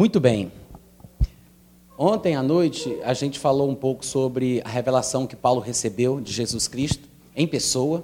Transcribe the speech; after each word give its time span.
Muito 0.00 0.18
bem. 0.18 0.50
Ontem 1.98 2.34
à 2.34 2.42
noite 2.42 2.98
a 3.04 3.12
gente 3.12 3.38
falou 3.38 3.68
um 3.68 3.74
pouco 3.74 4.02
sobre 4.02 4.62
a 4.64 4.68
revelação 4.70 5.26
que 5.26 5.36
Paulo 5.36 5.60
recebeu 5.60 6.22
de 6.22 6.32
Jesus 6.32 6.66
Cristo 6.66 7.06
em 7.36 7.46
pessoa. 7.46 8.02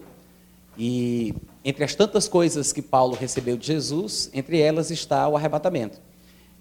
E 0.76 1.34
entre 1.64 1.84
as 1.84 1.94
tantas 1.94 2.28
coisas 2.28 2.70
que 2.70 2.82
Paulo 2.82 3.16
recebeu 3.16 3.56
de 3.56 3.66
Jesus, 3.66 4.28
entre 4.34 4.60
elas 4.60 4.90
está 4.90 5.26
o 5.26 5.38
arrebatamento. 5.38 5.98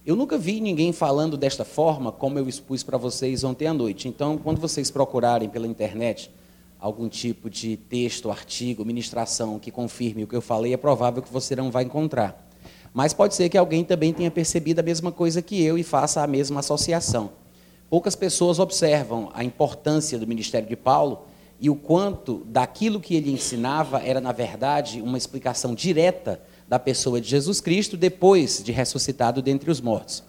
Eu 0.05 0.15
nunca 0.15 0.37
vi 0.37 0.61
ninguém 0.61 0.93
falando 0.93 1.35
desta 1.35 1.65
forma 1.65 2.13
como 2.13 2.39
eu 2.39 2.47
expus 2.47 2.81
para 2.81 2.97
vocês 2.97 3.43
ontem 3.43 3.67
à 3.67 3.73
noite. 3.73 4.07
Então, 4.07 4.37
quando 4.37 4.61
vocês 4.61 4.89
procurarem 4.89 5.49
pela 5.49 5.67
internet 5.67 6.31
algum 6.79 7.09
tipo 7.09 7.49
de 7.49 7.75
texto, 7.75 8.31
artigo, 8.31 8.85
ministração 8.85 9.59
que 9.59 9.69
confirme 9.69 10.23
o 10.23 10.27
que 10.27 10.35
eu 10.37 10.41
falei, 10.41 10.71
é 10.71 10.77
provável 10.77 11.21
que 11.21 11.33
você 11.33 11.57
não 11.57 11.71
vai 11.71 11.83
encontrar. 11.83 12.44
Mas 12.95 13.13
pode 13.13 13.35
ser 13.35 13.49
que 13.49 13.57
alguém 13.57 13.83
também 13.83 14.13
tenha 14.13 14.31
percebido 14.31 14.79
a 14.79 14.81
mesma 14.81 15.11
coisa 15.11 15.41
que 15.41 15.61
eu 15.61 15.77
e 15.77 15.83
faça 15.83 16.23
a 16.23 16.27
mesma 16.27 16.61
associação. 16.61 17.31
Poucas 17.89 18.15
pessoas 18.15 18.57
observam 18.57 19.29
a 19.33 19.43
importância 19.43 20.17
do 20.17 20.25
ministério 20.25 20.65
de 20.65 20.77
Paulo 20.77 21.23
e 21.59 21.69
o 21.69 21.75
quanto 21.75 22.43
daquilo 22.45 23.01
que 23.01 23.13
ele 23.13 23.33
ensinava 23.33 24.01
era, 24.01 24.21
na 24.21 24.31
verdade, 24.31 25.01
uma 25.01 25.17
explicação 25.17 25.75
direta 25.75 26.39
da 26.69 26.79
pessoa 26.79 27.19
de 27.19 27.27
Jesus 27.27 27.59
Cristo 27.59 27.97
depois 27.97 28.63
de 28.63 28.71
ressuscitado 28.71 29.41
dentre 29.41 29.69
os 29.69 29.81
mortos. 29.81 30.23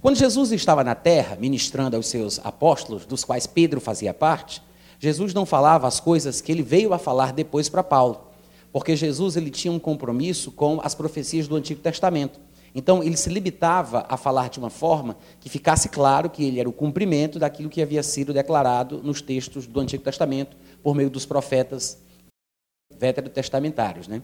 Quando 0.00 0.14
Jesus 0.14 0.52
estava 0.52 0.84
na 0.84 0.94
terra, 0.94 1.36
ministrando 1.40 1.96
aos 1.96 2.06
seus 2.06 2.38
apóstolos, 2.44 3.04
dos 3.04 3.24
quais 3.24 3.48
Pedro 3.48 3.80
fazia 3.80 4.14
parte, 4.14 4.62
Jesus 5.00 5.34
não 5.34 5.44
falava 5.44 5.88
as 5.88 5.98
coisas 5.98 6.40
que 6.40 6.52
ele 6.52 6.62
veio 6.62 6.94
a 6.94 6.98
falar 6.98 7.32
depois 7.32 7.68
para 7.68 7.82
Paulo 7.82 8.31
porque 8.72 8.96
Jesus 8.96 9.36
ele 9.36 9.50
tinha 9.50 9.72
um 9.72 9.78
compromisso 9.78 10.50
com 10.50 10.80
as 10.82 10.94
profecias 10.94 11.46
do 11.46 11.56
Antigo 11.56 11.80
Testamento. 11.80 12.40
Então, 12.74 13.02
ele 13.02 13.18
se 13.18 13.28
limitava 13.28 14.06
a 14.08 14.16
falar 14.16 14.48
de 14.48 14.58
uma 14.58 14.70
forma 14.70 15.16
que 15.38 15.50
ficasse 15.50 15.90
claro 15.90 16.30
que 16.30 16.42
ele 16.42 16.58
era 16.58 16.68
o 16.68 16.72
cumprimento 16.72 17.38
daquilo 17.38 17.68
que 17.68 17.82
havia 17.82 18.02
sido 18.02 18.32
declarado 18.32 19.02
nos 19.02 19.20
textos 19.20 19.66
do 19.66 19.78
Antigo 19.78 20.02
Testamento 20.02 20.56
por 20.82 20.94
meio 20.94 21.10
dos 21.10 21.26
profetas 21.26 21.98
veterotestamentários. 22.98 24.08
Né? 24.08 24.22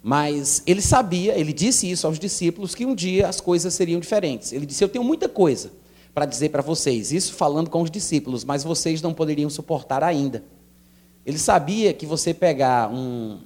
Mas 0.00 0.62
ele 0.66 0.80
sabia, 0.80 1.36
ele 1.36 1.52
disse 1.52 1.90
isso 1.90 2.06
aos 2.06 2.18
discípulos, 2.18 2.76
que 2.76 2.86
um 2.86 2.94
dia 2.94 3.26
as 3.26 3.40
coisas 3.40 3.74
seriam 3.74 3.98
diferentes. 3.98 4.52
Ele 4.52 4.64
disse: 4.64 4.84
Eu 4.84 4.88
tenho 4.88 5.04
muita 5.04 5.28
coisa 5.28 5.72
para 6.14 6.26
dizer 6.26 6.50
para 6.50 6.62
vocês, 6.62 7.12
isso 7.12 7.34
falando 7.34 7.70
com 7.70 7.82
os 7.82 7.90
discípulos, 7.90 8.44
mas 8.44 8.64
vocês 8.64 9.02
não 9.02 9.12
poderiam 9.12 9.50
suportar 9.50 10.02
ainda. 10.02 10.44
Ele 11.24 11.38
sabia 11.38 11.92
que 11.92 12.06
você 12.06 12.32
pegar 12.32 12.90
um, 12.90 13.40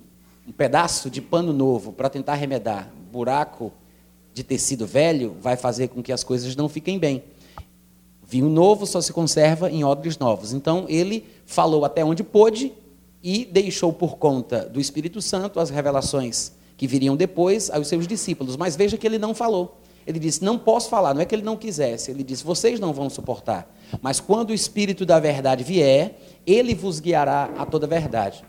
um 0.46 0.52
pedaço 0.52 1.08
de 1.08 1.20
pano 1.20 1.52
novo 1.52 1.92
para 1.92 2.08
tentar 2.10 2.34
remedar 2.34 2.92
buraco 3.10 3.72
de 4.32 4.42
tecido 4.42 4.86
velho 4.86 5.36
vai 5.40 5.56
fazer 5.56 5.88
com 5.88 6.02
que 6.02 6.12
as 6.12 6.24
coisas 6.24 6.56
não 6.56 6.68
fiquem 6.68 6.98
bem. 6.98 7.22
Vinho 8.26 8.48
novo 8.48 8.86
só 8.86 9.00
se 9.00 9.12
conserva 9.12 9.70
em 9.70 9.84
odres 9.84 10.18
novos. 10.18 10.52
Então 10.52 10.86
ele 10.88 11.24
falou 11.46 11.84
até 11.84 12.04
onde 12.04 12.24
pôde 12.24 12.72
e 13.22 13.44
deixou 13.44 13.92
por 13.92 14.16
conta 14.16 14.66
do 14.68 14.80
Espírito 14.80 15.22
Santo 15.22 15.60
as 15.60 15.70
revelações 15.70 16.52
que 16.76 16.88
viriam 16.88 17.14
depois 17.14 17.70
aos 17.70 17.86
seus 17.86 18.06
discípulos. 18.06 18.56
Mas 18.56 18.74
veja 18.74 18.98
que 18.98 19.06
ele 19.06 19.18
não 19.18 19.34
falou. 19.34 19.80
Ele 20.06 20.18
disse: 20.18 20.44
Não 20.44 20.58
posso 20.58 20.88
falar. 20.90 21.14
Não 21.14 21.22
é 21.22 21.24
que 21.24 21.34
ele 21.34 21.42
não 21.42 21.56
quisesse. 21.56 22.10
Ele 22.10 22.24
disse: 22.24 22.44
Vocês 22.44 22.80
não 22.80 22.92
vão 22.92 23.08
suportar. 23.08 23.72
Mas 24.02 24.20
quando 24.20 24.50
o 24.50 24.54
Espírito 24.54 25.06
da 25.06 25.20
verdade 25.20 25.62
vier, 25.62 26.18
ele 26.46 26.74
vos 26.74 27.00
guiará 27.00 27.50
a 27.56 27.64
toda 27.64 27.86
a 27.86 27.88
verdade. 27.88 28.44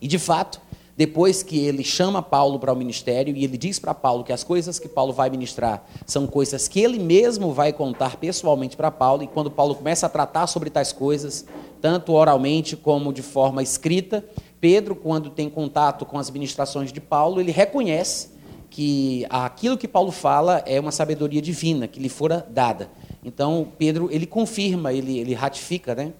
E 0.00 0.06
de 0.06 0.18
fato, 0.18 0.60
depois 0.98 1.44
que 1.44 1.56
ele 1.56 1.84
chama 1.84 2.20
Paulo 2.20 2.58
para 2.58 2.72
o 2.72 2.76
ministério 2.76 3.32
e 3.36 3.44
ele 3.44 3.56
diz 3.56 3.78
para 3.78 3.94
Paulo 3.94 4.24
que 4.24 4.32
as 4.32 4.42
coisas 4.42 4.80
que 4.80 4.88
Paulo 4.88 5.12
vai 5.12 5.30
ministrar 5.30 5.86
são 6.04 6.26
coisas 6.26 6.66
que 6.66 6.80
ele 6.80 6.98
mesmo 6.98 7.52
vai 7.52 7.72
contar 7.72 8.16
pessoalmente 8.16 8.76
para 8.76 8.90
Paulo, 8.90 9.22
e 9.22 9.28
quando 9.28 9.48
Paulo 9.48 9.76
começa 9.76 10.06
a 10.06 10.08
tratar 10.08 10.48
sobre 10.48 10.70
tais 10.70 10.92
coisas, 10.92 11.46
tanto 11.80 12.12
oralmente 12.12 12.76
como 12.76 13.12
de 13.12 13.22
forma 13.22 13.62
escrita, 13.62 14.24
Pedro, 14.60 14.96
quando 14.96 15.30
tem 15.30 15.48
contato 15.48 16.04
com 16.04 16.18
as 16.18 16.30
ministrações 16.32 16.92
de 16.92 17.00
Paulo, 17.00 17.40
ele 17.40 17.52
reconhece 17.52 18.30
que 18.68 19.24
aquilo 19.30 19.78
que 19.78 19.86
Paulo 19.86 20.10
fala 20.10 20.64
é 20.66 20.80
uma 20.80 20.90
sabedoria 20.90 21.40
divina 21.40 21.86
que 21.86 22.00
lhe 22.00 22.08
fora 22.08 22.44
dada. 22.50 22.90
Então, 23.24 23.68
Pedro, 23.78 24.08
ele 24.10 24.26
confirma, 24.26 24.92
ele, 24.92 25.16
ele 25.16 25.32
ratifica, 25.32 25.94
né? 25.94 26.12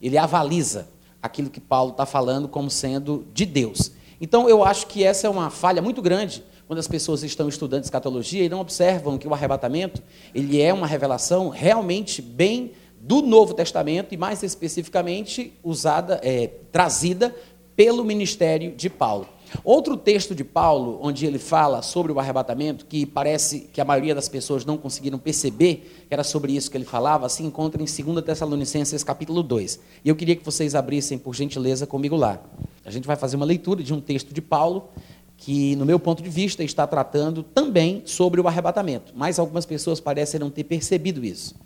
ele 0.00 0.18
avaliza 0.18 0.88
aquilo 1.22 1.48
que 1.48 1.58
Paulo 1.58 1.92
está 1.92 2.04
falando 2.04 2.46
como 2.48 2.68
sendo 2.68 3.26
de 3.32 3.46
Deus. 3.46 3.95
Então, 4.20 4.48
eu 4.48 4.64
acho 4.64 4.86
que 4.86 5.04
essa 5.04 5.26
é 5.26 5.30
uma 5.30 5.50
falha 5.50 5.82
muito 5.82 6.00
grande 6.00 6.42
quando 6.66 6.78
as 6.78 6.88
pessoas 6.88 7.22
estão 7.22 7.48
estudando 7.48 7.84
escatologia 7.84 8.44
e 8.44 8.48
não 8.48 8.60
observam 8.60 9.18
que 9.18 9.28
o 9.28 9.34
arrebatamento 9.34 10.02
ele 10.34 10.60
é 10.60 10.72
uma 10.72 10.86
revelação 10.86 11.48
realmente 11.48 12.20
bem 12.20 12.72
do 13.00 13.22
Novo 13.22 13.54
Testamento 13.54 14.12
e 14.12 14.16
mais 14.16 14.42
especificamente 14.42 15.52
usada, 15.62 16.20
é, 16.24 16.48
trazida 16.72 17.34
pelo 17.76 18.04
ministério 18.04 18.72
de 18.72 18.90
Paulo. 18.90 19.28
Outro 19.62 19.96
texto 19.96 20.34
de 20.34 20.42
Paulo, 20.42 20.98
onde 21.00 21.24
ele 21.24 21.38
fala 21.38 21.80
sobre 21.82 22.10
o 22.10 22.18
arrebatamento, 22.18 22.84
que 22.84 23.06
parece 23.06 23.60
que 23.72 23.80
a 23.80 23.84
maioria 23.84 24.14
das 24.14 24.28
pessoas 24.28 24.64
não 24.64 24.76
conseguiram 24.76 25.18
perceber 25.18 26.04
que 26.08 26.12
era 26.12 26.24
sobre 26.24 26.52
isso 26.56 26.68
que 26.68 26.76
ele 26.76 26.84
falava, 26.84 27.28
se 27.28 27.44
encontra 27.44 27.80
em 27.80 27.86
2 27.86 28.24
Tessalonicenses 28.24 29.04
capítulo 29.04 29.42
2. 29.42 29.78
E 30.04 30.08
eu 30.08 30.16
queria 30.16 30.34
que 30.34 30.44
vocês 30.44 30.74
abrissem, 30.74 31.16
por 31.16 31.34
gentileza, 31.34 31.86
comigo 31.86 32.16
lá. 32.16 32.40
A 32.86 32.90
gente 32.90 33.04
vai 33.06 33.16
fazer 33.16 33.34
uma 33.34 33.44
leitura 33.44 33.82
de 33.82 33.92
um 33.92 34.00
texto 34.00 34.32
de 34.32 34.40
Paulo, 34.40 34.90
que, 35.36 35.74
no 35.74 35.84
meu 35.84 35.98
ponto 35.98 36.22
de 36.22 36.30
vista, 36.30 36.62
está 36.62 36.86
tratando 36.86 37.42
também 37.42 38.02
sobre 38.06 38.40
o 38.40 38.46
arrebatamento. 38.46 39.12
Mas 39.14 39.40
algumas 39.40 39.66
pessoas 39.66 39.98
parecem 39.98 40.38
não 40.38 40.50
ter 40.50 40.62
percebido 40.62 41.24
isso. 41.24 41.56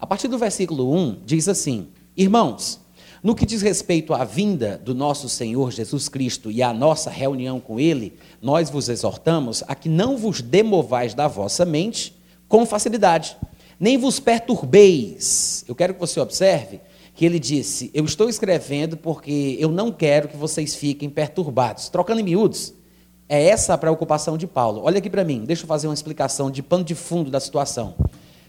A 0.00 0.06
partir 0.06 0.26
do 0.26 0.38
versículo 0.38 0.90
1, 0.92 1.18
diz 1.26 1.48
assim: 1.48 1.88
Irmãos, 2.16 2.80
no 3.22 3.34
que 3.34 3.44
diz 3.44 3.60
respeito 3.60 4.14
à 4.14 4.24
vinda 4.24 4.80
do 4.82 4.94
nosso 4.94 5.28
Senhor 5.28 5.70
Jesus 5.70 6.08
Cristo 6.08 6.50
e 6.50 6.62
à 6.62 6.72
nossa 6.72 7.10
reunião 7.10 7.60
com 7.60 7.78
Ele, 7.78 8.14
nós 8.40 8.70
vos 8.70 8.88
exortamos 8.88 9.62
a 9.68 9.74
que 9.74 9.90
não 9.90 10.16
vos 10.16 10.40
demovais 10.40 11.12
da 11.12 11.28
vossa 11.28 11.66
mente 11.66 12.16
com 12.48 12.64
facilidade, 12.64 13.36
nem 13.78 13.98
vos 13.98 14.18
perturbeis. 14.18 15.62
Eu 15.68 15.74
quero 15.74 15.92
que 15.92 16.00
você 16.00 16.18
observe 16.18 16.80
que 17.20 17.26
ele 17.26 17.38
disse: 17.38 17.90
Eu 17.92 18.06
estou 18.06 18.30
escrevendo 18.30 18.96
porque 18.96 19.54
eu 19.60 19.68
não 19.68 19.92
quero 19.92 20.26
que 20.26 20.38
vocês 20.38 20.74
fiquem 20.74 21.10
perturbados. 21.10 21.90
Trocando 21.90 22.18
em 22.18 22.24
miúdos, 22.24 22.72
é 23.28 23.44
essa 23.44 23.74
a 23.74 23.78
preocupação 23.78 24.38
de 24.38 24.46
Paulo. 24.46 24.80
Olha 24.84 24.96
aqui 24.96 25.10
para 25.10 25.22
mim, 25.22 25.44
deixa 25.44 25.64
eu 25.64 25.66
fazer 25.66 25.86
uma 25.86 25.92
explicação 25.92 26.50
de 26.50 26.62
pano 26.62 26.82
de 26.82 26.94
fundo 26.94 27.30
da 27.30 27.38
situação. 27.38 27.94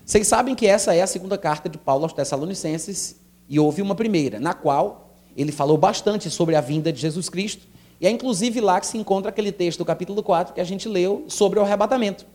Vocês 0.06 0.26
sabem 0.26 0.56
que 0.56 0.66
essa 0.66 0.96
é 0.96 1.02
a 1.02 1.08
segunda 1.08 1.38
carta 1.38 1.68
de 1.68 1.78
Paulo 1.78 2.06
aos 2.06 2.14
Tessalonicenses 2.14 3.18
e 3.50 3.60
houve 3.60 3.82
uma 3.82 3.94
primeira, 3.94 4.40
na 4.40 4.54
qual 4.54 5.18
ele 5.36 5.52
falou 5.52 5.78
bastante 5.78 6.30
sobre 6.30 6.56
a 6.56 6.62
vinda 6.62 6.94
de 6.94 7.02
Jesus 7.02 7.28
Cristo. 7.28 7.68
E 8.00 8.08
é 8.08 8.10
inclusive 8.10 8.62
lá 8.62 8.80
que 8.80 8.88
se 8.88 8.98
encontra 8.98 9.32
aquele 9.32 9.52
texto 9.52 9.80
do 9.80 9.86
capítulo 9.86 10.24
4 10.24 10.54
que 10.54 10.62
a 10.62 10.64
gente 10.64 10.88
leu 10.88 11.26
sobre 11.28 11.60
o 11.60 11.62
arrebatamento. 11.62 12.26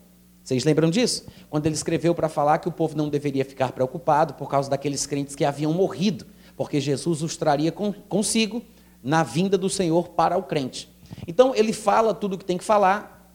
Vocês 0.46 0.62
lembram 0.62 0.88
disso? 0.88 1.26
Quando 1.50 1.66
ele 1.66 1.74
escreveu 1.74 2.14
para 2.14 2.28
falar 2.28 2.58
que 2.58 2.68
o 2.68 2.72
povo 2.72 2.96
não 2.96 3.08
deveria 3.08 3.44
ficar 3.44 3.72
preocupado 3.72 4.34
por 4.34 4.48
causa 4.48 4.70
daqueles 4.70 5.04
crentes 5.04 5.34
que 5.34 5.44
haviam 5.44 5.72
morrido, 5.72 6.24
porque 6.56 6.80
Jesus 6.80 7.20
os 7.20 7.36
traria 7.36 7.72
consigo 7.72 8.62
na 9.02 9.24
vinda 9.24 9.58
do 9.58 9.68
Senhor 9.68 10.10
para 10.10 10.38
o 10.38 10.44
crente. 10.44 10.88
Então 11.26 11.52
ele 11.52 11.72
fala 11.72 12.14
tudo 12.14 12.34
o 12.34 12.38
que 12.38 12.44
tem 12.44 12.56
que 12.56 12.62
falar, 12.62 13.28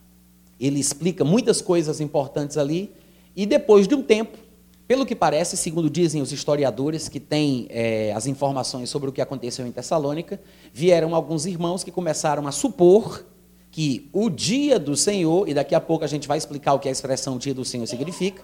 ele 0.58 0.80
explica 0.80 1.26
muitas 1.26 1.62
coisas 1.62 2.00
importantes 2.00 2.58
ali, 2.58 2.96
e 3.36 3.46
depois 3.46 3.90
de 3.90 3.94
um 3.94 4.02
tempo, 4.02 4.38
pelo 4.88 5.06
que 5.06 5.14
parece, 5.14 5.58
segundo 5.58 5.90
dizem 5.90 6.22
os 6.22 6.32
historiadores 6.32 7.10
que 7.10 7.20
têm 7.20 7.68
é, 7.72 8.14
as 8.16 8.26
informações 8.26 8.90
sobre 8.90 9.10
o 9.10 9.12
que 9.12 9.20
aconteceu 9.20 9.68
em 9.68 9.72
Tessalônica, 9.74 10.40
vieram 10.72 11.14
alguns 11.14 11.46
irmãos 11.46 11.84
que 11.84 11.92
começaram 11.92 12.48
a 12.48 12.54
supor 12.54 13.26
que 13.72 14.10
o 14.12 14.30
dia 14.30 14.78
do 14.78 14.96
Senhor, 14.98 15.48
e 15.48 15.54
daqui 15.54 15.74
a 15.74 15.80
pouco 15.80 16.04
a 16.04 16.08
gente 16.08 16.28
vai 16.28 16.38
explicar 16.38 16.74
o 16.74 16.80
que 16.80 16.90
a 16.90 16.92
expressão 16.92 17.38
dia 17.38 17.54
do 17.54 17.64
Senhor 17.64 17.88
significa, 17.88 18.44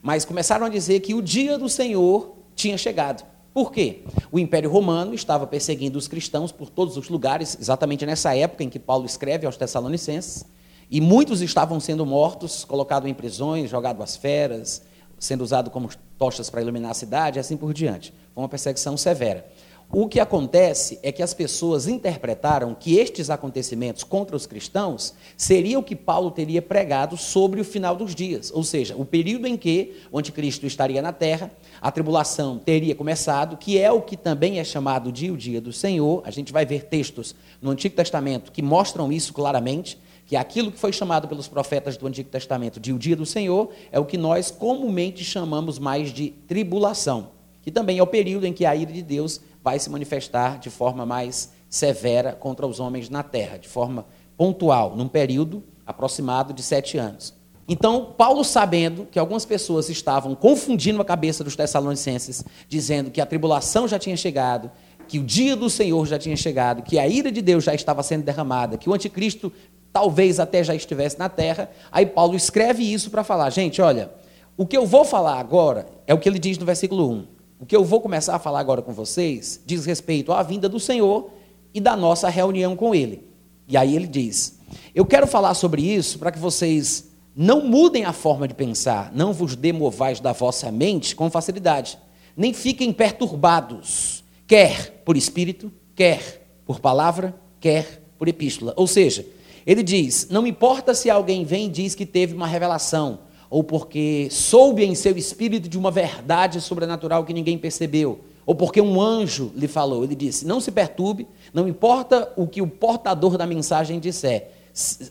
mas 0.00 0.24
começaram 0.24 0.64
a 0.64 0.68
dizer 0.68 1.00
que 1.00 1.12
o 1.12 1.20
dia 1.20 1.58
do 1.58 1.68
Senhor 1.68 2.36
tinha 2.54 2.78
chegado. 2.78 3.24
Por 3.52 3.72
quê? 3.72 4.04
O 4.30 4.38
Império 4.38 4.70
Romano 4.70 5.12
estava 5.12 5.44
perseguindo 5.44 5.98
os 5.98 6.06
cristãos 6.06 6.52
por 6.52 6.70
todos 6.70 6.96
os 6.96 7.08
lugares, 7.08 7.58
exatamente 7.60 8.06
nessa 8.06 8.34
época 8.34 8.62
em 8.62 8.70
que 8.70 8.78
Paulo 8.78 9.04
escreve 9.04 9.44
aos 9.44 9.56
Tessalonicenses, 9.56 10.44
e 10.88 11.00
muitos 11.00 11.42
estavam 11.42 11.80
sendo 11.80 12.06
mortos, 12.06 12.64
colocados 12.64 13.08
em 13.08 13.14
prisões, 13.14 13.68
jogados 13.68 14.02
às 14.02 14.16
feras, 14.16 14.82
sendo 15.18 15.42
usado 15.42 15.68
como 15.70 15.88
tochas 16.16 16.48
para 16.48 16.62
iluminar 16.62 16.92
a 16.92 16.94
cidade, 16.94 17.38
e 17.38 17.40
assim 17.40 17.56
por 17.56 17.74
diante. 17.74 18.14
Foi 18.34 18.42
uma 18.42 18.48
perseguição 18.48 18.96
severa. 18.96 19.46
O 19.92 20.06
que 20.06 20.20
acontece 20.20 21.00
é 21.02 21.10
que 21.10 21.20
as 21.20 21.34
pessoas 21.34 21.88
interpretaram 21.88 22.76
que 22.78 22.96
estes 22.96 23.28
acontecimentos 23.28 24.04
contra 24.04 24.36
os 24.36 24.46
cristãos 24.46 25.14
seria 25.36 25.80
o 25.80 25.82
que 25.82 25.96
Paulo 25.96 26.30
teria 26.30 26.62
pregado 26.62 27.16
sobre 27.16 27.60
o 27.60 27.64
final 27.64 27.96
dos 27.96 28.14
dias, 28.14 28.52
ou 28.54 28.62
seja, 28.62 28.94
o 28.96 29.04
período 29.04 29.48
em 29.48 29.56
que 29.56 29.96
o 30.12 30.18
anticristo 30.20 30.64
estaria 30.64 31.02
na 31.02 31.12
terra, 31.12 31.50
a 31.80 31.90
tribulação 31.90 32.56
teria 32.56 32.94
começado, 32.94 33.56
que 33.56 33.78
é 33.78 33.90
o 33.90 34.00
que 34.00 34.16
também 34.16 34.60
é 34.60 34.64
chamado 34.64 35.10
de 35.10 35.28
o 35.28 35.36
dia 35.36 35.60
do 35.60 35.72
Senhor. 35.72 36.22
A 36.24 36.30
gente 36.30 36.52
vai 36.52 36.64
ver 36.64 36.84
textos 36.84 37.34
no 37.60 37.72
Antigo 37.72 37.96
Testamento 37.96 38.52
que 38.52 38.62
mostram 38.62 39.10
isso 39.10 39.32
claramente, 39.32 39.98
que 40.24 40.36
aquilo 40.36 40.70
que 40.70 40.78
foi 40.78 40.92
chamado 40.92 41.26
pelos 41.26 41.48
profetas 41.48 41.96
do 41.96 42.06
Antigo 42.06 42.30
Testamento 42.30 42.78
de 42.78 42.92
o 42.92 42.98
dia 42.98 43.16
do 43.16 43.26
Senhor 43.26 43.70
é 43.90 43.98
o 43.98 44.04
que 44.04 44.16
nós 44.16 44.52
comumente 44.52 45.24
chamamos 45.24 45.80
mais 45.80 46.12
de 46.12 46.30
tribulação, 46.46 47.30
que 47.60 47.72
também 47.72 47.98
é 47.98 48.02
o 48.02 48.06
período 48.06 48.46
em 48.46 48.52
que 48.52 48.64
a 48.64 48.76
ira 48.76 48.92
de 48.92 49.02
Deus 49.02 49.40
vai 49.62 49.78
se 49.78 49.90
manifestar 49.90 50.58
de 50.58 50.70
forma 50.70 51.04
mais 51.04 51.52
severa 51.68 52.32
contra 52.32 52.66
os 52.66 52.80
homens 52.80 53.08
na 53.08 53.22
terra, 53.22 53.58
de 53.58 53.68
forma 53.68 54.06
pontual, 54.36 54.96
num 54.96 55.08
período 55.08 55.62
aproximado 55.86 56.52
de 56.52 56.62
sete 56.62 56.98
anos. 56.98 57.34
Então, 57.68 58.14
Paulo, 58.18 58.42
sabendo 58.42 59.06
que 59.06 59.18
algumas 59.18 59.44
pessoas 59.44 59.88
estavam 59.88 60.34
confundindo 60.34 61.00
a 61.00 61.04
cabeça 61.04 61.44
dos 61.44 61.54
Tessalonicenses, 61.54 62.44
dizendo 62.68 63.10
que 63.12 63.20
a 63.20 63.26
tribulação 63.26 63.86
já 63.86 63.96
tinha 63.96 64.16
chegado, 64.16 64.70
que 65.06 65.20
o 65.20 65.24
dia 65.24 65.54
do 65.54 65.70
Senhor 65.70 66.04
já 66.06 66.18
tinha 66.18 66.36
chegado, 66.36 66.82
que 66.82 66.98
a 66.98 67.06
ira 67.06 67.30
de 67.30 67.40
Deus 67.40 67.62
já 67.62 67.74
estava 67.74 68.02
sendo 68.02 68.24
derramada, 68.24 68.76
que 68.76 68.90
o 68.90 68.94
anticristo 68.94 69.52
talvez 69.92 70.40
até 70.40 70.64
já 70.64 70.74
estivesse 70.74 71.18
na 71.18 71.28
terra, 71.28 71.70
aí 71.92 72.06
Paulo 72.06 72.34
escreve 72.34 72.82
isso 72.82 73.10
para 73.10 73.22
falar: 73.22 73.50
gente, 73.50 73.80
olha, 73.80 74.10
o 74.56 74.66
que 74.66 74.76
eu 74.76 74.86
vou 74.86 75.04
falar 75.04 75.38
agora 75.38 75.86
é 76.06 76.14
o 76.14 76.18
que 76.18 76.28
ele 76.28 76.38
diz 76.38 76.58
no 76.58 76.66
versículo 76.66 77.08
1. 77.10 77.39
O 77.60 77.66
que 77.66 77.76
eu 77.76 77.84
vou 77.84 78.00
começar 78.00 78.34
a 78.34 78.38
falar 78.38 78.58
agora 78.58 78.80
com 78.80 78.94
vocês 78.94 79.60
diz 79.66 79.84
respeito 79.84 80.32
à 80.32 80.42
vinda 80.42 80.66
do 80.66 80.80
Senhor 80.80 81.30
e 81.74 81.80
da 81.80 81.94
nossa 81.94 82.30
reunião 82.30 82.74
com 82.74 82.94
Ele. 82.94 83.28
E 83.68 83.76
aí 83.76 83.94
ele 83.94 84.06
diz: 84.06 84.58
Eu 84.94 85.04
quero 85.04 85.26
falar 85.26 85.52
sobre 85.52 85.82
isso 85.82 86.18
para 86.18 86.32
que 86.32 86.38
vocês 86.38 87.10
não 87.36 87.66
mudem 87.66 88.06
a 88.06 88.14
forma 88.14 88.48
de 88.48 88.54
pensar, 88.54 89.12
não 89.14 89.34
vos 89.34 89.54
demovais 89.54 90.20
da 90.20 90.32
vossa 90.32 90.72
mente 90.72 91.14
com 91.14 91.30
facilidade, 91.30 91.98
nem 92.34 92.54
fiquem 92.54 92.94
perturbados, 92.94 94.24
quer 94.46 95.02
por 95.04 95.14
espírito, 95.14 95.70
quer 95.94 96.48
por 96.64 96.80
palavra, 96.80 97.34
quer 97.60 98.02
por 98.18 98.26
epístola. 98.26 98.72
Ou 98.74 98.86
seja, 98.86 99.26
ele 99.66 99.82
diz: 99.82 100.28
Não 100.30 100.46
importa 100.46 100.94
se 100.94 101.10
alguém 101.10 101.44
vem 101.44 101.66
e 101.66 101.70
diz 101.70 101.94
que 101.94 102.06
teve 102.06 102.34
uma 102.34 102.46
revelação 102.46 103.18
ou 103.50 103.64
porque 103.64 104.28
soube 104.30 104.84
em 104.84 104.94
seu 104.94 105.16
espírito 105.18 105.68
de 105.68 105.76
uma 105.76 105.90
verdade 105.90 106.60
sobrenatural 106.60 107.24
que 107.24 107.34
ninguém 107.34 107.58
percebeu, 107.58 108.20
ou 108.46 108.54
porque 108.54 108.80
um 108.80 109.00
anjo 109.00 109.50
lhe 109.56 109.66
falou. 109.66 110.04
Ele 110.04 110.14
disse: 110.14 110.46
Não 110.46 110.60
se 110.60 110.70
perturbe, 110.70 111.26
não 111.52 111.66
importa 111.66 112.32
o 112.36 112.46
que 112.46 112.62
o 112.62 112.66
portador 112.68 113.36
da 113.36 113.46
mensagem 113.46 113.98
disser. 113.98 114.52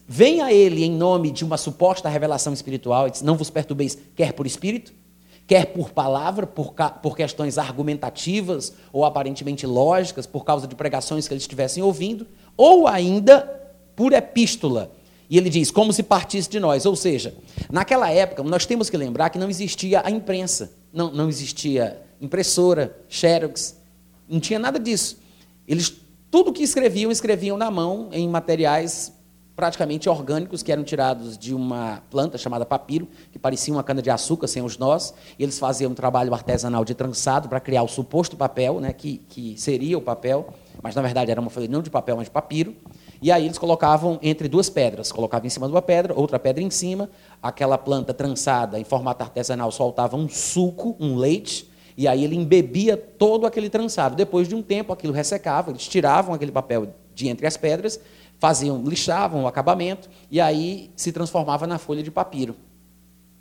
Venha 0.08 0.46
a 0.46 0.54
ele 0.54 0.86
em 0.86 0.92
nome 0.92 1.32
de 1.32 1.44
uma 1.44 1.58
suposta 1.58 2.08
revelação 2.08 2.54
espiritual, 2.54 3.08
e 3.08 3.12
diz, 3.12 3.22
não 3.22 3.36
vos 3.36 3.50
perturbeis, 3.50 3.98
quer 4.16 4.32
por 4.32 4.48
espírito, 4.48 4.94
quer 5.46 5.66
por 5.66 5.92
palavra, 5.92 6.48
por, 6.48 6.74
por 7.04 7.16
questões 7.16 7.58
argumentativas 7.58 8.74
ou 8.94 9.04
aparentemente 9.04 9.68
lógicas, 9.68 10.26
por 10.26 10.46
causa 10.46 10.66
de 10.66 10.76
pregações 10.76 11.28
que 11.28 11.34
eles 11.34 11.44
estivessem 11.44 11.84
ouvindo, 11.84 12.26
ou 12.56 12.88
ainda 12.88 13.42
por 13.98 14.14
epístola, 14.14 14.92
e 15.30 15.38
ele 15.38 15.50
diz, 15.50 15.70
como 15.70 15.94
se 15.94 16.02
partisse 16.02 16.50
de 16.50 16.60
nós. 16.60 16.86
Ou 16.86 16.96
seja, 16.96 17.36
naquela 17.70 18.10
época, 18.10 18.42
nós 18.42 18.66
temos 18.66 18.90
que 18.90 18.98
lembrar 18.98 19.30
que 19.30 19.38
não 19.38 19.50
existia 19.50 20.02
a 20.04 20.10
imprensa, 20.10 20.72
não, 20.92 21.12
não 21.12 21.30
existia 21.30 22.02
impressora, 22.20 22.98
xerox, 23.08 23.78
não 24.28 24.40
tinha 24.40 24.58
nada 24.58 24.80
disso. 24.80 25.20
Eles, 25.68 25.94
tudo 26.32 26.52
que 26.52 26.64
escreviam, 26.64 27.12
escreviam 27.12 27.58
na 27.58 27.70
mão, 27.70 28.10
em 28.12 28.28
materiais 28.28 29.14
praticamente 29.56 30.08
orgânicos 30.08 30.64
que 30.64 30.72
eram 30.72 30.86
tirados 30.86 31.38
de 31.38 31.54
uma 31.54 32.02
planta 32.10 32.38
chamada 32.38 32.66
papiro, 32.66 33.08
que 33.30 33.38
parecia 33.38 33.74
uma 33.74 33.84
cana-de-açúcar 33.84 34.48
sem 34.48 34.64
os 34.64 34.78
nós. 34.78 35.14
Eles 35.38 35.60
faziam 35.60 35.92
um 35.92 35.94
trabalho 35.94 36.34
artesanal 36.34 36.86
de 36.86 36.96
trançado 36.96 37.50
para 37.50 37.60
criar 37.60 37.84
o 37.84 37.88
suposto 37.88 38.38
papel, 38.38 38.80
né, 38.80 38.94
que, 38.94 39.18
que 39.30 39.60
seria 39.60 39.98
o 39.98 40.02
papel, 40.02 40.54
mas 40.82 40.96
na 40.96 41.02
verdade 41.02 41.30
era 41.30 41.42
uma 41.42 41.50
folha 41.50 41.68
não 41.68 41.82
de 41.82 41.90
papel, 41.90 42.16
mas 42.16 42.26
de 42.26 42.32
papiro. 42.32 42.74
E 43.22 43.32
aí 43.32 43.46
eles 43.46 43.58
colocavam 43.58 44.18
entre 44.22 44.48
duas 44.48 44.70
pedras, 44.70 45.12
colocavam 45.12 45.46
em 45.46 45.50
cima 45.50 45.68
de 45.68 45.74
uma 45.74 45.82
pedra, 45.82 46.14
outra 46.14 46.40
pedra 46.40 46.64
em 46.64 46.70
cima, 46.70 47.10
aquela 47.44 47.78
planta 47.78 48.14
trançada 48.14 48.80
em 48.80 48.84
formato 48.84 49.24
artesanal 49.24 49.72
soltava 49.72 50.16
um 50.16 50.30
suco, 50.30 50.96
um 51.00 51.18
leite, 51.18 51.70
e 51.98 52.08
aí 52.08 52.24
ele 52.24 52.36
embebia 52.36 52.96
todo 52.96 53.46
aquele 53.46 53.70
trançado. 53.70 54.16
Depois 54.16 54.48
de 54.48 54.56
um 54.56 54.62
tempo 54.62 54.94
aquilo 54.94 55.12
ressecava, 55.12 55.70
eles 55.70 55.86
tiravam 55.86 56.34
aquele 56.34 56.52
papel 56.52 56.94
de 57.14 57.28
entre 57.28 57.46
as 57.46 57.58
pedras, 57.58 58.00
faziam, 58.38 58.82
lixavam 58.84 59.44
o 59.44 59.48
acabamento 59.48 60.10
e 60.32 60.40
aí 60.40 60.90
se 60.96 61.12
transformava 61.12 61.68
na 61.68 61.78
folha 61.78 62.02
de 62.02 62.10
papiro. 62.10 62.56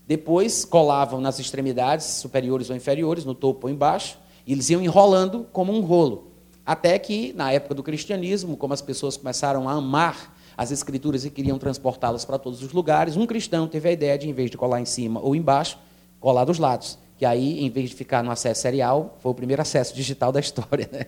Depois 0.08 0.64
colavam 0.64 1.20
nas 1.20 1.38
extremidades 1.38 2.06
superiores 2.06 2.68
ou 2.68 2.74
inferiores, 2.74 3.24
no 3.24 3.34
topo 3.34 3.68
ou 3.68 3.72
embaixo, 3.72 4.18
e 4.44 4.52
eles 4.52 4.68
iam 4.70 4.82
enrolando 4.82 5.46
como 5.52 5.72
um 5.72 5.82
rolo. 5.82 6.27
Até 6.68 6.98
que, 6.98 7.32
na 7.32 7.50
época 7.50 7.74
do 7.74 7.82
cristianismo, 7.82 8.54
como 8.54 8.74
as 8.74 8.82
pessoas 8.82 9.16
começaram 9.16 9.66
a 9.66 9.72
amar 9.72 10.36
as 10.54 10.70
escrituras 10.70 11.24
e 11.24 11.30
queriam 11.30 11.58
transportá-las 11.58 12.26
para 12.26 12.38
todos 12.38 12.62
os 12.62 12.74
lugares, 12.74 13.16
um 13.16 13.24
cristão 13.24 13.66
teve 13.66 13.88
a 13.88 13.92
ideia 13.92 14.18
de, 14.18 14.28
em 14.28 14.34
vez 14.34 14.50
de 14.50 14.58
colar 14.58 14.78
em 14.78 14.84
cima 14.84 15.18
ou 15.18 15.34
embaixo, 15.34 15.78
colar 16.20 16.44
dos 16.44 16.58
lados. 16.58 16.98
Que 17.16 17.24
aí, 17.24 17.64
em 17.64 17.70
vez 17.70 17.88
de 17.88 17.96
ficar 17.96 18.22
no 18.22 18.30
acesso 18.30 18.60
serial, 18.60 19.16
foi 19.20 19.32
o 19.32 19.34
primeiro 19.34 19.62
acesso 19.62 19.94
digital 19.94 20.30
da 20.30 20.40
história, 20.40 20.86
né? 20.92 21.06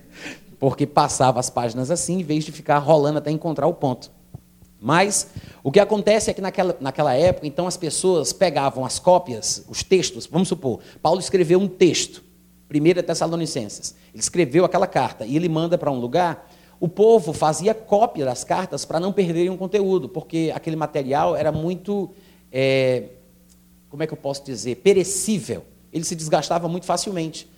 Porque 0.58 0.86
passava 0.86 1.38
as 1.38 1.50
páginas 1.50 1.90
assim, 1.90 2.20
em 2.20 2.24
vez 2.24 2.42
de 2.42 2.52
ficar 2.52 2.78
rolando 2.78 3.18
até 3.18 3.30
encontrar 3.30 3.66
o 3.66 3.74
ponto. 3.74 4.10
Mas 4.80 5.28
o 5.62 5.70
que 5.70 5.78
acontece 5.78 6.30
é 6.30 6.32
que 6.32 6.40
naquela, 6.40 6.74
naquela 6.80 7.12
época, 7.12 7.46
então, 7.46 7.66
as 7.66 7.76
pessoas 7.76 8.32
pegavam 8.32 8.82
as 8.82 8.98
cópias, 8.98 9.62
os 9.68 9.82
textos, 9.82 10.24
vamos 10.24 10.48
supor, 10.48 10.80
Paulo 11.02 11.20
escreveu 11.20 11.60
um 11.60 11.68
texto. 11.68 12.30
1 12.70 13.02
Tessalonicenses. 13.02 13.96
Ele 14.14 14.22
escreveu 14.22 14.64
aquela 14.64 14.87
carta 14.87 15.26
e 15.26 15.34
ele 15.34 15.49
manda 15.49 15.76
para 15.76 15.90
um 15.90 15.99
lugar. 15.99 16.49
O 16.78 16.88
povo 16.88 17.32
fazia 17.32 17.75
cópia 17.75 18.25
das 18.25 18.44
cartas 18.44 18.84
para 18.84 19.00
não 19.00 19.12
perderem 19.12 19.50
o 19.50 19.56
conteúdo, 19.56 20.08
porque 20.08 20.52
aquele 20.55 20.76
material 20.76 21.37
era 21.37 21.50
muito, 21.50 22.11
é, 22.50 23.05
como 23.88 24.02
é 24.02 24.06
que 24.06 24.14
eu 24.14 24.19
posso 24.19 24.44
dizer, 24.44 24.76
perecível. 24.76 25.64
Ele 25.93 26.05
se 26.05 26.14
desgastava 26.14 26.69
muito 26.69 26.87
facilmente. 26.87 27.50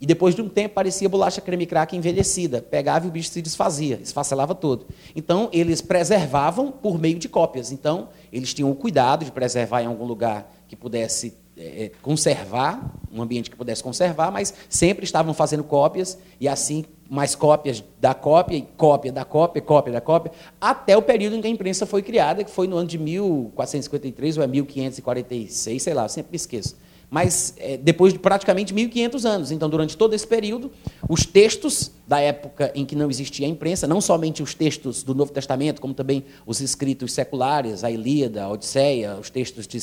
E 0.00 0.06
depois 0.06 0.34
de 0.34 0.40
um 0.40 0.48
tempo 0.48 0.76
parecia 0.76 1.08
bolacha 1.10 1.42
creme 1.42 1.66
crack 1.66 1.94
envelhecida. 1.94 2.62
Pegava 2.62 3.04
e 3.04 3.08
o 3.10 3.12
bicho 3.12 3.28
se 3.28 3.42
desfazia, 3.42 4.00
esfacelava 4.02 4.54
todo. 4.54 4.86
Então, 5.14 5.50
eles 5.52 5.82
preservavam 5.82 6.72
por 6.72 6.98
meio 6.98 7.18
de 7.18 7.28
cópias. 7.28 7.70
Então, 7.70 8.08
eles 8.32 8.54
tinham 8.54 8.70
o 8.70 8.74
cuidado 8.74 9.26
de 9.26 9.30
preservar 9.30 9.82
em 9.82 9.86
algum 9.86 10.06
lugar 10.06 10.50
que 10.66 10.74
pudesse 10.74 11.34
é, 11.60 11.84
é, 11.84 11.92
conservar, 12.00 12.90
um 13.12 13.20
ambiente 13.20 13.50
que 13.50 13.56
pudesse 13.56 13.82
conservar, 13.82 14.30
mas 14.30 14.54
sempre 14.66 15.04
estavam 15.04 15.34
fazendo 15.34 15.62
cópias, 15.62 16.16
e 16.40 16.48
assim 16.48 16.86
mais 17.06 17.34
cópias 17.34 17.84
da 18.00 18.14
cópia, 18.14 18.56
e 18.56 18.62
cópia 18.62 19.12
da 19.12 19.26
cópia, 19.26 19.60
cópia 19.60 19.92
da 19.92 20.00
cópia, 20.00 20.32
até 20.58 20.96
o 20.96 21.02
período 21.02 21.36
em 21.36 21.42
que 21.42 21.46
a 21.46 21.50
imprensa 21.50 21.84
foi 21.84 22.00
criada, 22.00 22.42
que 22.44 22.50
foi 22.50 22.66
no 22.66 22.76
ano 22.76 22.88
de 22.88 22.96
1453 22.96 24.38
ou 24.38 24.42
é 24.42 24.46
1546, 24.46 25.82
sei 25.82 25.92
lá, 25.92 26.04
eu 26.04 26.08
sempre 26.08 26.30
me 26.30 26.36
esqueço. 26.36 26.76
Mas 27.10 27.52
é, 27.58 27.76
depois 27.76 28.12
de 28.12 28.20
praticamente 28.20 28.72
1500 28.72 29.26
anos. 29.26 29.50
Então, 29.50 29.68
durante 29.68 29.96
todo 29.96 30.14
esse 30.14 30.26
período, 30.26 30.70
os 31.08 31.26
textos 31.26 31.90
da 32.06 32.20
época 32.20 32.70
em 32.72 32.86
que 32.86 32.94
não 32.94 33.10
existia 33.10 33.46
a 33.46 33.50
imprensa, 33.50 33.88
não 33.88 34.00
somente 34.00 34.42
os 34.42 34.54
textos 34.54 35.02
do 35.02 35.12
Novo 35.12 35.32
Testamento, 35.32 35.80
como 35.80 35.92
também 35.92 36.24
os 36.46 36.60
escritos 36.60 37.12
seculares, 37.12 37.82
a 37.82 37.90
Ilíada, 37.90 38.44
a 38.44 38.48
Odisseia, 38.48 39.16
os 39.16 39.28
textos 39.28 39.66
de 39.66 39.80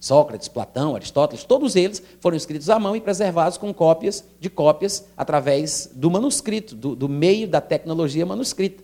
Sócrates, 0.00 0.48
Platão, 0.48 0.96
Aristóteles, 0.96 1.44
todos 1.44 1.76
eles 1.76 2.02
foram 2.20 2.36
escritos 2.36 2.70
à 2.70 2.78
mão 2.78 2.96
e 2.96 3.00
preservados 3.00 3.58
com 3.58 3.72
cópias 3.72 4.24
de 4.40 4.48
cópias 4.48 5.04
através 5.14 5.90
do 5.94 6.10
manuscrito, 6.10 6.74
do, 6.74 6.96
do 6.96 7.08
meio 7.08 7.46
da 7.46 7.60
tecnologia 7.60 8.24
manuscrita. 8.24 8.82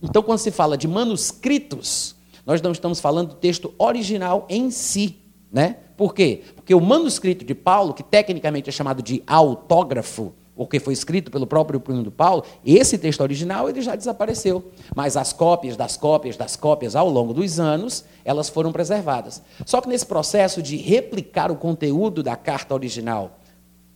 Então, 0.00 0.22
quando 0.22 0.38
se 0.38 0.52
fala 0.52 0.78
de 0.78 0.86
manuscritos, 0.86 2.14
nós 2.46 2.62
não 2.62 2.70
estamos 2.70 3.00
falando 3.00 3.30
do 3.30 3.34
texto 3.34 3.74
original 3.76 4.46
em 4.48 4.70
si. 4.70 5.16
Né? 5.50 5.76
Por 5.96 6.14
quê? 6.14 6.42
Porque 6.54 6.74
o 6.74 6.80
manuscrito 6.80 7.44
de 7.44 7.54
Paulo, 7.54 7.92
que 7.92 8.02
tecnicamente 8.02 8.70
é 8.70 8.72
chamado 8.72 9.02
de 9.02 9.22
autógrafo, 9.26 10.32
porque 10.54 10.78
foi 10.78 10.92
escrito 10.92 11.30
pelo 11.30 11.46
próprio 11.46 11.80
do 11.80 12.10
Paulo, 12.10 12.44
esse 12.64 12.98
texto 12.98 13.20
original 13.22 13.68
ele 13.68 13.80
já 13.80 13.96
desapareceu. 13.96 14.70
Mas 14.94 15.16
as 15.16 15.32
cópias 15.32 15.76
das 15.76 15.96
cópias 15.96 16.36
das 16.36 16.56
cópias 16.56 16.94
ao 16.94 17.08
longo 17.08 17.32
dos 17.32 17.58
anos, 17.58 18.04
elas 18.24 18.48
foram 18.48 18.70
preservadas. 18.70 19.42
Só 19.64 19.80
que 19.80 19.88
nesse 19.88 20.06
processo 20.06 20.62
de 20.62 20.76
replicar 20.76 21.50
o 21.50 21.56
conteúdo 21.56 22.22
da 22.22 22.36
carta 22.36 22.74
original 22.74 23.38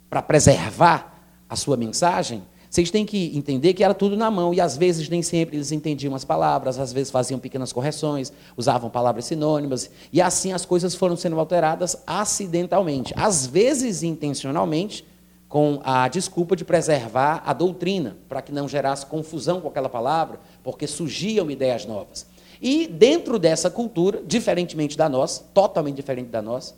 para 0.09 0.23
preservar 0.23 1.21
a 1.49 1.57
sua 1.57 1.77
mensagem, 1.77 2.43
vocês 2.71 2.91
têm 2.91 3.07
que 3.07 3.37
entender 3.37 3.73
que 3.75 3.85
era 3.85 3.95
tudo 3.95 4.17
na 4.17 4.31
mão 4.31 4.53
e 4.53 4.61
às 4.61 4.77
vezes 4.77 5.09
nem 5.09 5.23
sempre 5.23 5.57
eles 5.57 5.73
entendiam 5.73 6.15
as 6.15 6.25
palavras, 6.25 6.79
às 6.79 6.93
vezes 6.93 7.11
faziam 7.11 7.39
pequenas 7.39 7.73
correções, 7.73 8.33
usavam 8.57 8.91
palavras 8.91 9.25
sinônimas 9.25 9.91
e 10.13 10.21
assim 10.21 10.53
as 10.53 10.67
coisas 10.67 10.95
foram 10.95 11.17
sendo 11.17 11.39
alteradas 11.39 11.97
acidentalmente, 12.07 13.15
às 13.17 13.47
vezes 13.47 14.03
intencionalmente, 14.03 15.07
com 15.49 15.81
a 15.85 16.09
desculpa 16.09 16.57
de 16.57 16.65
preservar 16.65 17.43
a 17.47 17.53
doutrina, 17.53 18.17
para 18.29 18.43
que 18.43 18.53
não 18.53 18.69
gerasse 18.69 19.07
confusão 19.07 19.61
com 19.61 19.69
aquela 19.69 19.89
palavra, 19.89 20.41
porque 20.63 20.87
surgiam 20.87 21.51
ideias 21.51 21.87
novas. 21.87 22.27
E 22.61 22.87
dentro 22.87 23.39
dessa 23.39 23.71
cultura, 23.71 24.23
diferentemente 24.27 24.97
da 24.97 25.09
nossa, 25.09 25.45
totalmente 25.55 25.97
diferente 25.97 26.29
da 26.29 26.43
nossa, 26.43 26.75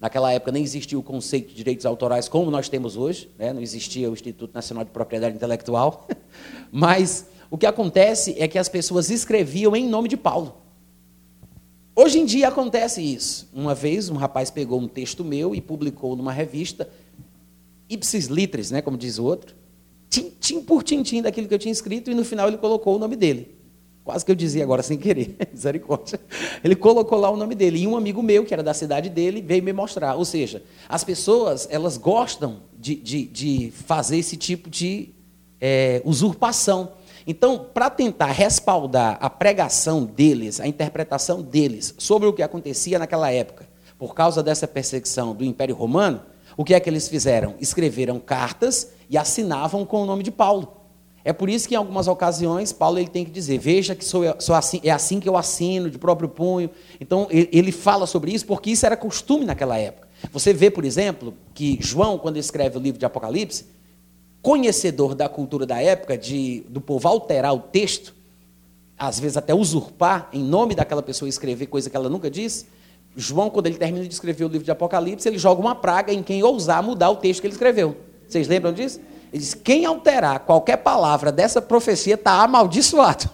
naquela 0.00 0.32
época 0.32 0.52
nem 0.52 0.62
existia 0.62 0.98
o 0.98 1.02
conceito 1.02 1.48
de 1.48 1.54
direitos 1.54 1.84
autorais 1.84 2.28
como 2.28 2.50
nós 2.50 2.68
temos 2.68 2.96
hoje, 2.96 3.30
né? 3.38 3.52
não 3.52 3.60
existia 3.60 4.10
o 4.10 4.12
Instituto 4.12 4.54
Nacional 4.54 4.84
de 4.84 4.90
Propriedade 4.90 5.34
Intelectual, 5.34 6.06
mas 6.70 7.26
o 7.50 7.58
que 7.58 7.66
acontece 7.66 8.34
é 8.38 8.48
que 8.48 8.58
as 8.58 8.68
pessoas 8.68 9.10
escreviam 9.10 9.76
em 9.76 9.88
nome 9.88 10.08
de 10.08 10.16
Paulo. 10.16 10.62
Hoje 11.96 12.18
em 12.18 12.24
dia 12.24 12.48
acontece 12.48 13.00
isso. 13.00 13.48
Uma 13.52 13.72
vez 13.72 14.10
um 14.10 14.16
rapaz 14.16 14.50
pegou 14.50 14.80
um 14.80 14.88
texto 14.88 15.22
meu 15.22 15.54
e 15.54 15.60
publicou 15.60 16.16
numa 16.16 16.32
revista, 16.32 16.88
ipsis 17.88 18.26
litris, 18.26 18.70
né, 18.70 18.80
como 18.82 18.96
diz 18.96 19.18
o 19.18 19.24
outro, 19.24 19.54
tintim 20.08 20.60
por 20.60 20.82
tintim 20.82 21.22
daquilo 21.22 21.48
que 21.48 21.54
eu 21.54 21.58
tinha 21.58 21.72
escrito, 21.72 22.10
e 22.10 22.14
no 22.14 22.24
final 22.24 22.48
ele 22.48 22.58
colocou 22.58 22.96
o 22.96 22.98
nome 22.98 23.16
dele. 23.16 23.54
Quase 24.04 24.22
que 24.22 24.30
eu 24.30 24.34
dizia 24.34 24.62
agora 24.62 24.82
sem 24.82 24.98
querer, 24.98 25.34
misericórdia. 25.50 26.20
Ele 26.62 26.76
colocou 26.76 27.18
lá 27.18 27.30
o 27.30 27.38
nome 27.38 27.54
dele. 27.54 27.78
E 27.78 27.86
um 27.86 27.96
amigo 27.96 28.22
meu, 28.22 28.44
que 28.44 28.52
era 28.52 28.62
da 28.62 28.74
cidade 28.74 29.08
dele, 29.08 29.40
veio 29.40 29.62
me 29.62 29.72
mostrar. 29.72 30.14
Ou 30.14 30.26
seja, 30.26 30.62
as 30.86 31.02
pessoas, 31.02 31.66
elas 31.70 31.96
gostam 31.96 32.60
de, 32.78 32.94
de, 32.96 33.24
de 33.24 33.72
fazer 33.86 34.18
esse 34.18 34.36
tipo 34.36 34.68
de 34.68 35.08
é, 35.58 36.02
usurpação. 36.04 36.92
Então, 37.26 37.66
para 37.72 37.88
tentar 37.88 38.30
respaldar 38.30 39.16
a 39.22 39.30
pregação 39.30 40.04
deles, 40.04 40.60
a 40.60 40.66
interpretação 40.66 41.40
deles 41.40 41.94
sobre 41.96 42.28
o 42.28 42.32
que 42.34 42.42
acontecia 42.42 42.98
naquela 42.98 43.30
época, 43.32 43.66
por 43.98 44.14
causa 44.14 44.42
dessa 44.42 44.68
perseguição 44.68 45.34
do 45.34 45.42
Império 45.42 45.74
Romano, 45.74 46.20
o 46.56 46.64
que 46.64 46.74
é 46.74 46.80
que 46.80 46.88
eles 46.88 47.08
fizeram? 47.08 47.54
Escreveram 47.60 48.18
cartas 48.18 48.92
e 49.08 49.18
assinavam 49.18 49.84
com 49.84 50.02
o 50.02 50.06
nome 50.06 50.22
de 50.22 50.30
Paulo. 50.30 50.84
É 51.24 51.32
por 51.32 51.48
isso 51.48 51.66
que 51.66 51.74
em 51.74 51.78
algumas 51.78 52.06
ocasiões 52.06 52.72
Paulo 52.72 52.98
ele 52.98 53.08
tem 53.08 53.24
que 53.24 53.30
dizer: 53.30 53.58
veja 53.58 53.94
que 53.94 54.04
sou, 54.04 54.22
sou 54.38 54.54
assim, 54.54 54.80
é 54.84 54.90
assim 54.90 55.18
que 55.18 55.28
eu 55.28 55.36
assino, 55.36 55.88
de 55.88 55.98
próprio 55.98 56.28
punho. 56.28 56.70
Então 57.00 57.26
ele 57.30 57.72
fala 57.72 58.06
sobre 58.06 58.32
isso 58.32 58.46
porque 58.46 58.70
isso 58.70 58.84
era 58.84 58.96
costume 58.96 59.44
naquela 59.44 59.78
época. 59.78 60.06
Você 60.32 60.52
vê, 60.52 60.70
por 60.70 60.84
exemplo, 60.84 61.34
que 61.54 61.78
João, 61.80 62.18
quando 62.18 62.36
escreve 62.36 62.76
o 62.76 62.80
livro 62.80 62.98
de 62.98 63.06
Apocalipse, 63.06 63.66
conhecedor 64.42 65.14
da 65.14 65.28
cultura 65.28 65.64
da 65.64 65.80
época, 65.80 66.18
de, 66.18 66.64
do 66.68 66.80
povo 66.80 67.08
alterar 67.08 67.54
o 67.54 67.58
texto, 67.58 68.14
às 68.96 69.18
vezes 69.18 69.36
até 69.36 69.54
usurpar 69.54 70.28
em 70.32 70.42
nome 70.42 70.74
daquela 70.74 71.02
pessoa 71.02 71.28
escrever 71.28 71.66
coisa 71.66 71.88
que 71.88 71.96
ela 71.96 72.08
nunca 72.08 72.30
disse. 72.30 72.66
João, 73.16 73.48
quando 73.48 73.66
ele 73.66 73.76
termina 73.76 74.04
de 74.06 74.12
escrever 74.12 74.44
o 74.44 74.48
livro 74.48 74.64
de 74.64 74.70
Apocalipse, 74.70 75.28
ele 75.28 75.38
joga 75.38 75.60
uma 75.60 75.74
praga 75.74 76.12
em 76.12 76.22
quem 76.22 76.42
ousar 76.42 76.82
mudar 76.82 77.10
o 77.10 77.16
texto 77.16 77.40
que 77.40 77.46
ele 77.46 77.54
escreveu. 77.54 77.96
Vocês 78.28 78.48
lembram 78.48 78.72
disso? 78.72 79.00
Ele 79.32 79.40
diz: 79.40 79.54
quem 79.54 79.84
alterar 79.84 80.40
qualquer 80.40 80.78
palavra 80.78 81.30
dessa 81.30 81.62
profecia 81.62 82.14
está 82.14 82.42
amaldiçoado. 82.42 83.30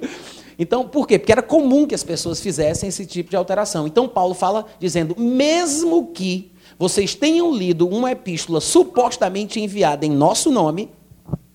então, 0.58 0.86
por 0.86 1.06
quê? 1.06 1.18
Porque 1.18 1.32
era 1.32 1.42
comum 1.42 1.86
que 1.86 1.94
as 1.94 2.04
pessoas 2.04 2.40
fizessem 2.40 2.88
esse 2.88 3.06
tipo 3.06 3.30
de 3.30 3.36
alteração. 3.36 3.86
Então, 3.86 4.08
Paulo 4.08 4.34
fala 4.34 4.66
dizendo: 4.78 5.14
mesmo 5.18 6.08
que 6.08 6.52
vocês 6.78 7.14
tenham 7.14 7.54
lido 7.54 7.88
uma 7.88 8.12
epístola 8.12 8.60
supostamente 8.60 9.60
enviada 9.60 10.04
em 10.04 10.10
nosso 10.10 10.50
nome, 10.50 10.90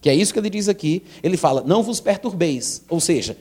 que 0.02 0.10
é 0.10 0.16
isso 0.16 0.34
que 0.34 0.40
ele 0.40 0.50
diz 0.50 0.68
aqui, 0.68 1.04
ele 1.22 1.38
fala: 1.38 1.64
não 1.66 1.84
vos 1.84 2.00
perturbeis. 2.00 2.84
Ou 2.90 3.00
seja, 3.00 3.38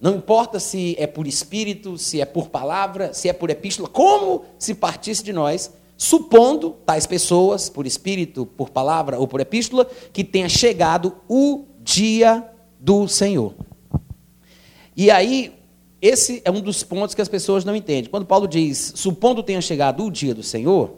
não 0.00 0.16
importa 0.16 0.58
se 0.58 0.96
é 0.98 1.06
por 1.06 1.26
espírito, 1.26 1.98
se 1.98 2.20
é 2.20 2.24
por 2.24 2.48
palavra, 2.48 3.12
se 3.12 3.28
é 3.28 3.32
por 3.32 3.50
epístola, 3.50 3.88
como 3.88 4.44
se 4.58 4.74
partisse 4.74 5.22
de 5.22 5.32
nós, 5.32 5.72
supondo 5.96 6.70
tais 6.86 7.06
pessoas, 7.06 7.68
por 7.68 7.86
espírito, 7.86 8.46
por 8.46 8.70
palavra 8.70 9.18
ou 9.18 9.28
por 9.28 9.40
epístola, 9.40 9.86
que 10.12 10.24
tenha 10.24 10.48
chegado 10.48 11.16
o 11.28 11.66
dia 11.80 12.48
do 12.78 13.06
Senhor. 13.06 13.54
E 14.96 15.10
aí, 15.10 15.52
esse 16.00 16.40
é 16.46 16.50
um 16.50 16.62
dos 16.62 16.82
pontos 16.82 17.14
que 17.14 17.20
as 17.20 17.28
pessoas 17.28 17.62
não 17.62 17.76
entendem. 17.76 18.10
Quando 18.10 18.24
Paulo 18.24 18.48
diz, 18.48 18.94
supondo 18.96 19.42
tenha 19.42 19.60
chegado 19.60 20.06
o 20.06 20.10
dia 20.10 20.34
do 20.34 20.42
Senhor, 20.42 20.94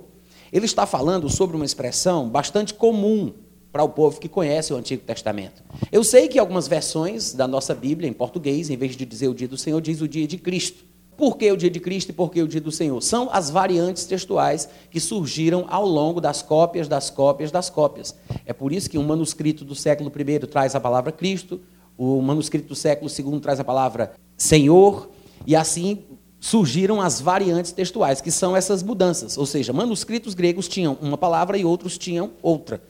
ele 0.52 0.66
está 0.66 0.86
falando 0.86 1.28
sobre 1.28 1.56
uma 1.56 1.64
expressão 1.64 2.28
bastante 2.28 2.72
comum 2.72 3.32
para 3.72 3.82
o 3.82 3.88
povo 3.88 4.20
que 4.20 4.28
conhece 4.28 4.72
o 4.72 4.76
Antigo 4.76 5.02
Testamento. 5.02 5.62
Eu 5.90 6.04
sei 6.04 6.28
que 6.28 6.38
algumas 6.38 6.68
versões 6.68 7.32
da 7.32 7.48
nossa 7.48 7.74
Bíblia, 7.74 8.08
em 8.08 8.12
português, 8.12 8.68
em 8.68 8.76
vez 8.76 8.94
de 8.94 9.06
dizer 9.06 9.28
o 9.28 9.34
dia 9.34 9.48
do 9.48 9.56
Senhor, 9.56 9.80
diz 9.80 10.02
o 10.02 10.06
dia 10.06 10.26
de 10.26 10.36
Cristo. 10.36 10.84
Por 11.16 11.36
que 11.36 11.50
o 11.50 11.56
dia 11.56 11.70
de 11.70 11.80
Cristo 11.80 12.10
e 12.10 12.12
por 12.12 12.30
que 12.30 12.42
o 12.42 12.48
dia 12.48 12.60
do 12.60 12.72
Senhor? 12.72 13.00
São 13.00 13.28
as 13.32 13.48
variantes 13.48 14.04
textuais 14.04 14.68
que 14.90 15.00
surgiram 15.00 15.66
ao 15.68 15.86
longo 15.86 16.20
das 16.20 16.42
cópias, 16.42 16.88
das 16.88 17.10
cópias, 17.10 17.50
das 17.50 17.70
cópias. 17.70 18.14
É 18.44 18.52
por 18.52 18.72
isso 18.72 18.90
que 18.90 18.98
um 18.98 19.04
manuscrito 19.04 19.64
do 19.64 19.74
século 19.74 20.12
I 20.14 20.38
traz 20.46 20.74
a 20.74 20.80
palavra 20.80 21.12
Cristo, 21.12 21.60
o 21.96 22.20
manuscrito 22.20 22.68
do 22.68 22.74
século 22.74 23.10
II 23.10 23.40
traz 23.40 23.60
a 23.60 23.64
palavra 23.64 24.12
Senhor, 24.36 25.10
e 25.46 25.54
assim 25.54 26.02
surgiram 26.40 27.00
as 27.00 27.20
variantes 27.20 27.70
textuais, 27.70 28.20
que 28.20 28.30
são 28.30 28.56
essas 28.56 28.82
mudanças. 28.82 29.38
Ou 29.38 29.46
seja, 29.46 29.72
manuscritos 29.72 30.34
gregos 30.34 30.66
tinham 30.66 30.98
uma 31.00 31.16
palavra 31.16 31.56
e 31.56 31.64
outros 31.64 31.96
tinham 31.96 32.32
outra. 32.42 32.82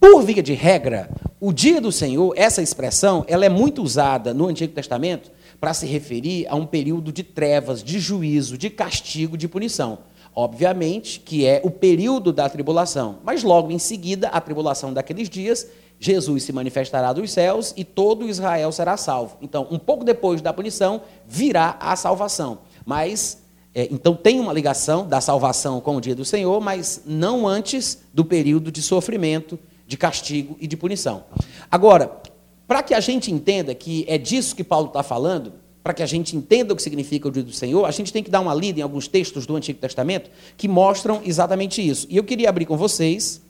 Por 0.00 0.22
via 0.22 0.42
de 0.42 0.54
regra, 0.54 1.10
o 1.38 1.52
dia 1.52 1.78
do 1.78 1.92
Senhor, 1.92 2.32
essa 2.34 2.62
expressão, 2.62 3.22
ela 3.28 3.44
é 3.44 3.50
muito 3.50 3.82
usada 3.82 4.32
no 4.32 4.46
Antigo 4.46 4.72
Testamento 4.72 5.30
para 5.60 5.74
se 5.74 5.84
referir 5.84 6.46
a 6.48 6.56
um 6.56 6.64
período 6.64 7.12
de 7.12 7.22
trevas, 7.22 7.84
de 7.84 8.00
juízo, 8.00 8.56
de 8.56 8.70
castigo, 8.70 9.36
de 9.36 9.46
punição. 9.46 9.98
Obviamente 10.34 11.20
que 11.20 11.44
é 11.44 11.60
o 11.62 11.70
período 11.70 12.32
da 12.32 12.48
tribulação, 12.48 13.18
mas 13.22 13.44
logo 13.44 13.70
em 13.70 13.78
seguida, 13.78 14.28
a 14.28 14.40
tribulação 14.40 14.90
daqueles 14.90 15.28
dias, 15.28 15.66
Jesus 15.98 16.44
se 16.44 16.52
manifestará 16.52 17.12
dos 17.12 17.30
céus 17.30 17.74
e 17.76 17.84
todo 17.84 18.26
Israel 18.26 18.72
será 18.72 18.96
salvo. 18.96 19.36
Então, 19.42 19.68
um 19.70 19.78
pouco 19.78 20.02
depois 20.02 20.40
da 20.40 20.50
punição, 20.50 21.02
virá 21.28 21.76
a 21.78 21.94
salvação. 21.94 22.60
Mas, 22.86 23.42
é, 23.74 23.86
então, 23.90 24.14
tem 24.14 24.40
uma 24.40 24.54
ligação 24.54 25.06
da 25.06 25.20
salvação 25.20 25.78
com 25.78 25.96
o 25.96 26.00
dia 26.00 26.14
do 26.14 26.24
Senhor, 26.24 26.58
mas 26.58 27.02
não 27.04 27.46
antes 27.46 27.98
do 28.14 28.24
período 28.24 28.72
de 28.72 28.80
sofrimento, 28.80 29.58
de 29.90 29.96
castigo 29.96 30.56
e 30.60 30.68
de 30.68 30.76
punição. 30.76 31.24
Agora, 31.68 32.22
para 32.64 32.80
que 32.80 32.94
a 32.94 33.00
gente 33.00 33.32
entenda 33.32 33.74
que 33.74 34.04
é 34.06 34.16
disso 34.16 34.54
que 34.54 34.62
Paulo 34.62 34.86
está 34.86 35.02
falando, 35.02 35.52
para 35.82 35.92
que 35.92 36.00
a 36.00 36.06
gente 36.06 36.36
entenda 36.36 36.72
o 36.72 36.76
que 36.76 36.82
significa 36.82 37.26
o 37.26 37.30
dia 37.32 37.42
do 37.42 37.52
Senhor, 37.52 37.84
a 37.84 37.90
gente 37.90 38.12
tem 38.12 38.22
que 38.22 38.30
dar 38.30 38.40
uma 38.40 38.54
lida 38.54 38.78
em 38.78 38.82
alguns 38.84 39.08
textos 39.08 39.46
do 39.46 39.56
Antigo 39.56 39.80
Testamento 39.80 40.30
que 40.56 40.68
mostram 40.68 41.20
exatamente 41.24 41.84
isso. 41.84 42.06
E 42.08 42.16
eu 42.16 42.22
queria 42.22 42.48
abrir 42.48 42.66
com 42.66 42.76
vocês 42.76 43.42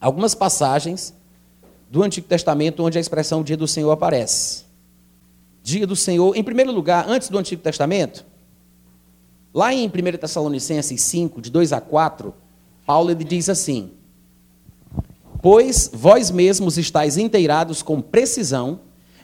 algumas 0.00 0.34
passagens 0.34 1.14
do 1.88 2.02
Antigo 2.02 2.26
Testamento 2.26 2.82
onde 2.82 2.98
a 2.98 3.00
expressão 3.00 3.44
dia 3.44 3.56
do 3.56 3.68
Senhor 3.68 3.92
aparece. 3.92 4.64
Dia 5.62 5.86
do 5.86 5.94
Senhor, 5.94 6.36
em 6.36 6.42
primeiro 6.42 6.72
lugar, 6.72 7.08
antes 7.08 7.28
do 7.28 7.38
Antigo 7.38 7.62
Testamento, 7.62 8.26
lá 9.54 9.72
em 9.72 9.86
1 9.86 9.90
Tessalonicenses 10.18 11.00
5, 11.02 11.40
de 11.40 11.52
2 11.52 11.72
a 11.72 11.80
4, 11.80 12.34
Paulo 12.84 13.12
ele 13.12 13.22
diz 13.22 13.48
assim: 13.48 13.92
Pois 15.42 15.90
vós 15.92 16.30
mesmos 16.30 16.78
estáis 16.78 17.18
inteirados 17.18 17.82
com 17.82 18.00
precisão 18.00 18.78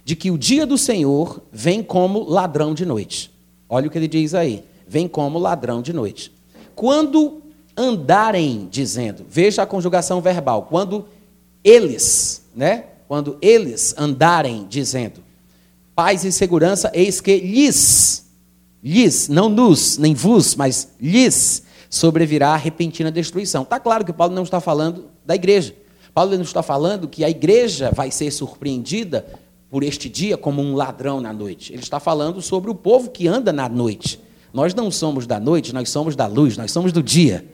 de 0.04 0.16
que 0.16 0.32
o 0.32 0.36
dia 0.36 0.66
do 0.66 0.76
Senhor 0.76 1.40
vem 1.52 1.80
como 1.80 2.28
ladrão 2.28 2.74
de 2.74 2.84
noite. 2.84 3.30
Olha 3.68 3.86
o 3.86 3.90
que 3.90 3.96
ele 3.96 4.08
diz 4.08 4.34
aí: 4.34 4.64
vem 4.86 5.06
como 5.06 5.38
ladrão 5.38 5.80
de 5.80 5.92
noite. 5.92 6.32
Quando 6.74 7.40
andarem, 7.76 8.66
dizendo, 8.68 9.24
veja 9.30 9.62
a 9.62 9.66
conjugação 9.66 10.20
verbal, 10.20 10.62
quando 10.62 11.06
eles, 11.62 12.42
né? 12.54 12.84
Quando 13.06 13.38
eles 13.40 13.94
andarem, 13.96 14.66
dizendo, 14.68 15.22
paz 15.94 16.24
e 16.24 16.32
segurança, 16.32 16.90
eis 16.92 17.20
que 17.20 17.38
lhes, 17.38 18.26
lhes, 18.82 19.28
não 19.28 19.48
nos, 19.48 19.96
nem 19.98 20.14
vos, 20.14 20.56
mas 20.56 20.88
lhes 21.00 21.62
sobrevirá 21.88 22.50
a 22.50 22.56
repentina 22.56 23.10
destruição. 23.10 23.62
Está 23.62 23.78
claro 23.78 24.04
que 24.04 24.12
Paulo 24.12 24.34
não 24.34 24.42
está 24.42 24.60
falando 24.60 25.06
da 25.24 25.34
igreja. 25.36 25.74
Paulo 26.18 26.34
não 26.34 26.42
está 26.42 26.64
falando 26.64 27.06
que 27.06 27.22
a 27.22 27.30
igreja 27.30 27.92
vai 27.94 28.10
ser 28.10 28.32
surpreendida 28.32 29.24
por 29.70 29.84
este 29.84 30.08
dia 30.08 30.36
como 30.36 30.60
um 30.60 30.74
ladrão 30.74 31.20
na 31.20 31.32
noite. 31.32 31.72
Ele 31.72 31.80
está 31.80 32.00
falando 32.00 32.42
sobre 32.42 32.68
o 32.68 32.74
povo 32.74 33.08
que 33.08 33.28
anda 33.28 33.52
na 33.52 33.68
noite. 33.68 34.20
Nós 34.52 34.74
não 34.74 34.90
somos 34.90 35.28
da 35.28 35.38
noite, 35.38 35.72
nós 35.72 35.88
somos 35.90 36.16
da 36.16 36.26
luz, 36.26 36.56
nós 36.56 36.72
somos 36.72 36.90
do 36.90 37.04
dia. 37.04 37.48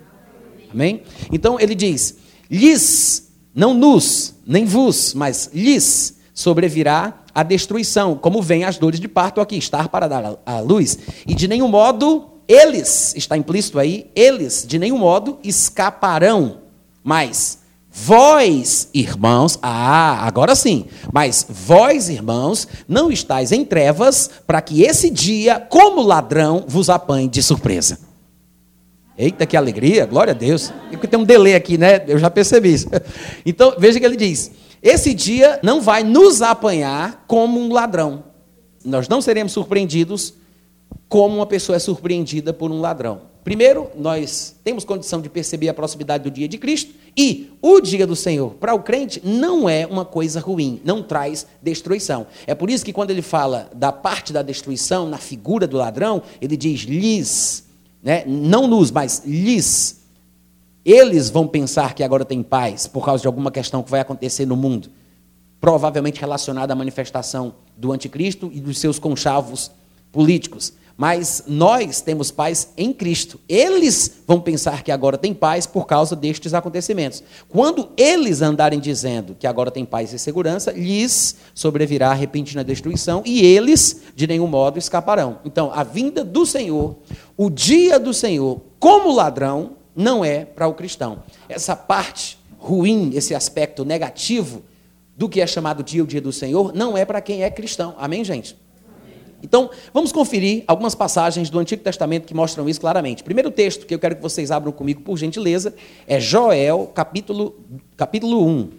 Amém? 0.72 1.02
Então 1.30 1.60
ele 1.60 1.74
diz: 1.74 2.16
lhes, 2.50 3.34
não 3.54 3.74
nos, 3.74 4.34
nem 4.46 4.64
vos, 4.64 5.12
mas 5.12 5.50
lhes 5.52 6.16
sobrevirá 6.32 7.22
a 7.34 7.42
destruição, 7.42 8.16
como 8.16 8.40
vem 8.40 8.64
as 8.64 8.78
dores 8.78 8.98
de 8.98 9.08
parto 9.08 9.42
aqui, 9.42 9.58
estar 9.58 9.90
para 9.90 10.08
dar 10.08 10.38
a 10.46 10.60
luz, 10.60 10.98
e 11.26 11.34
de 11.34 11.46
nenhum 11.46 11.68
modo 11.68 12.30
eles, 12.48 13.14
está 13.14 13.36
implícito 13.36 13.78
aí, 13.78 14.10
eles 14.16 14.64
de 14.66 14.78
nenhum 14.78 14.96
modo 14.96 15.38
escaparão, 15.44 16.60
mas 17.02 17.62
Vós, 17.96 18.88
irmãos, 18.92 19.56
ah, 19.62 20.26
agora 20.26 20.56
sim, 20.56 20.86
mas 21.12 21.46
vós, 21.48 22.08
irmãos, 22.08 22.66
não 22.88 23.08
estáis 23.08 23.52
em 23.52 23.64
trevas 23.64 24.28
para 24.44 24.60
que 24.60 24.82
esse 24.82 25.08
dia, 25.08 25.60
como 25.60 26.02
ladrão, 26.02 26.64
vos 26.66 26.90
apanhe 26.90 27.28
de 27.28 27.40
surpresa. 27.40 28.00
Eita, 29.16 29.46
que 29.46 29.56
alegria, 29.56 30.06
glória 30.06 30.32
a 30.32 30.34
Deus. 30.34 30.72
Tem 31.08 31.20
um 31.20 31.24
delay 31.24 31.54
aqui, 31.54 31.78
né? 31.78 32.02
Eu 32.08 32.18
já 32.18 32.28
percebi 32.28 32.74
isso. 32.74 32.88
Então, 33.46 33.76
veja 33.78 34.00
que 34.00 34.04
ele 34.04 34.16
diz: 34.16 34.50
esse 34.82 35.14
dia 35.14 35.60
não 35.62 35.80
vai 35.80 36.02
nos 36.02 36.42
apanhar 36.42 37.24
como 37.28 37.60
um 37.60 37.72
ladrão. 37.72 38.24
Nós 38.84 39.06
não 39.06 39.22
seremos 39.22 39.52
surpreendidos 39.52 40.34
como 41.08 41.36
uma 41.36 41.46
pessoa 41.46 41.76
é 41.76 41.78
surpreendida 41.78 42.52
por 42.52 42.72
um 42.72 42.80
ladrão. 42.80 43.22
Primeiro, 43.44 43.88
nós 43.96 44.56
temos 44.64 44.84
condição 44.84 45.20
de 45.20 45.28
perceber 45.28 45.68
a 45.68 45.74
proximidade 45.74 46.24
do 46.24 46.30
dia 46.30 46.48
de 46.48 46.58
Cristo 46.58 47.03
e 47.16 47.50
o 47.62 47.80
dia 47.80 48.06
do 48.06 48.16
Senhor, 48.16 48.54
para 48.54 48.74
o 48.74 48.82
crente, 48.82 49.20
não 49.24 49.68
é 49.68 49.86
uma 49.86 50.04
coisa 50.04 50.40
ruim, 50.40 50.80
não 50.84 51.02
traz 51.02 51.46
destruição. 51.62 52.26
É 52.46 52.54
por 52.54 52.68
isso 52.68 52.84
que 52.84 52.92
quando 52.92 53.10
ele 53.10 53.22
fala 53.22 53.70
da 53.74 53.92
parte 53.92 54.32
da 54.32 54.42
destruição 54.42 55.08
na 55.08 55.16
figura 55.16 55.66
do 55.66 55.76
ladrão, 55.76 56.22
ele 56.40 56.56
diz 56.56 56.80
lhes, 56.82 57.64
né? 58.02 58.24
não 58.26 58.66
nos, 58.66 58.90
mas 58.90 59.22
lhes. 59.24 60.02
Eles 60.84 61.30
vão 61.30 61.46
pensar 61.46 61.94
que 61.94 62.02
agora 62.02 62.24
tem 62.24 62.42
paz 62.42 62.86
por 62.86 63.04
causa 63.04 63.22
de 63.22 63.26
alguma 63.26 63.50
questão 63.50 63.82
que 63.82 63.90
vai 63.90 64.00
acontecer 64.00 64.44
no 64.44 64.56
mundo, 64.56 64.90
provavelmente 65.60 66.20
relacionada 66.20 66.72
à 66.72 66.76
manifestação 66.76 67.54
do 67.76 67.92
anticristo 67.92 68.50
e 68.52 68.60
dos 68.60 68.78
seus 68.78 68.98
conchavos 68.98 69.70
políticos. 70.12 70.74
Mas 70.96 71.44
nós 71.46 72.00
temos 72.00 72.30
paz 72.30 72.68
em 72.76 72.92
Cristo. 72.92 73.40
Eles 73.48 74.22
vão 74.26 74.40
pensar 74.40 74.82
que 74.82 74.92
agora 74.92 75.18
tem 75.18 75.34
paz 75.34 75.66
por 75.66 75.86
causa 75.86 76.14
destes 76.14 76.54
acontecimentos. 76.54 77.22
Quando 77.48 77.88
eles 77.96 78.42
andarem 78.42 78.78
dizendo 78.78 79.34
que 79.34 79.46
agora 79.46 79.70
tem 79.70 79.84
paz 79.84 80.12
e 80.12 80.18
segurança, 80.18 80.70
lhes 80.70 81.36
sobrevirá 81.52 82.10
a 82.10 82.14
repentina 82.14 82.62
destruição 82.62 83.22
e 83.24 83.44
eles 83.44 84.02
de 84.14 84.26
nenhum 84.26 84.46
modo 84.46 84.78
escaparão. 84.78 85.40
Então, 85.44 85.72
a 85.74 85.82
vinda 85.82 86.24
do 86.24 86.46
Senhor, 86.46 86.96
o 87.36 87.50
dia 87.50 87.98
do 87.98 88.14
Senhor, 88.14 88.60
como 88.78 89.12
ladrão, 89.12 89.72
não 89.96 90.24
é 90.24 90.44
para 90.44 90.68
o 90.68 90.74
cristão. 90.74 91.24
Essa 91.48 91.74
parte 91.74 92.38
ruim, 92.58 93.10
esse 93.14 93.34
aspecto 93.34 93.84
negativo 93.84 94.62
do 95.16 95.28
que 95.28 95.40
é 95.40 95.46
chamado 95.46 95.82
dia 95.82 96.02
o 96.02 96.06
dia 96.06 96.20
do 96.20 96.32
Senhor, 96.32 96.72
não 96.74 96.96
é 96.96 97.04
para 97.04 97.20
quem 97.20 97.42
é 97.42 97.50
cristão. 97.50 97.94
Amém, 97.98 98.24
gente? 98.24 98.56
Então, 99.44 99.68
vamos 99.92 100.10
conferir 100.10 100.64
algumas 100.66 100.94
passagens 100.94 101.50
do 101.50 101.58
Antigo 101.58 101.82
Testamento 101.82 102.26
que 102.26 102.32
mostram 102.32 102.66
isso 102.66 102.80
claramente. 102.80 103.22
Primeiro 103.22 103.50
texto 103.50 103.84
que 103.84 103.94
eu 103.94 103.98
quero 103.98 104.16
que 104.16 104.22
vocês 104.22 104.50
abram 104.50 104.72
comigo, 104.72 105.02
por 105.02 105.18
gentileza, 105.18 105.74
é 106.06 106.18
Joel, 106.18 106.90
capítulo, 106.94 107.54
capítulo 107.94 108.42
1. 108.46 108.70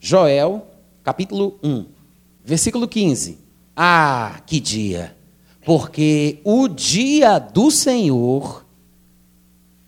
Joel, 0.00 0.66
capítulo 1.04 1.60
1, 1.62 1.84
versículo 2.44 2.88
15. 2.88 3.38
Ah, 3.76 4.42
que 4.44 4.58
dia! 4.58 5.16
Porque 5.64 6.40
o 6.42 6.66
dia 6.66 7.38
do 7.38 7.70
Senhor 7.70 8.66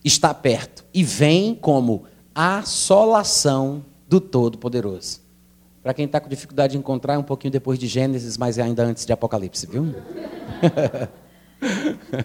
está 0.04 0.32
perto 0.32 0.84
e 0.94 1.02
vem 1.02 1.52
como 1.52 2.04
assolação 2.32 3.84
do 4.08 4.20
Todo-Poderoso. 4.20 5.23
Para 5.84 5.92
quem 5.92 6.06
está 6.06 6.18
com 6.18 6.30
dificuldade 6.30 6.72
de 6.72 6.78
encontrar, 6.78 7.12
é 7.12 7.18
um 7.18 7.22
pouquinho 7.22 7.52
depois 7.52 7.78
de 7.78 7.86
Gênesis, 7.86 8.38
mas 8.38 8.56
é 8.56 8.62
ainda 8.62 8.82
antes 8.82 9.04
de 9.04 9.12
Apocalipse, 9.12 9.66
viu? 9.66 9.92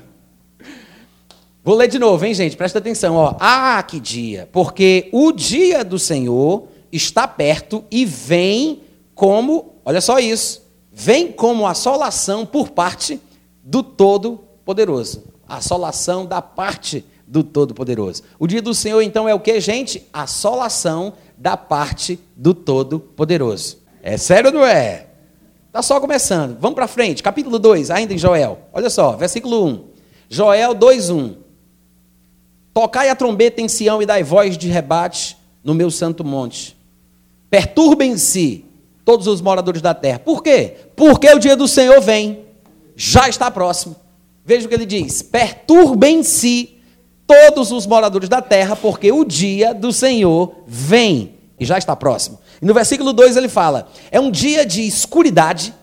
Vou 1.61 1.75
ler 1.75 1.89
de 1.89 1.99
novo, 1.99 2.25
hein, 2.25 2.33
gente? 2.33 2.55
Presta 2.55 2.79
atenção, 2.79 3.15
ó. 3.15 3.35
Ah, 3.37 3.83
que 3.83 3.99
dia! 3.99 4.47
Porque 4.53 5.09
o 5.11 5.33
dia 5.33 5.83
do 5.83 5.99
Senhor 5.99 6.69
está 6.89 7.27
perto 7.27 7.83
e 7.91 8.05
vem 8.05 8.79
como, 9.13 9.73
olha 9.83 9.99
só 9.99 10.19
isso, 10.19 10.65
vem 10.89 11.29
como 11.29 11.67
assolação 11.67 12.45
por 12.45 12.69
parte 12.69 13.19
do 13.61 13.83
Todo-Poderoso. 13.83 15.25
Assolação 15.45 16.25
da 16.25 16.41
parte 16.41 17.03
do 17.27 17.43
Todo-Poderoso. 17.43 18.23
O 18.39 18.47
dia 18.47 18.61
do 18.61 18.73
Senhor, 18.73 19.01
então, 19.01 19.27
é 19.27 19.33
o 19.33 19.39
que, 19.41 19.59
gente? 19.59 20.07
Assolação 20.13 21.11
da 21.39 21.55
parte 21.55 22.19
do 22.36 22.53
Todo-Poderoso. 22.53 23.77
É 24.03 24.17
sério 24.17 24.50
ou 24.50 24.53
não 24.53 24.65
é? 24.65 25.08
Está 25.67 25.81
só 25.81 26.00
começando. 26.00 26.58
Vamos 26.60 26.75
para 26.75 26.88
frente. 26.88 27.24
Capítulo 27.24 27.58
2, 27.58 27.89
ainda 27.89 28.13
em 28.13 28.17
Joel. 28.17 28.60
Olha 28.74 28.89
só, 28.89 29.13
versículo 29.13 29.65
1. 29.65 29.84
Joel 30.27 30.75
2:1. 30.75 31.36
Tocai 32.74 33.10
a 33.10 33.15
trombeta 33.15 33.62
em 33.62 33.69
Sião 33.69 34.01
e 34.01 34.05
dai 34.05 34.22
voz 34.22 34.58
de 34.58 34.67
rebate 34.67 35.38
no 35.63 35.74
meu 35.74 35.89
santo 35.89 36.24
monte. 36.24 36.77
Perturbem-se 37.50 38.66
todos 39.05 39.25
os 39.25 39.42
moradores 39.42 39.81
da 39.81 39.94
terra. 39.94 40.20
Por 40.20 40.44
quê? 40.44 40.75
Porque 40.96 41.29
o 41.29 41.40
dia 41.40 41.55
do 41.55 41.68
Senhor 41.68 42.01
vem. 42.01 42.46
Já 42.96 43.29
está 43.29 43.50
próximo. 43.50 43.96
Veja 44.44 44.66
o 44.66 44.70
que 44.70 44.75
ele 44.75 44.85
diz: 44.85 45.22
Perturbem-se 45.22 46.77
todos 47.25 47.72
os 47.72 47.85
moradores 47.85 48.27
da 48.27 48.42
terra, 48.42 48.75
porque 48.75 49.11
o 49.11 49.24
dia 49.24 49.74
do 49.74 49.94
Senhor 49.94 50.63
vem 50.66 51.38
e 51.59 51.65
já 51.65 51.77
está 51.77 51.95
próximo. 51.95 52.39
E 52.61 52.65
no 52.65 52.74
versículo 52.74 53.11
2 53.11 53.35
ele 53.35 53.50
fala: 53.50 53.89
é 54.11 54.19
um 54.19 54.31
dia 54.31 54.65
de 54.65 54.81
escuridade, 54.81 55.74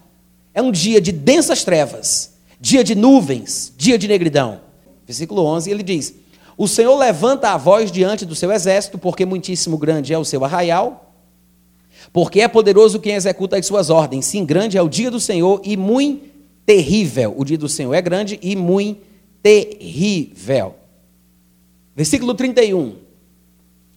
é 0.54 0.62
um 0.62 0.72
dia 0.72 1.00
de 1.00 1.12
densas 1.12 1.62
trevas, 1.64 2.34
dia 2.60 2.82
de 2.82 2.94
nuvens, 2.94 3.72
dia 3.76 3.98
de 3.98 4.08
negridão. 4.08 4.60
Versículo 5.04 5.44
11 5.44 5.70
ele 5.70 5.82
diz: 5.82 6.14
O 6.56 6.66
Senhor 6.66 6.96
levanta 6.96 7.50
a 7.50 7.56
voz 7.56 7.92
diante 7.92 8.24
do 8.24 8.34
seu 8.34 8.50
exército, 8.50 8.98
porque 8.98 9.26
muitíssimo 9.26 9.76
grande 9.76 10.12
é 10.12 10.18
o 10.18 10.24
seu 10.24 10.44
arraial, 10.44 11.12
porque 12.12 12.40
é 12.40 12.48
poderoso 12.48 12.98
quem 12.98 13.14
executa 13.14 13.56
as 13.56 13.66
suas 13.66 13.90
ordens. 13.90 14.24
Sim, 14.24 14.44
grande 14.44 14.78
é 14.78 14.82
o 14.82 14.88
dia 14.88 15.10
do 15.10 15.20
Senhor 15.20 15.60
e 15.64 15.76
muito 15.76 16.24
terrível. 16.64 17.34
O 17.36 17.44
dia 17.44 17.58
do 17.58 17.68
Senhor 17.68 17.94
é 17.94 18.02
grande 18.02 18.38
e 18.42 18.56
muito 18.56 19.00
terrível. 19.42 20.74
Versículo 21.94 22.34
31. 22.34 23.05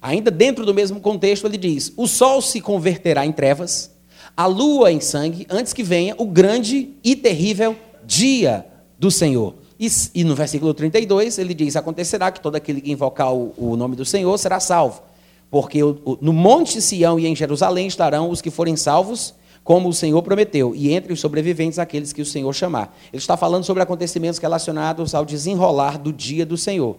Ainda 0.01 0.31
dentro 0.31 0.65
do 0.65 0.73
mesmo 0.73 0.99
contexto, 0.99 1.45
ele 1.45 1.57
diz: 1.57 1.91
O 1.97 2.07
sol 2.07 2.41
se 2.41 2.61
converterá 2.61 3.25
em 3.25 3.31
trevas, 3.31 3.91
a 4.35 4.45
lua 4.45 4.91
em 4.91 5.01
sangue, 5.01 5.45
antes 5.49 5.73
que 5.73 5.83
venha 5.83 6.15
o 6.17 6.25
grande 6.25 6.91
e 7.03 7.15
terrível 7.15 7.75
dia 8.05 8.65
do 8.97 9.11
Senhor. 9.11 9.55
E, 9.79 9.87
e 10.15 10.23
no 10.23 10.35
versículo 10.35 10.73
32, 10.73 11.37
ele 11.37 11.53
diz: 11.53 11.75
Acontecerá 11.75 12.31
que 12.31 12.41
todo 12.41 12.55
aquele 12.55 12.81
que 12.81 12.91
invocar 12.91 13.33
o, 13.33 13.53
o 13.57 13.75
nome 13.75 13.95
do 13.95 14.05
Senhor 14.05 14.37
será 14.37 14.59
salvo. 14.59 15.03
Porque 15.51 15.83
o, 15.83 15.99
o, 16.05 16.17
no 16.21 16.31
Monte 16.31 16.81
Sião 16.81 17.19
e 17.19 17.25
em 17.25 17.35
Jerusalém 17.35 17.87
estarão 17.87 18.29
os 18.29 18.41
que 18.41 18.51
forem 18.51 18.75
salvos, 18.75 19.33
como 19.63 19.89
o 19.89 19.93
Senhor 19.93 20.21
prometeu, 20.21 20.73
e 20.75 20.91
entre 20.93 21.11
os 21.11 21.19
sobreviventes 21.19 21.79
aqueles 21.79 22.13
que 22.13 22.21
o 22.21 22.25
Senhor 22.25 22.53
chamar. 22.53 22.97
Ele 23.11 23.19
está 23.19 23.35
falando 23.35 23.63
sobre 23.63 23.83
acontecimentos 23.83 24.39
relacionados 24.39 25.13
ao 25.13 25.25
desenrolar 25.25 25.97
do 25.97 26.13
dia 26.13 26.45
do 26.45 26.57
Senhor. 26.57 26.97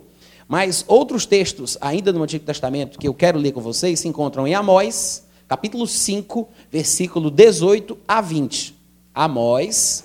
Mas 0.51 0.85
outros 0.89 1.27
textos, 1.27 1.79
ainda 1.81 2.13
no 2.13 2.25
Antigo 2.25 2.45
Testamento, 2.45 2.99
que 2.99 3.07
eu 3.07 3.15
quero 3.15 3.39
ler 3.39 3.53
com 3.53 3.61
vocês, 3.61 4.01
se 4.01 4.09
encontram 4.09 4.49
em 4.49 4.55
Amós, 4.57 5.23
capítulo 5.47 5.87
5, 5.87 6.49
versículo 6.69 7.31
18 7.31 7.97
a 8.09 8.21
20. 8.21 8.75
Amós, 9.15 10.05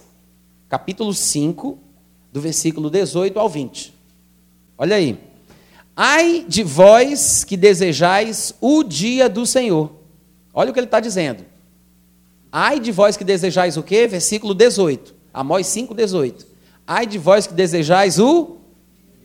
capítulo 0.69 1.15
5, 1.15 1.79
do 2.31 2.39
versículo 2.39 2.91
18 2.91 3.39
ao 3.39 3.49
20. 3.49 3.91
Olha 4.77 4.97
aí. 4.97 5.17
Ai 5.95 6.45
de 6.47 6.62
vós 6.62 7.43
que 7.43 7.58
desejais 7.58 8.53
o 8.62 8.84
dia 8.84 9.27
do 9.27 9.47
Senhor. 9.47 9.93
Olha 10.53 10.69
o 10.69 10.73
que 10.73 10.79
ele 10.79 10.86
está 10.86 10.99
dizendo. 10.99 11.43
Ai 12.51 12.79
de 12.79 12.91
vós 12.91 13.17
que 13.17 13.23
desejais 13.23 13.77
o 13.77 13.81
quê? 13.81 14.05
Versículo 14.05 14.53
18. 14.53 15.12
Amós 15.34 15.65
5, 15.65 15.95
18. 15.95 16.45
Ai 16.86 17.08
de 17.08 17.17
vós 17.17 17.47
que 17.47 17.53
desejais 17.55 18.19
o 18.19 18.58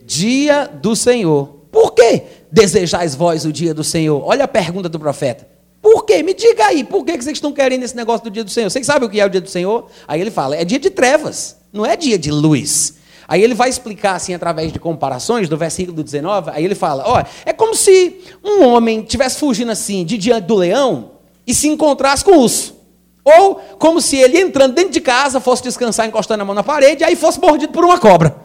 dia 0.05 0.67
do 0.67 0.95
Senhor. 0.95 1.61
Por 1.71 1.93
que 1.93 2.23
desejais 2.51 3.15
vós 3.15 3.45
o 3.45 3.51
dia 3.51 3.73
do 3.73 3.83
Senhor? 3.83 4.21
Olha 4.25 4.45
a 4.45 4.47
pergunta 4.47 4.89
do 4.89 4.99
profeta. 4.99 5.47
Por 5.81 6.05
quê? 6.05 6.21
Me 6.21 6.33
diga 6.33 6.67
aí, 6.67 6.83
por 6.83 7.03
que 7.03 7.13
vocês 7.13 7.37
estão 7.37 7.51
querendo 7.51 7.83
esse 7.83 7.95
negócio 7.95 8.23
do 8.25 8.29
dia 8.29 8.43
do 8.43 8.51
Senhor? 8.51 8.69
Vocês 8.69 8.85
sabem 8.85 9.07
o 9.07 9.11
que 9.11 9.19
é 9.19 9.25
o 9.25 9.29
dia 9.29 9.41
do 9.41 9.49
Senhor? 9.49 9.87
Aí 10.07 10.21
ele 10.21 10.29
fala, 10.29 10.55
é 10.55 10.63
dia 10.63 10.79
de 10.79 10.89
trevas, 10.89 11.57
não 11.73 11.85
é 11.85 11.95
dia 11.95 12.19
de 12.19 12.29
luz. 12.29 12.95
Aí 13.27 13.41
ele 13.41 13.55
vai 13.55 13.69
explicar 13.69 14.15
assim 14.15 14.33
através 14.33 14.71
de 14.71 14.79
comparações 14.79 15.47
do 15.49 15.57
versículo 15.57 16.03
19, 16.03 16.51
aí 16.53 16.65
ele 16.65 16.75
fala, 16.75 17.03
ó, 17.07 17.23
é 17.45 17.53
como 17.53 17.73
se 17.73 18.19
um 18.43 18.65
homem 18.65 19.01
tivesse 19.01 19.39
fugindo 19.39 19.71
assim 19.71 20.05
de 20.05 20.17
diante 20.17 20.45
do 20.45 20.55
leão 20.55 21.11
e 21.47 21.53
se 21.53 21.67
encontrasse 21.67 22.23
com 22.23 22.31
o 22.31 22.41
urso. 22.41 22.75
Ou 23.23 23.55
como 23.79 24.01
se 24.01 24.17
ele 24.17 24.39
entrando 24.39 24.73
dentro 24.73 24.91
de 24.91 24.99
casa 24.99 25.39
fosse 25.39 25.63
descansar 25.63 26.07
encostando 26.07 26.41
a 26.41 26.45
mão 26.45 26.53
na 26.53 26.63
parede 26.63 27.03
e 27.03 27.05
aí 27.05 27.15
fosse 27.15 27.39
mordido 27.39 27.71
por 27.71 27.85
uma 27.85 27.97
cobra. 27.97 28.35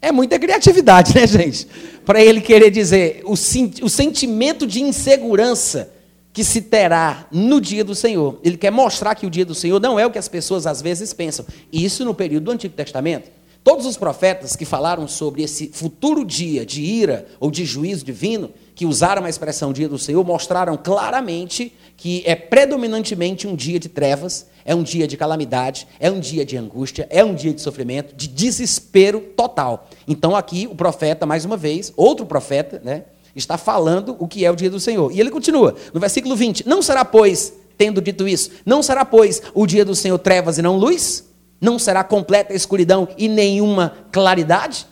É 0.00 0.12
muita 0.12 0.38
criatividade, 0.38 1.14
né, 1.18 1.26
gente? 1.26 1.66
Para 2.04 2.22
ele 2.22 2.40
querer 2.40 2.70
dizer 2.70 3.22
o, 3.24 3.32
o 3.32 3.88
sentimento 3.88 4.66
de 4.66 4.82
insegurança 4.82 5.92
que 6.32 6.44
se 6.44 6.62
terá 6.62 7.26
no 7.32 7.60
dia 7.60 7.82
do 7.82 7.94
Senhor. 7.94 8.38
Ele 8.44 8.56
quer 8.56 8.70
mostrar 8.70 9.14
que 9.14 9.26
o 9.26 9.30
dia 9.30 9.44
do 9.44 9.54
Senhor 9.54 9.80
não 9.80 9.98
é 9.98 10.06
o 10.06 10.10
que 10.10 10.18
as 10.18 10.28
pessoas 10.28 10.66
às 10.66 10.80
vezes 10.80 11.12
pensam. 11.12 11.44
Isso 11.72 12.04
no 12.04 12.14
período 12.14 12.44
do 12.44 12.50
Antigo 12.52 12.74
Testamento. 12.74 13.30
Todos 13.64 13.84
os 13.84 13.96
profetas 13.96 14.54
que 14.54 14.64
falaram 14.64 15.08
sobre 15.08 15.42
esse 15.42 15.68
futuro 15.68 16.24
dia 16.24 16.64
de 16.64 16.80
ira 16.80 17.26
ou 17.40 17.50
de 17.50 17.64
juízo 17.64 18.04
divino, 18.04 18.50
que 18.78 18.86
usaram 18.86 19.24
a 19.24 19.28
expressão 19.28 19.72
dia 19.72 19.88
do 19.88 19.98
Senhor, 19.98 20.24
mostraram 20.24 20.76
claramente 20.76 21.74
que 21.96 22.22
é 22.24 22.36
predominantemente 22.36 23.44
um 23.44 23.56
dia 23.56 23.76
de 23.76 23.88
trevas, 23.88 24.46
é 24.64 24.72
um 24.72 24.84
dia 24.84 25.04
de 25.04 25.16
calamidade, 25.16 25.88
é 25.98 26.08
um 26.08 26.20
dia 26.20 26.44
de 26.44 26.56
angústia, 26.56 27.04
é 27.10 27.24
um 27.24 27.34
dia 27.34 27.52
de 27.52 27.60
sofrimento, 27.60 28.14
de 28.14 28.28
desespero 28.28 29.18
total. 29.36 29.88
Então 30.06 30.36
aqui 30.36 30.68
o 30.70 30.76
profeta, 30.76 31.26
mais 31.26 31.44
uma 31.44 31.56
vez, 31.56 31.92
outro 31.96 32.24
profeta, 32.24 32.80
né, 32.84 33.02
está 33.34 33.58
falando 33.58 34.14
o 34.20 34.28
que 34.28 34.44
é 34.44 34.50
o 34.52 34.54
dia 34.54 34.70
do 34.70 34.78
Senhor. 34.78 35.10
E 35.10 35.18
ele 35.18 35.32
continua, 35.32 35.74
no 35.92 35.98
versículo 35.98 36.36
20: 36.36 36.68
Não 36.68 36.80
será, 36.80 37.04
pois, 37.04 37.52
tendo 37.76 38.00
dito 38.00 38.28
isso, 38.28 38.52
não 38.64 38.80
será, 38.80 39.04
pois, 39.04 39.42
o 39.54 39.66
dia 39.66 39.84
do 39.84 39.96
Senhor 39.96 40.20
trevas 40.20 40.56
e 40.56 40.62
não 40.62 40.76
luz? 40.76 41.28
Não 41.60 41.80
será 41.80 42.04
completa 42.04 42.54
escuridão 42.54 43.08
e 43.18 43.26
nenhuma 43.26 43.92
claridade? 44.12 44.86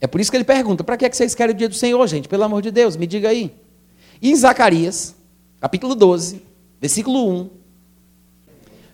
É 0.00 0.06
por 0.06 0.20
isso 0.20 0.30
que 0.30 0.36
ele 0.36 0.44
pergunta: 0.44 0.84
para 0.84 0.96
que, 0.96 1.04
é 1.04 1.08
que 1.08 1.16
vocês 1.16 1.34
querem 1.34 1.54
o 1.54 1.58
dia 1.58 1.68
do 1.68 1.74
Senhor, 1.74 2.06
gente? 2.06 2.28
Pelo 2.28 2.44
amor 2.44 2.62
de 2.62 2.70
Deus, 2.70 2.96
me 2.96 3.06
diga 3.06 3.28
aí. 3.28 3.52
E 4.20 4.30
em 4.30 4.36
Zacarias, 4.36 5.14
capítulo 5.60 5.94
12, 5.94 6.42
versículo 6.80 7.28
1. 7.28 7.50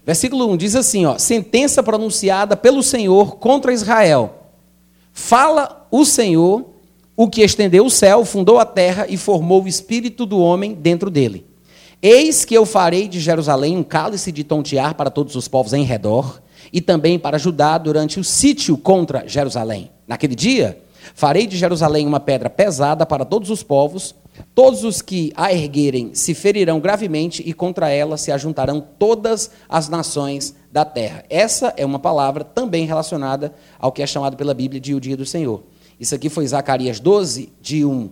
Versículo 0.04 0.50
1 0.52 0.56
diz 0.56 0.76
assim: 0.76 1.06
ó, 1.06 1.18
sentença 1.18 1.82
pronunciada 1.82 2.56
pelo 2.56 2.82
Senhor 2.82 3.36
contra 3.36 3.72
Israel. 3.72 4.50
Fala 5.12 5.86
o 5.90 6.04
Senhor, 6.04 6.66
o 7.16 7.28
que 7.28 7.42
estendeu 7.42 7.86
o 7.86 7.90
céu, 7.90 8.24
fundou 8.24 8.58
a 8.58 8.66
terra 8.66 9.06
e 9.08 9.16
formou 9.16 9.62
o 9.62 9.68
espírito 9.68 10.26
do 10.26 10.38
homem 10.38 10.74
dentro 10.74 11.10
dele. 11.10 11.46
Eis 12.02 12.44
que 12.44 12.54
eu 12.54 12.66
farei 12.66 13.08
de 13.08 13.18
Jerusalém 13.18 13.78
um 13.78 13.82
cálice 13.82 14.30
de 14.30 14.44
tontear 14.44 14.94
para 14.94 15.08
todos 15.08 15.36
os 15.36 15.48
povos 15.48 15.72
em 15.72 15.84
redor, 15.84 16.42
e 16.70 16.80
também 16.80 17.18
para 17.18 17.38
Judá 17.38 17.78
durante 17.78 18.18
o 18.18 18.24
sítio 18.24 18.76
contra 18.76 19.26
Jerusalém. 19.26 19.90
Naquele 20.06 20.34
dia, 20.34 20.83
farei 21.14 21.46
de 21.46 21.56
Jerusalém 21.56 22.06
uma 22.06 22.20
pedra 22.20 22.48
pesada 22.48 23.04
para 23.04 23.24
todos 23.24 23.50
os 23.50 23.62
povos, 23.62 24.14
todos 24.54 24.84
os 24.84 25.02
que 25.02 25.32
a 25.36 25.52
erguerem 25.52 26.14
se 26.14 26.34
ferirão 26.34 26.80
gravemente, 26.80 27.42
e 27.44 27.52
contra 27.52 27.90
ela 27.90 28.16
se 28.16 28.32
ajuntarão 28.32 28.80
todas 28.80 29.50
as 29.68 29.88
nações 29.88 30.54
da 30.72 30.84
terra. 30.84 31.24
Essa 31.28 31.74
é 31.76 31.84
uma 31.84 31.98
palavra 31.98 32.44
também 32.44 32.86
relacionada 32.86 33.54
ao 33.78 33.92
que 33.92 34.02
é 34.02 34.06
chamado 34.06 34.36
pela 34.36 34.54
Bíblia 34.54 34.80
de 34.80 34.94
o 34.94 35.00
dia 35.00 35.16
do 35.16 35.26
Senhor. 35.26 35.62
Isso 35.98 36.14
aqui 36.14 36.28
foi 36.28 36.46
Zacarias 36.46 36.98
12, 36.98 37.52
de 37.60 37.84
1 37.84 38.10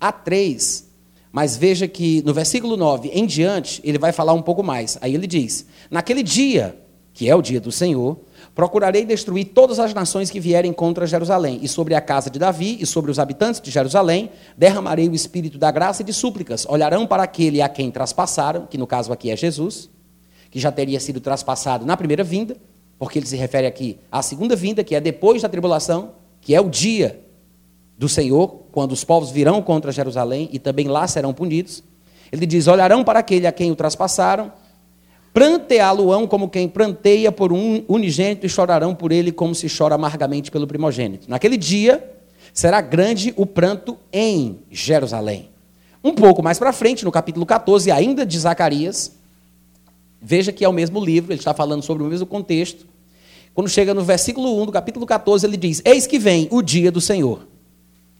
a 0.00 0.12
3. 0.12 0.88
Mas 1.30 1.56
veja 1.56 1.86
que 1.86 2.22
no 2.24 2.32
versículo 2.32 2.76
9 2.76 3.10
em 3.12 3.26
diante, 3.26 3.80
ele 3.84 3.98
vai 3.98 4.12
falar 4.12 4.32
um 4.32 4.42
pouco 4.42 4.62
mais. 4.62 4.96
Aí 5.00 5.14
ele 5.14 5.26
diz: 5.26 5.66
Naquele 5.90 6.22
dia, 6.22 6.78
que 7.12 7.28
é 7.28 7.34
o 7.34 7.42
dia 7.42 7.60
do 7.60 7.70
Senhor, 7.70 8.18
procurarei 8.58 9.04
destruir 9.04 9.52
todas 9.54 9.78
as 9.78 9.94
nações 9.94 10.30
que 10.30 10.40
vierem 10.40 10.72
contra 10.72 11.06
Jerusalém, 11.06 11.60
e 11.62 11.68
sobre 11.68 11.94
a 11.94 12.00
casa 12.00 12.28
de 12.28 12.40
Davi 12.40 12.76
e 12.80 12.86
sobre 12.86 13.08
os 13.08 13.20
habitantes 13.20 13.60
de 13.60 13.70
Jerusalém 13.70 14.32
derramarei 14.56 15.08
o 15.08 15.14
espírito 15.14 15.56
da 15.58 15.70
graça 15.70 16.02
e 16.02 16.04
de 16.04 16.12
súplicas. 16.12 16.66
Olharão 16.68 17.06
para 17.06 17.22
aquele 17.22 17.62
a 17.62 17.68
quem 17.68 17.88
traspassaram, 17.88 18.66
que 18.66 18.76
no 18.76 18.84
caso 18.84 19.12
aqui 19.12 19.30
é 19.30 19.36
Jesus, 19.36 19.88
que 20.50 20.58
já 20.58 20.72
teria 20.72 20.98
sido 20.98 21.20
traspassado 21.20 21.86
na 21.86 21.96
primeira 21.96 22.24
vinda, 22.24 22.56
porque 22.98 23.20
ele 23.20 23.26
se 23.26 23.36
refere 23.36 23.64
aqui 23.64 23.96
à 24.10 24.22
segunda 24.22 24.56
vinda, 24.56 24.82
que 24.82 24.96
é 24.96 25.00
depois 25.00 25.40
da 25.40 25.48
tribulação, 25.48 26.14
que 26.40 26.52
é 26.52 26.60
o 26.60 26.68
dia 26.68 27.20
do 27.96 28.08
Senhor, 28.08 28.64
quando 28.72 28.90
os 28.90 29.04
povos 29.04 29.30
virão 29.30 29.62
contra 29.62 29.92
Jerusalém 29.92 30.48
e 30.52 30.58
também 30.58 30.88
lá 30.88 31.06
serão 31.06 31.32
punidos. 31.32 31.84
Ele 32.32 32.44
diz: 32.44 32.66
Olharão 32.66 33.04
para 33.04 33.20
aquele 33.20 33.46
a 33.46 33.52
quem 33.52 33.70
o 33.70 33.76
traspassaram 33.76 34.50
Pranteá-lo-ão 35.38 36.26
como 36.26 36.48
quem 36.48 36.68
pranteia 36.68 37.30
por 37.30 37.52
um 37.52 37.84
unigênito 37.86 38.44
e 38.44 38.48
chorarão 38.48 38.92
por 38.92 39.12
ele 39.12 39.30
como 39.30 39.54
se 39.54 39.68
chora 39.68 39.94
amargamente 39.94 40.50
pelo 40.50 40.66
primogênito. 40.66 41.30
Naquele 41.30 41.56
dia 41.56 42.04
será 42.52 42.80
grande 42.80 43.32
o 43.36 43.46
pranto 43.46 43.96
em 44.12 44.58
Jerusalém. 44.68 45.48
Um 46.02 46.12
pouco 46.12 46.42
mais 46.42 46.58
para 46.58 46.72
frente, 46.72 47.04
no 47.04 47.12
capítulo 47.12 47.46
14, 47.46 47.88
ainda 47.88 48.26
de 48.26 48.36
Zacarias, 48.36 49.12
veja 50.20 50.50
que 50.50 50.64
é 50.64 50.68
o 50.68 50.72
mesmo 50.72 50.98
livro, 50.98 51.30
ele 51.30 51.38
está 51.38 51.54
falando 51.54 51.84
sobre 51.84 52.02
o 52.02 52.06
mesmo 52.06 52.26
contexto. 52.26 52.84
Quando 53.54 53.68
chega 53.68 53.94
no 53.94 54.02
versículo 54.02 54.60
1 54.60 54.66
do 54.66 54.72
capítulo 54.72 55.06
14, 55.06 55.46
ele 55.46 55.56
diz: 55.56 55.80
Eis 55.84 56.04
que 56.04 56.18
vem 56.18 56.48
o 56.50 56.60
dia 56.60 56.90
do 56.90 57.00
Senhor, 57.00 57.46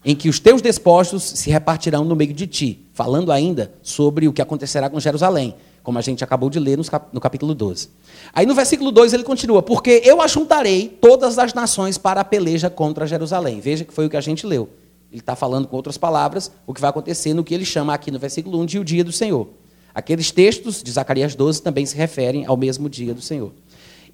em 0.05 0.15
que 0.15 0.29
os 0.29 0.39
teus 0.39 0.61
despojos 0.61 1.21
se 1.21 1.49
repartirão 1.49 2.05
no 2.05 2.15
meio 2.15 2.33
de 2.33 2.47
ti, 2.47 2.87
falando 2.93 3.29
ainda 3.29 3.73
sobre 3.81 4.25
o 4.25 4.31
que 4.31 4.41
acontecerá 4.41 4.89
com 4.89 5.01
Jerusalém 5.01 5.53
como 5.83 5.97
a 5.97 6.01
gente 6.01 6.23
acabou 6.23 6.49
de 6.49 6.59
ler 6.59 6.77
no 7.11 7.21
capítulo 7.21 7.53
12. 7.53 7.89
Aí 8.33 8.45
no 8.45 8.53
versículo 8.53 8.91
2 8.91 9.13
ele 9.13 9.23
continua: 9.23 9.61
Porque 9.61 10.01
eu 10.03 10.21
ajuntarei 10.21 10.87
todas 10.87 11.39
as 11.39 11.53
nações 11.53 11.97
para 11.97 12.21
a 12.21 12.23
peleja 12.23 12.69
contra 12.69 13.07
Jerusalém. 13.07 13.59
Veja 13.59 13.85
que 13.85 13.93
foi 13.93 14.05
o 14.05 14.09
que 14.09 14.17
a 14.17 14.21
gente 14.21 14.45
leu. 14.45 14.69
Ele 15.11 15.21
está 15.21 15.35
falando 15.35 15.67
com 15.67 15.75
outras 15.75 15.97
palavras 15.97 16.51
o 16.67 16.73
que 16.73 16.81
vai 16.81 16.89
acontecer 16.89 17.33
no 17.33 17.43
que 17.43 17.53
ele 17.53 17.65
chama 17.65 17.93
aqui 17.93 18.11
no 18.11 18.19
versículo 18.19 18.59
1 18.61 18.65
de 18.65 18.79
o 18.79 18.85
dia 18.85 19.03
do 19.03 19.11
Senhor. 19.11 19.47
Aqueles 19.93 20.31
textos 20.31 20.83
de 20.83 20.91
Zacarias 20.91 21.33
12 21.33 21.61
também 21.61 21.85
se 21.85 21.95
referem 21.95 22.45
ao 22.45 22.55
mesmo 22.55 22.87
dia 22.87 23.13
do 23.13 23.21
Senhor. 23.21 23.51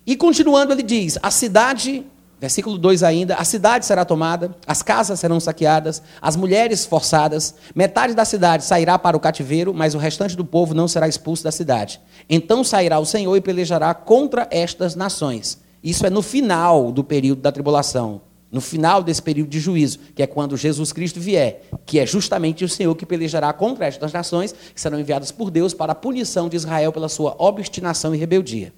E 0.05 0.15
continuando, 0.15 0.71
ele 0.71 0.83
diz: 0.83 1.17
A 1.21 1.29
cidade 1.31 2.05
Versículo 2.39 2.77
2 2.77 3.01
ainda: 3.03 3.35
A 3.35 3.43
cidade 3.43 3.85
será 3.85 4.03
tomada, 4.03 4.55
as 4.67 4.81
casas 4.81 5.19
serão 5.19 5.39
saqueadas, 5.39 6.01
as 6.21 6.35
mulheres 6.35 6.85
forçadas, 6.85 7.55
metade 7.73 8.13
da 8.13 8.25
cidade 8.25 8.63
sairá 8.63 8.99
para 8.99 9.15
o 9.15 9.19
cativeiro, 9.19 9.73
mas 9.73 9.95
o 9.95 9.97
restante 9.97 10.35
do 10.35 10.43
povo 10.43 10.73
não 10.73 10.87
será 10.87 11.07
expulso 11.07 11.43
da 11.43 11.51
cidade. 11.51 11.99
Então 12.29 12.63
sairá 12.63 12.99
o 12.99 13.05
Senhor 13.05 13.35
e 13.35 13.41
pelejará 13.41 13.93
contra 13.93 14.47
estas 14.51 14.95
nações. 14.95 15.59
Isso 15.83 16.05
é 16.05 16.09
no 16.09 16.21
final 16.21 16.91
do 16.91 17.03
período 17.03 17.41
da 17.41 17.51
tribulação, 17.51 18.21
no 18.51 18.59
final 18.59 19.03
desse 19.03 19.21
período 19.21 19.49
de 19.49 19.59
juízo, 19.59 19.99
que 20.15 20.23
é 20.23 20.27
quando 20.27 20.57
Jesus 20.57 20.91
Cristo 20.91 21.19
vier, 21.19 21.63
que 21.85 21.99
é 21.99 22.05
justamente 22.05 22.65
o 22.65 22.69
Senhor 22.69 22.95
que 22.95 23.05
pelejará 23.05 23.53
contra 23.53 23.85
estas 23.85 24.11
nações 24.11 24.51
que 24.51 24.81
serão 24.81 24.99
enviadas 24.99 25.31
por 25.31 25.51
Deus 25.51 25.73
para 25.73 25.91
a 25.91 25.95
punição 25.95 26.49
de 26.49 26.55
Israel 26.55 26.91
pela 26.91 27.07
sua 27.07 27.35
obstinação 27.37 28.15
e 28.15 28.17
rebeldia. 28.17 28.73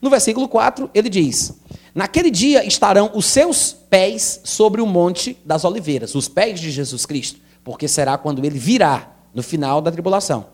No 0.00 0.10
versículo 0.10 0.48
4, 0.48 0.90
ele 0.92 1.08
diz: 1.08 1.61
Naquele 1.94 2.30
dia 2.30 2.64
estarão 2.64 3.10
os 3.14 3.26
seus 3.26 3.72
pés 3.72 4.40
sobre 4.44 4.80
o 4.80 4.86
monte 4.86 5.36
das 5.44 5.64
oliveiras, 5.64 6.14
os 6.14 6.28
pés 6.28 6.58
de 6.58 6.70
Jesus 6.70 7.04
Cristo, 7.04 7.40
porque 7.62 7.86
será 7.86 8.16
quando 8.16 8.44
ele 8.44 8.58
virá 8.58 9.12
no 9.34 9.42
final 9.42 9.80
da 9.80 9.90
tribulação. 9.90 10.46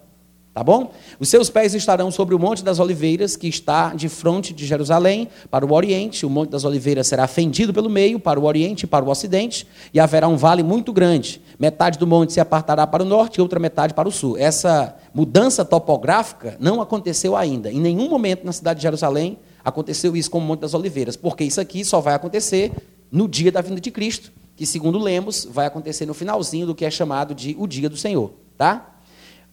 Tá 0.58 0.64
bom? 0.64 0.90
Os 1.20 1.28
seus 1.28 1.48
pés 1.48 1.72
estarão 1.72 2.10
sobre 2.10 2.34
o 2.34 2.38
Monte 2.38 2.64
das 2.64 2.80
Oliveiras, 2.80 3.36
que 3.36 3.46
está 3.46 3.94
de 3.94 4.08
frente 4.08 4.52
de 4.52 4.66
Jerusalém, 4.66 5.28
para 5.48 5.64
o 5.64 5.72
oriente. 5.72 6.26
O 6.26 6.30
Monte 6.30 6.50
das 6.50 6.64
Oliveiras 6.64 7.06
será 7.06 7.28
fendido 7.28 7.72
pelo 7.72 7.88
meio, 7.88 8.18
para 8.18 8.40
o 8.40 8.44
oriente 8.44 8.82
e 8.82 8.86
para 8.88 9.04
o 9.04 9.08
ocidente, 9.08 9.68
e 9.94 10.00
haverá 10.00 10.26
um 10.26 10.36
vale 10.36 10.64
muito 10.64 10.92
grande. 10.92 11.40
Metade 11.60 11.96
do 11.96 12.08
monte 12.08 12.32
se 12.32 12.40
apartará 12.40 12.88
para 12.88 13.04
o 13.04 13.06
norte 13.06 13.36
e 13.36 13.40
outra 13.40 13.60
metade 13.60 13.94
para 13.94 14.08
o 14.08 14.10
sul. 14.10 14.36
Essa 14.36 14.96
mudança 15.14 15.64
topográfica 15.64 16.56
não 16.58 16.80
aconteceu 16.80 17.36
ainda. 17.36 17.70
Em 17.70 17.78
nenhum 17.78 18.08
momento 18.08 18.44
na 18.44 18.52
cidade 18.52 18.78
de 18.78 18.82
Jerusalém 18.82 19.38
aconteceu 19.68 20.16
isso 20.16 20.30
com 20.30 20.38
o 20.38 20.40
Monte 20.40 20.60
das 20.60 20.74
Oliveiras, 20.74 21.16
porque 21.16 21.44
isso 21.44 21.60
aqui 21.60 21.84
só 21.84 22.00
vai 22.00 22.14
acontecer 22.14 22.72
no 23.10 23.28
dia 23.28 23.50
da 23.50 23.60
vinda 23.60 23.80
de 23.80 23.90
Cristo, 23.90 24.32
que 24.56 24.66
segundo 24.66 24.98
lemos, 24.98 25.46
vai 25.50 25.66
acontecer 25.66 26.04
no 26.04 26.14
finalzinho 26.14 26.66
do 26.66 26.74
que 26.74 26.84
é 26.84 26.90
chamado 26.90 27.34
de 27.34 27.54
o 27.58 27.66
dia 27.66 27.88
do 27.88 27.96
Senhor, 27.96 28.32
tá? 28.56 29.00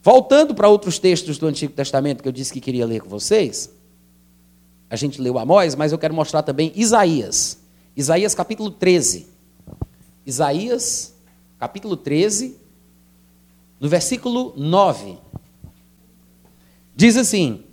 Voltando 0.02 0.54
para 0.54 0.68
outros 0.68 0.98
textos 0.98 1.38
do 1.38 1.46
Antigo 1.46 1.72
Testamento 1.72 2.22
que 2.22 2.28
eu 2.28 2.32
disse 2.32 2.52
que 2.52 2.60
queria 2.60 2.86
ler 2.86 3.00
com 3.00 3.08
vocês, 3.08 3.70
a 4.88 4.96
gente 4.96 5.20
leu 5.20 5.38
Amós, 5.38 5.74
mas 5.74 5.92
eu 5.92 5.98
quero 5.98 6.14
mostrar 6.14 6.42
também 6.42 6.72
Isaías. 6.76 7.58
Isaías 7.96 8.34
capítulo 8.34 8.70
13. 8.70 9.26
Isaías 10.24 11.14
capítulo 11.58 11.96
13, 11.96 12.56
no 13.80 13.88
versículo 13.88 14.52
9. 14.56 15.18
Diz 16.94 17.16
assim: 17.16 17.64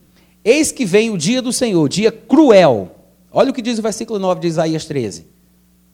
Eis 0.43 0.71
que 0.71 0.85
vem 0.85 1.09
o 1.09 1.17
dia 1.17 1.41
do 1.41 1.53
Senhor, 1.53 1.87
dia 1.87 2.11
cruel. 2.11 2.91
Olha 3.31 3.51
o 3.51 3.53
que 3.53 3.61
diz 3.61 3.79
o 3.79 3.81
versículo 3.81 4.19
9 4.19 4.41
de 4.41 4.47
Isaías 4.47 4.85
13. 4.85 5.25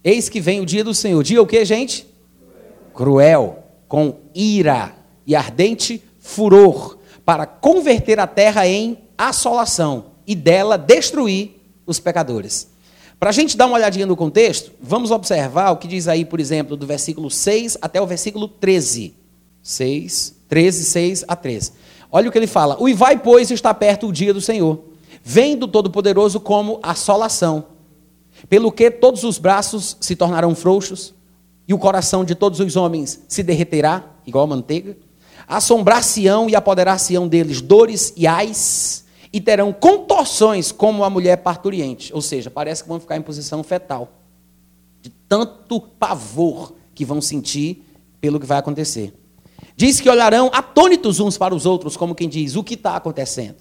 Eis 0.03 0.27
que 0.27 0.39
vem 0.39 0.59
o 0.59 0.65
dia 0.65 0.83
do 0.83 0.93
Senhor. 0.93 1.23
Dia 1.23 1.41
o 1.41 1.47
que, 1.47 1.63
gente? 1.63 2.07
Cruel, 2.93 3.63
com 3.87 4.17
ira 4.33 4.95
e 5.25 5.35
ardente 5.35 6.03
furor 6.19 6.97
para 7.23 7.45
converter 7.45 8.19
a 8.19 8.25
terra 8.25 8.67
em 8.67 8.97
assolação 9.17 10.05
e 10.25 10.35
dela 10.35 10.77
destruir 10.77 11.61
os 11.85 11.99
pecadores. 11.99 12.69
Para 13.19 13.29
a 13.29 13.33
gente 13.33 13.57
dar 13.57 13.67
uma 13.67 13.75
olhadinha 13.75 14.05
no 14.05 14.15
contexto, 14.15 14.71
vamos 14.81 15.11
observar 15.11 15.71
o 15.71 15.77
que 15.77 15.87
diz 15.87 16.07
aí, 16.07 16.23
por 16.23 16.39
exemplo, 16.39 16.77
do 16.77 16.87
versículo 16.87 17.29
6 17.29 17.77
até 17.81 18.01
o 18.01 18.07
versículo 18.07 18.47
13. 18.47 19.13
6, 19.61 20.35
13, 20.47 20.83
6 20.85 21.25
a 21.27 21.35
13. 21.35 21.73
Olha 22.11 22.29
o 22.29 22.31
que 22.31 22.37
ele 22.37 22.47
fala: 22.47 22.77
O 22.79 22.93
vai, 22.95 23.17
pois, 23.17 23.51
está 23.51 23.73
perto 23.73 24.07
o 24.07 24.13
dia 24.13 24.33
do 24.33 24.41
Senhor. 24.41 24.79
Vem 25.23 25.57
do 25.57 25.67
Todo-Poderoso 25.67 26.39
como 26.39 26.79
assolação, 26.81 27.65
pelo 28.47 28.71
que 28.71 28.89
todos 28.89 29.23
os 29.23 29.37
braços 29.37 29.97
se 29.99 30.15
tornarão 30.15 30.55
frouxos, 30.55 31.13
e 31.67 31.73
o 31.73 31.77
coração 31.77 32.23
de 32.23 32.35
todos 32.35 32.59
os 32.59 32.75
homens 32.75 33.21
se 33.27 33.43
derreterá, 33.43 34.03
igual 34.25 34.45
a 34.45 34.47
manteiga 34.47 34.95
assombrar-se-ão 35.49 36.47
e 36.47 36.55
apoderar-se-ão 36.55 37.27
deles 37.27 37.59
dores 37.59 38.13
e 38.15 38.27
ais, 38.27 39.03
e 39.33 39.41
terão 39.41 39.73
contorções 39.73 40.71
como 40.71 41.03
a 41.03 41.09
mulher 41.09 41.37
parturiente. 41.37 42.13
Ou 42.13 42.21
seja, 42.21 42.51
parece 42.51 42.83
que 42.83 42.89
vão 42.89 42.99
ficar 42.99 43.17
em 43.17 43.21
posição 43.21 43.63
fetal. 43.63 44.13
tanto 45.27 45.79
pavor 45.79 46.73
que 46.95 47.05
vão 47.05 47.21
sentir 47.21 47.85
pelo 48.19 48.39
que 48.39 48.47
vai 48.47 48.57
acontecer. 48.57 49.13
Diz 49.79 50.01
que 50.01 50.09
olharão 50.09 50.51
atônitos 50.51 51.21
uns 51.21 51.37
para 51.37 51.55
os 51.55 51.65
outros, 51.65 51.95
como 51.95 52.13
quem 52.13 52.27
diz: 52.27 52.57
o 52.57 52.63
que 52.65 52.73
está 52.73 52.97
acontecendo? 52.97 53.59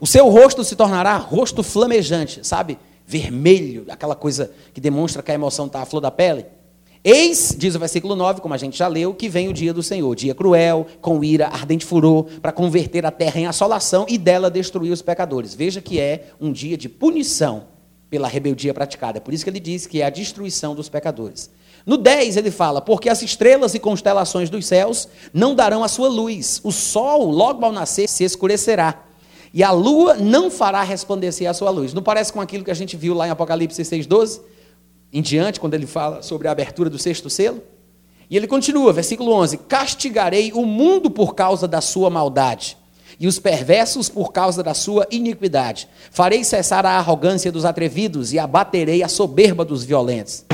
O 0.00 0.06
seu 0.06 0.28
rosto 0.28 0.62
se 0.62 0.76
tornará 0.76 1.16
rosto 1.16 1.64
flamejante, 1.64 2.46
sabe? 2.46 2.78
Vermelho, 3.04 3.84
aquela 3.88 4.14
coisa 4.14 4.52
que 4.72 4.80
demonstra 4.80 5.24
que 5.24 5.32
a 5.32 5.34
emoção 5.34 5.66
está 5.66 5.82
à 5.82 5.84
flor 5.84 6.00
da 6.00 6.12
pele. 6.12 6.46
Eis, 7.02 7.56
diz 7.58 7.74
o 7.74 7.78
versículo 7.80 8.14
9, 8.14 8.40
como 8.40 8.54
a 8.54 8.56
gente 8.56 8.78
já 8.78 8.86
leu, 8.86 9.12
que 9.14 9.28
vem 9.28 9.48
o 9.48 9.52
dia 9.52 9.74
do 9.74 9.82
Senhor, 9.82 10.14
dia 10.14 10.32
cruel, 10.32 10.86
com 11.00 11.24
ira, 11.24 11.48
ardente 11.48 11.84
furor, 11.84 12.26
para 12.40 12.52
converter 12.52 13.04
a 13.04 13.10
terra 13.10 13.40
em 13.40 13.46
assolação 13.48 14.06
e 14.08 14.16
dela 14.16 14.48
destruir 14.48 14.92
os 14.92 15.02
pecadores. 15.02 15.56
Veja 15.56 15.80
que 15.80 15.98
é 15.98 16.28
um 16.40 16.52
dia 16.52 16.78
de 16.78 16.88
punição 16.88 17.64
pela 18.08 18.28
rebeldia 18.28 18.72
praticada. 18.72 19.20
Por 19.20 19.34
isso 19.34 19.42
que 19.42 19.50
ele 19.50 19.58
diz 19.58 19.86
que 19.86 20.02
é 20.02 20.06
a 20.06 20.10
destruição 20.10 20.72
dos 20.72 20.88
pecadores. 20.88 21.50
No 21.86 21.96
10 21.96 22.36
ele 22.36 22.50
fala: 22.50 22.80
Porque 22.80 23.08
as 23.08 23.22
estrelas 23.22 23.74
e 23.74 23.78
constelações 23.78 24.50
dos 24.50 24.66
céus 24.66 25.08
não 25.32 25.54
darão 25.54 25.84
a 25.84 25.88
sua 25.88 26.08
luz, 26.08 26.60
o 26.64 26.72
sol, 26.72 27.30
logo 27.30 27.64
ao 27.64 27.70
nascer, 27.70 28.08
se 28.08 28.24
escurecerá, 28.24 29.04
e 29.54 29.62
a 29.62 29.70
lua 29.70 30.14
não 30.14 30.50
fará 30.50 30.82
resplandecer 30.82 31.48
a 31.48 31.54
sua 31.54 31.70
luz. 31.70 31.94
Não 31.94 32.02
parece 32.02 32.32
com 32.32 32.40
aquilo 32.40 32.64
que 32.64 32.70
a 32.72 32.74
gente 32.74 32.96
viu 32.96 33.14
lá 33.14 33.28
em 33.28 33.30
Apocalipse 33.30 33.80
6,12? 33.80 34.40
Em 35.12 35.22
diante, 35.22 35.60
quando 35.60 35.74
ele 35.74 35.86
fala 35.86 36.20
sobre 36.20 36.48
a 36.48 36.50
abertura 36.50 36.90
do 36.90 36.98
sexto 36.98 37.30
selo? 37.30 37.62
E 38.28 38.36
ele 38.36 38.48
continua, 38.48 38.92
versículo 38.92 39.32
11: 39.32 39.58
Castigarei 39.58 40.52
o 40.52 40.66
mundo 40.66 41.08
por 41.08 41.36
causa 41.36 41.68
da 41.68 41.80
sua 41.80 42.10
maldade 42.10 42.76
e 43.18 43.28
os 43.28 43.38
perversos 43.38 44.08
por 44.08 44.32
causa 44.32 44.60
da 44.62 44.74
sua 44.74 45.06
iniquidade. 45.10 45.88
Farei 46.10 46.42
cessar 46.42 46.84
a 46.84 46.98
arrogância 46.98 47.52
dos 47.52 47.64
atrevidos 47.64 48.32
e 48.32 48.38
abaterei 48.40 49.04
a 49.04 49.08
soberba 49.08 49.64
dos 49.64 49.84
violentos. 49.84 50.44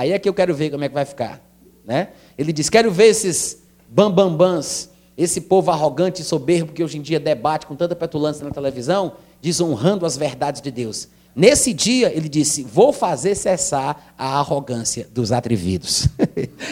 Aí 0.00 0.12
é 0.12 0.18
que 0.18 0.26
eu 0.26 0.32
quero 0.32 0.54
ver 0.54 0.70
como 0.70 0.82
é 0.82 0.88
que 0.88 0.94
vai 0.94 1.04
ficar. 1.04 1.42
Né? 1.84 2.08
Ele 2.38 2.54
diz: 2.54 2.70
Quero 2.70 2.90
ver 2.90 3.08
esses 3.08 3.62
bambambãs, 3.86 4.88
esse 5.14 5.42
povo 5.42 5.70
arrogante 5.70 6.22
e 6.22 6.24
soberbo 6.24 6.72
que 6.72 6.82
hoje 6.82 6.96
em 6.96 7.02
dia 7.02 7.20
debate 7.20 7.66
com 7.66 7.76
tanta 7.76 7.94
petulância 7.94 8.42
na 8.42 8.50
televisão, 8.50 9.12
desonrando 9.42 10.06
as 10.06 10.16
verdades 10.16 10.62
de 10.62 10.70
Deus. 10.70 11.06
Nesse 11.36 11.74
dia, 11.74 12.10
ele 12.16 12.30
disse: 12.30 12.62
Vou 12.62 12.94
fazer 12.94 13.34
cessar 13.34 14.14
a 14.16 14.38
arrogância 14.38 15.06
dos 15.12 15.32
atrevidos. 15.32 16.08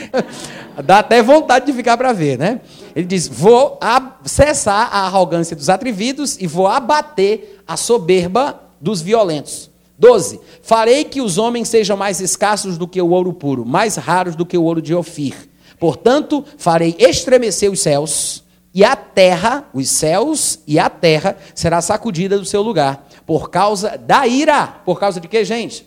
Dá 0.83 1.01
até 1.01 1.23
vontade 1.23 1.67
de 1.67 1.75
ficar 1.75 1.99
para 1.99 2.15
ver, 2.15 2.39
né? 2.39 2.63
Ele 2.97 3.07
diz: 3.07 3.29
Vou 3.29 3.79
cessar 4.25 4.89
a 4.91 5.01
arrogância 5.01 5.55
dos 5.55 5.69
atrevidos 5.69 6.39
e 6.41 6.47
vou 6.47 6.67
abater 6.67 7.63
a 7.69 7.77
soberba 7.77 8.59
dos 8.81 9.03
violentos. 9.03 9.68
12. 9.99 10.41
Farei 10.63 11.05
que 11.05 11.21
os 11.21 11.39
homens 11.39 11.69
sejam 11.69 11.97
mais 11.97 12.21
escassos 12.21 12.79
do 12.79 12.87
que 12.87 13.03
o 13.03 13.11
ouro 13.11 13.33
puro, 13.33 13.67
mais 13.67 13.97
raros 13.97 14.37
do 14.37 14.47
que 14.47 14.57
o 14.57 14.63
ouro 14.63 14.81
de 14.81 14.95
Ofir. 14.95 15.49
Portanto, 15.79 16.45
farei 16.57 16.95
estremecer 16.99 17.71
os 17.71 17.81
céus, 17.81 18.45
e 18.75 18.85
a 18.85 18.95
terra, 18.95 19.69
os 19.73 19.89
céus 19.89 20.61
e 20.67 20.79
a 20.79 20.89
terra, 20.89 21.37
será 21.55 21.81
sacudida 21.81 22.39
do 22.39 22.45
seu 22.45 22.63
lugar, 22.63 23.09
por 23.27 23.51
causa 23.51 23.97
da 23.97 24.27
ira. 24.27 24.67
Por 24.67 25.01
causa 25.01 25.21
de 25.21 25.27
quê, 25.27 25.45
gente? 25.45 25.87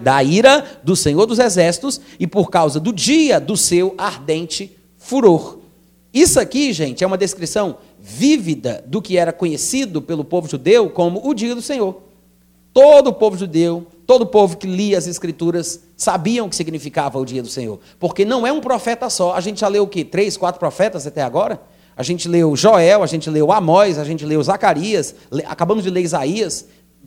Da 0.00 0.22
ira 0.22 0.64
do 0.84 0.94
Senhor 0.94 1.26
dos 1.26 1.38
Exércitos 1.38 2.00
e 2.20 2.26
por 2.26 2.50
causa 2.50 2.78
do 2.78 2.92
dia 2.92 3.40
do 3.40 3.56
seu 3.56 3.94
ardente 3.96 4.76
furor. 4.98 5.58
Isso 6.12 6.38
aqui, 6.38 6.72
gente, 6.72 7.02
é 7.02 7.06
uma 7.06 7.18
descrição 7.18 7.78
vívida 7.98 8.84
do 8.86 9.02
que 9.02 9.16
era 9.16 9.32
conhecido 9.32 10.00
pelo 10.00 10.24
povo 10.24 10.48
judeu 10.48 10.90
como 10.90 11.26
o 11.28 11.34
dia 11.34 11.54
do 11.54 11.62
Senhor. 11.62 12.05
Todo 12.76 13.08
o 13.08 13.12
povo 13.14 13.38
judeu, 13.38 13.86
todo 14.06 14.20
o 14.20 14.26
povo 14.26 14.58
que 14.58 14.66
lia 14.66 14.98
as 14.98 15.06
escrituras, 15.06 15.80
sabiam 15.96 16.44
o 16.44 16.50
que 16.50 16.54
significava 16.54 17.18
o 17.18 17.24
dia 17.24 17.40
do 17.40 17.48
Senhor. 17.48 17.80
Porque 17.98 18.22
não 18.22 18.46
é 18.46 18.52
um 18.52 18.60
profeta 18.60 19.08
só. 19.08 19.32
A 19.32 19.40
gente 19.40 19.60
já 19.60 19.68
leu 19.68 19.84
o 19.84 19.86
quê? 19.86 20.04
Três, 20.04 20.36
quatro 20.36 20.58
profetas 20.58 21.06
até 21.06 21.22
agora? 21.22 21.58
A 21.96 22.02
gente 22.02 22.28
leu 22.28 22.54
Joel, 22.54 23.02
a 23.02 23.06
gente 23.06 23.30
leu 23.30 23.50
Amós, 23.50 23.98
a 23.98 24.04
gente 24.04 24.26
leu 24.26 24.42
Zacarias, 24.42 25.14
acabamos 25.46 25.84
de 25.84 25.88
ler 25.88 26.02
Isaías. 26.02 26.66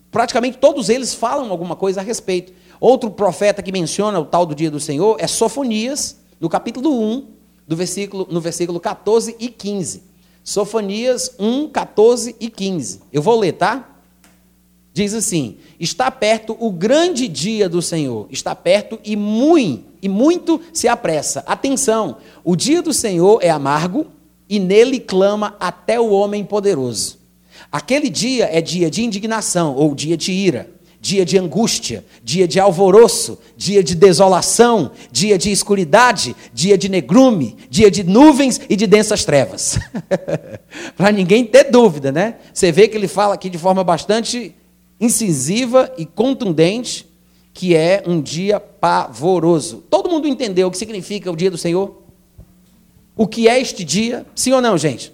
Praticamente 0.09 0.57
todos 0.57 0.89
eles 0.89 1.13
falam 1.13 1.51
alguma 1.51 1.75
coisa 1.75 2.01
a 2.01 2.03
respeito. 2.03 2.51
Outro 2.79 3.11
profeta 3.11 3.61
que 3.61 3.71
menciona 3.71 4.19
o 4.19 4.25
tal 4.25 4.47
do 4.47 4.55
dia 4.55 4.71
do 4.71 4.79
Senhor 4.79 5.17
é 5.19 5.27
Sofonias, 5.27 6.17
no 6.39 6.49
capítulo 6.49 6.99
1, 6.99 7.27
do 7.67 7.75
versículo, 7.75 8.27
no 8.31 8.41
versículo 8.41 8.79
14 8.79 9.35
e 9.39 9.49
15. 9.49 10.01
Sofonias 10.43 11.35
1, 11.37 11.69
14 11.69 12.35
e 12.39 12.49
15. 12.49 13.01
Eu 13.13 13.21
vou 13.21 13.39
ler, 13.39 13.51
tá? 13.51 13.88
Diz 14.93 15.13
assim: 15.13 15.57
Está 15.79 16.09
perto 16.09 16.55
o 16.59 16.71
grande 16.71 17.27
dia 17.27 17.69
do 17.69 17.81
Senhor, 17.81 18.27
está 18.29 18.55
perto 18.55 18.99
e 19.03 19.15
muito, 19.15 19.85
e 20.01 20.09
muito 20.09 20.59
se 20.73 20.87
apressa. 20.87 21.43
Atenção, 21.45 22.17
o 22.43 22.55
dia 22.55 22.81
do 22.81 22.93
Senhor 22.93 23.39
é 23.41 23.49
amargo 23.49 24.07
e 24.47 24.59
nele 24.59 24.99
clama 24.99 25.55
até 25.59 25.99
o 25.99 26.09
homem 26.09 26.43
poderoso. 26.43 27.19
Aquele 27.71 28.09
dia 28.09 28.49
é 28.51 28.61
dia 28.61 28.89
de 28.89 29.03
indignação 29.03 29.75
ou 29.75 29.93
dia 29.93 30.17
de 30.17 30.31
ira 30.31 30.79
dia 31.01 31.25
de 31.25 31.37
angústia, 31.37 32.03
dia 32.23 32.47
de 32.47 32.59
alvoroço, 32.59 33.39
dia 33.55 33.81
de 33.81 33.95
desolação, 33.95 34.91
dia 35.11 35.37
de 35.37 35.51
escuridade, 35.51 36.35
dia 36.53 36.77
de 36.77 36.89
negrume, 36.89 37.55
dia 37.69 37.89
de 37.89 38.03
nuvens 38.03 38.59
e 38.69 38.75
de 38.75 38.85
densas 38.85 39.23
trevas. 39.23 39.79
Para 40.97 41.11
ninguém 41.11 41.45
ter 41.45 41.65
dúvida, 41.65 42.11
né? 42.11 42.35
Você 42.53 42.71
vê 42.71 42.87
que 42.87 42.97
ele 42.97 43.07
fala 43.07 43.33
aqui 43.33 43.49
de 43.49 43.57
forma 43.57 43.83
bastante 43.83 44.53
incisiva 44.99 45.91
e 45.97 46.05
contundente 46.05 47.07
que 47.53 47.75
é 47.75 48.03
um 48.05 48.21
dia 48.21 48.59
pavoroso. 48.59 49.83
Todo 49.89 50.09
mundo 50.09 50.27
entendeu 50.27 50.67
o 50.67 50.71
que 50.71 50.77
significa 50.77 51.31
o 51.31 51.35
dia 51.35 51.51
do 51.51 51.57
Senhor? 51.57 52.01
O 53.15 53.27
que 53.27 53.49
é 53.49 53.59
este 53.59 53.83
dia? 53.83 54.25
Sim 54.33 54.53
ou 54.53 54.61
não, 54.61 54.77
gente? 54.77 55.11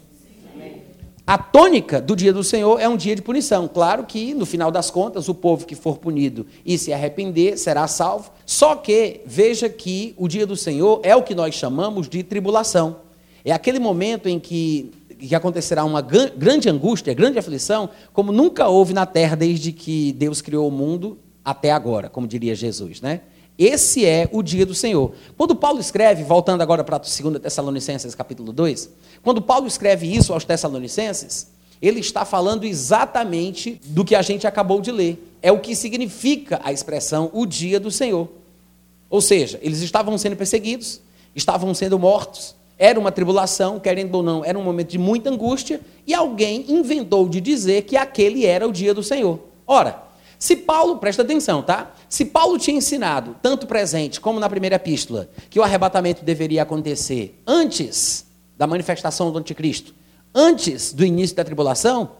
A 1.27 1.39
tônica 1.39 1.99
do 1.99 2.15
dia 2.15 2.31
do 2.31 2.43
Senhor 2.43 2.79
é 2.79 2.87
um 2.87 2.95
dia 2.95 3.15
de 3.15 3.21
punição. 3.23 3.67
Claro 3.67 4.03
que, 4.03 4.35
no 4.35 4.45
final 4.45 4.69
das 4.69 4.91
contas, 4.91 5.27
o 5.27 5.33
povo 5.33 5.65
que 5.65 5.73
for 5.73 5.97
punido 5.97 6.45
e 6.63 6.77
se 6.77 6.93
arrepender 6.93 7.57
será 7.57 7.87
salvo. 7.87 8.31
Só 8.45 8.75
que, 8.75 9.21
veja 9.25 9.67
que 9.67 10.13
o 10.17 10.27
dia 10.27 10.45
do 10.45 10.55
Senhor 10.55 10.99
é 11.01 11.15
o 11.15 11.23
que 11.23 11.33
nós 11.33 11.55
chamamos 11.55 12.07
de 12.07 12.21
tribulação. 12.21 12.97
É 13.43 13.51
aquele 13.51 13.79
momento 13.79 14.29
em 14.29 14.39
que, 14.39 14.91
que 15.19 15.35
acontecerá 15.35 15.83
uma 15.83 16.01
grande 16.01 16.69
angústia, 16.69 17.13
grande 17.13 17.39
aflição, 17.39 17.89
como 18.13 18.31
nunca 18.31 18.67
houve 18.67 18.93
na 18.93 19.05
terra 19.05 19.35
desde 19.35 19.71
que 19.71 20.13
Deus 20.13 20.41
criou 20.41 20.67
o 20.67 20.71
mundo 20.71 21.17
até 21.43 21.71
agora, 21.71 22.09
como 22.09 22.27
diria 22.27 22.55
Jesus, 22.55 23.01
né? 23.01 23.21
Esse 23.57 24.05
é 24.05 24.27
o 24.33 24.43
dia 24.43 24.65
do 24.65 24.75
Senhor. 24.75 25.13
Quando 25.37 25.55
Paulo 25.55 25.79
escreve, 25.79 26.23
voltando 26.23 26.61
agora 26.61 26.83
para 26.83 26.97
2 26.97 27.39
Tessalonicenses 27.41 28.13
capítulo 28.13 28.51
2, 28.51 28.89
quando 29.23 29.41
Paulo 29.41 29.65
escreve 29.65 30.13
isso 30.13 30.33
aos 30.33 30.43
Tessalonicenses, 30.43 31.47
ele 31.81 31.99
está 31.99 32.25
falando 32.25 32.65
exatamente 32.65 33.79
do 33.85 34.03
que 34.03 34.15
a 34.15 34.21
gente 34.21 34.45
acabou 34.45 34.81
de 34.81 34.91
ler. 34.91 35.37
É 35.41 35.51
o 35.51 35.59
que 35.59 35.75
significa 35.75 36.59
a 36.63 36.73
expressão 36.73 37.29
o 37.31 37.45
dia 37.45 37.79
do 37.79 37.91
Senhor. 37.91 38.27
Ou 39.09 39.21
seja, 39.21 39.59
eles 39.61 39.81
estavam 39.81 40.17
sendo 40.17 40.35
perseguidos, 40.35 40.99
estavam 41.33 41.73
sendo 41.73 41.97
mortos, 41.97 42.55
era 42.77 42.99
uma 42.99 43.11
tribulação, 43.11 43.79
querendo 43.79 44.15
ou 44.15 44.23
não, 44.23 44.43
era 44.43 44.59
um 44.59 44.63
momento 44.63 44.89
de 44.89 44.97
muita 44.97 45.29
angústia, 45.29 45.79
e 46.05 46.13
alguém 46.13 46.65
inventou 46.67 47.27
de 47.29 47.39
dizer 47.39 47.83
que 47.83 47.95
aquele 47.95 48.45
era 48.45 48.67
o 48.67 48.71
dia 48.71 48.93
do 48.93 49.01
Senhor. 49.01 49.39
Ora, 49.65 50.03
se 50.37 50.55
Paulo, 50.57 50.97
presta 50.97 51.21
atenção, 51.21 51.63
tá? 51.63 51.93
Se 52.09 52.25
Paulo 52.25 52.59
tinha 52.59 52.77
ensinado, 52.77 53.35
tanto 53.41 53.65
presente 53.65 54.19
como 54.19 54.39
na 54.39 54.49
primeira 54.49 54.75
epístola, 54.75 55.29
que 55.49 55.59
o 55.59 55.63
arrebatamento 55.63 56.23
deveria 56.23 56.63
acontecer 56.63 57.41
antes 57.47 58.25
da 58.57 58.67
manifestação 58.67 59.31
do 59.31 59.39
anticristo, 59.39 59.93
antes 60.33 60.91
do 60.93 61.05
início 61.05 61.35
da 61.35 61.43
tribulação, 61.43 62.11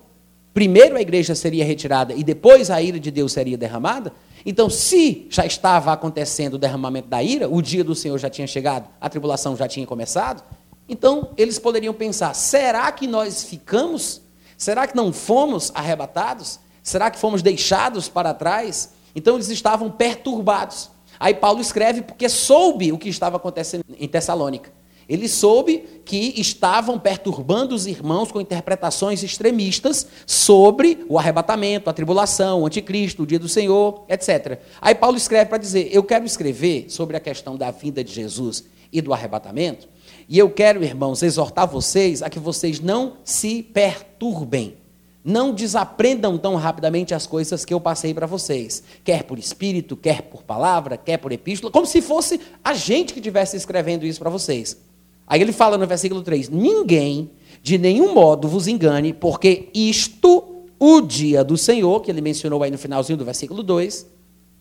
primeiro 0.54 0.96
a 0.96 1.02
igreja 1.02 1.36
seria 1.36 1.66
retirada 1.66 2.14
e 2.14 2.24
depois 2.24 2.72
a 2.72 2.82
ira 2.82 3.00
de 3.00 3.12
Deus 3.12 3.34
seria 3.34 3.58
derramada, 3.58 4.14
então 4.46 4.70
se 4.70 5.26
já 5.30 5.46
estava 5.46 5.92
acontecendo 5.92 6.54
o 6.54 6.58
derramamento 6.58 7.08
da 7.08 7.24
ira, 7.24 7.50
o 7.50 7.62
dia 7.62 7.84
do 7.84 7.96
Senhor 7.96 8.18
já 8.20 8.30
tinha 8.30 8.46
chegado, 8.46 8.88
a 9.02 9.10
tribulação 9.10 9.56
já 9.56 9.68
tinha 9.68 9.88
começado, 9.88 10.44
então 10.88 11.32
eles 11.36 11.58
poderiam 11.58 11.94
pensar: 11.94 12.34
será 12.34 12.92
que 12.92 13.08
nós 13.08 13.44
ficamos? 13.44 14.22
Será 14.58 14.88
que 14.88 14.96
não 14.96 15.12
fomos 15.12 15.72
arrebatados? 15.74 16.60
Será 16.84 17.10
que 17.10 17.18
fomos 17.18 17.42
deixados 17.42 18.08
para 18.08 18.34
trás? 18.34 18.92
Então 19.16 19.36
eles 19.36 19.50
estavam 19.50 19.90
perturbados. 19.90 20.92
Aí 21.20 21.34
Paulo 21.34 21.60
escreve 21.62 22.02
porque 22.02 22.30
soube 22.30 22.92
o 22.92 22.98
que 22.98 23.10
estava 23.10 23.38
acontecendo 23.38 23.84
em 23.98 24.08
Tessalônica. 24.08 24.72
Ele 25.08 25.28
soube 25.28 25.84
que 26.04 26.34
estavam 26.40 27.00
perturbando 27.00 27.76
os 27.76 27.88
irmãos 27.88 28.32
com 28.32 28.42
interpretações 28.42 29.24
extremistas 29.24 30.08
sobre 30.26 31.06
o 31.08 31.18
arrebatamento, 31.18 31.90
a 31.90 31.94
tribulação, 31.94 32.62
o 32.62 32.66
anticristo, 32.66 33.24
o 33.24 33.28
dia 33.28 33.40
do 33.40 33.50
Senhor, 33.50 34.04
etc. 34.10 34.60
Aí 34.82 34.96
Paulo 34.96 35.18
escreve 35.18 35.50
para 35.50 35.58
dizer: 35.58 35.90
Eu 35.92 36.04
quero 36.04 36.26
escrever 36.26 36.86
sobre 36.90 37.18
a 37.18 37.20
questão 37.20 37.56
da 37.56 37.72
vinda 37.72 38.04
de 38.04 38.14
Jesus 38.14 38.66
e 38.92 39.02
do 39.02 39.14
arrebatamento, 39.14 39.88
e 40.28 40.40
eu 40.40 40.50
quero, 40.50 40.84
irmãos, 40.84 41.22
exortar 41.22 41.68
vocês 41.68 42.22
a 42.22 42.30
que 42.30 42.40
vocês 42.40 42.80
não 42.80 43.18
se 43.24 43.62
perturbem 43.62 44.78
Não 45.24 45.52
desaprendam 45.52 46.38
tão 46.38 46.56
rapidamente 46.56 47.14
as 47.14 47.26
coisas 47.26 47.66
que 47.66 47.74
eu 47.74 47.82
passei 47.82 48.14
para 48.14 48.28
vocês, 48.28 48.84
quer 49.04 49.24
por 49.24 49.40
espírito, 49.40 49.98
quer 49.98 50.22
por 50.22 50.44
palavra, 50.44 50.98
quer 50.98 51.18
por 51.18 51.32
epístola, 51.32 51.72
como 51.72 51.86
se 51.86 52.02
fosse 52.02 52.40
a 52.64 52.74
gente 52.76 53.12
que 53.12 53.20
estivesse 53.20 53.58
escrevendo 53.58 54.06
isso 54.06 54.20
para 54.20 54.30
vocês. 54.30 54.85
Aí 55.28 55.42
ele 55.42 55.52
fala 55.52 55.78
no 55.78 55.88
versículo 55.88 56.22
3: 56.22 56.50
Ninguém 56.50 57.32
de 57.62 57.78
nenhum 57.78 58.14
modo 58.14 58.48
vos 58.48 58.68
engane, 58.68 59.12
porque 59.12 59.70
isto, 59.74 60.66
o 60.78 61.02
dia 61.02 61.44
do 61.44 61.58
Senhor, 61.58 62.02
que 62.02 62.12
ele 62.12 62.22
mencionou 62.22 62.62
aí 62.62 62.70
no 62.70 62.78
finalzinho 62.78 63.18
do 63.18 63.26
versículo 63.26 63.64
2, 63.64 64.06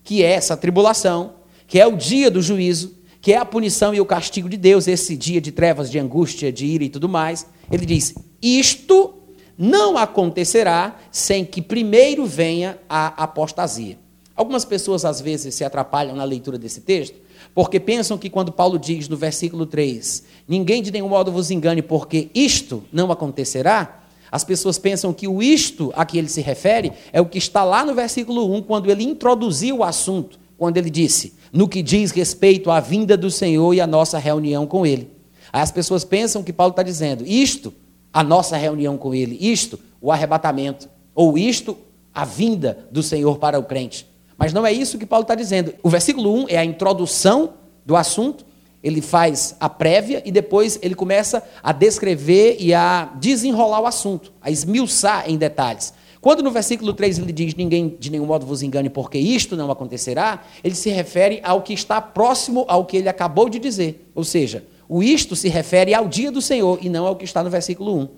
que 0.03 0.23
é 0.23 0.33
essa 0.33 0.57
tribulação, 0.57 1.35
que 1.67 1.79
é 1.79 1.87
o 1.87 1.97
dia 1.97 2.31
do 2.31 2.41
juízo, 2.41 2.95
que 3.21 3.33
é 3.33 3.37
a 3.37 3.45
punição 3.45 3.95
e 3.95 4.01
o 4.01 4.07
castigo 4.07 4.49
de 4.49 4.57
Deus, 4.57 4.89
esse 4.89 5.17
dia 5.17 5.41
de 5.41 5.53
trevas, 5.53 5.91
de 5.91 5.99
angústia, 5.99 6.53
de 6.53 6.67
ira 6.67 6.85
e 6.85 6.89
tudo 6.89 7.09
mais. 7.09 7.47
Ele 7.71 7.85
diz: 7.85 8.15
Isto 8.41 9.15
não 9.57 9.97
acontecerá 9.97 10.99
sem 11.11 11.45
que 11.45 11.63
primeiro 11.63 12.27
venha 12.27 12.79
a 12.89 13.23
apostasia. 13.23 13.99
Algumas 14.35 14.65
pessoas 14.65 15.05
às 15.05 15.21
vezes 15.21 15.55
se 15.55 15.65
atrapalham 15.65 16.17
na 16.17 16.25
leitura 16.25 16.59
desse 16.59 16.81
texto, 16.81 17.17
porque 17.55 17.79
pensam 17.79 18.19
que 18.19 18.29
quando 18.29 18.51
Paulo 18.51 18.79
diz 18.79 19.09
no 19.09 19.17
versículo 19.17 19.65
3, 19.65 20.25
ninguém 20.49 20.83
de 20.83 20.91
nenhum 20.91 21.09
modo 21.09 21.31
vos 21.31 21.51
engane, 21.51 21.83
porque 21.83 22.29
isto 22.35 22.83
não 22.93 23.13
acontecerá, 23.13 24.03
as 24.31 24.43
pessoas 24.43 24.79
pensam 24.79 25.13
que 25.13 25.29
o 25.29 25.41
isto 25.41 25.93
a 25.95 26.05
que 26.05 26.19
ele 26.19 26.29
se 26.29 26.41
refere 26.41 26.93
é 27.13 27.21
o 27.21 27.27
que 27.27 27.39
está 27.39 27.63
lá 27.63 27.85
no 27.85 27.95
versículo 27.95 28.53
1, 28.57 28.63
quando 28.63 28.91
ele 28.91 29.05
introduziu 29.05 29.79
o 29.79 29.85
assunto, 29.85 30.41
quando 30.59 30.77
ele 30.77 30.91
disse, 30.91 31.35
no 31.53 31.69
que 31.69 31.81
diz 31.81 32.11
respeito 32.11 32.71
à 32.71 32.81
vinda 32.81 33.17
do 33.17 33.31
Senhor 33.31 33.73
e 33.73 33.81
à 33.81 33.87
nossa 33.87 34.19
reunião 34.19 34.67
com 34.67 34.85
ele. 34.85 35.09
Aí 35.53 35.63
as 35.63 35.71
pessoas 35.71 36.05
pensam 36.05 36.43
que 36.43 36.53
Paulo 36.53 36.73
está 36.73 36.83
dizendo, 36.83 37.25
isto, 37.25 37.73
a 38.13 38.25
nossa 38.25 38.57
reunião 38.57 38.99
com 38.99 39.15
ele, 39.15 39.39
isto, 39.41 39.79
o 40.01 40.11
arrebatamento, 40.11 40.89
ou 41.15 41.39
isto, 41.39 41.79
a 42.13 42.25
vinda 42.25 42.89
do 42.91 43.05
Senhor 43.05 43.39
para 43.39 43.57
o 43.57 43.63
crente. 43.63 44.05
Mas 44.37 44.53
não 44.53 44.67
é 44.67 44.73
isso 44.73 44.99
que 44.99 45.07
Paulo 45.07 45.23
está 45.23 45.35
dizendo. 45.35 45.75
O 45.83 45.89
versículo 45.89 46.33
1 46.45 46.47
é 46.49 46.59
a 46.59 46.65
introdução 46.65 47.55
do 47.85 47.97
assunto, 47.97 48.45
ele 48.83 49.01
faz 49.01 49.57
a 49.59 49.69
prévia 49.69 50.23
e 50.27 50.31
depois 50.31 50.79
ele 50.83 50.95
começa 50.95 51.43
a 51.63 51.73
descrever 51.73 52.57
e 52.61 52.75
a 52.75 53.11
desenrolar 53.17 53.81
o 53.81 53.87
assunto, 53.87 54.33
a 54.43 54.51
esmiuçar 54.51 55.25
em 55.29 55.39
detalhes. 55.39 55.95
Quando 56.21 56.43
no 56.43 56.51
versículo 56.51 56.93
3 56.93 57.19
ele 57.19 57.33
diz: 57.33 57.55
Ninguém 57.55 57.97
de 57.99 58.11
nenhum 58.11 58.27
modo 58.27 58.47
vos 58.47 58.63
engane, 58.63 58.91
porque 58.91 59.19
isto 59.19 59.57
não 59.57 59.71
acontecerá, 59.71 60.43
ele 60.63 60.75
se 60.75 60.91
refere 60.91 61.41
ao 61.43 61.63
que 61.63 61.73
está 61.73 62.01
próximo 62.01 62.65
ao 62.69 62.85
que 62.85 62.97
ele 62.97 63.09
acabou 63.09 63.49
de 63.49 63.59
dizer. 63.59 64.11
Ou 64.15 64.25
seja, 64.25 64.65
o 64.89 65.03
isto 65.03 65.35
se 65.37 65.49
refere 65.49 65.95
ao 65.95 66.09
dia 66.09 66.31
do 66.31 66.41
Senhor 66.41 66.79
e 66.83 66.89
não 66.89 67.07
ao 67.07 67.17
que 67.17 67.25
está 67.25 67.43
no 67.43 67.51
versículo 67.51 67.99
1. 67.99 68.09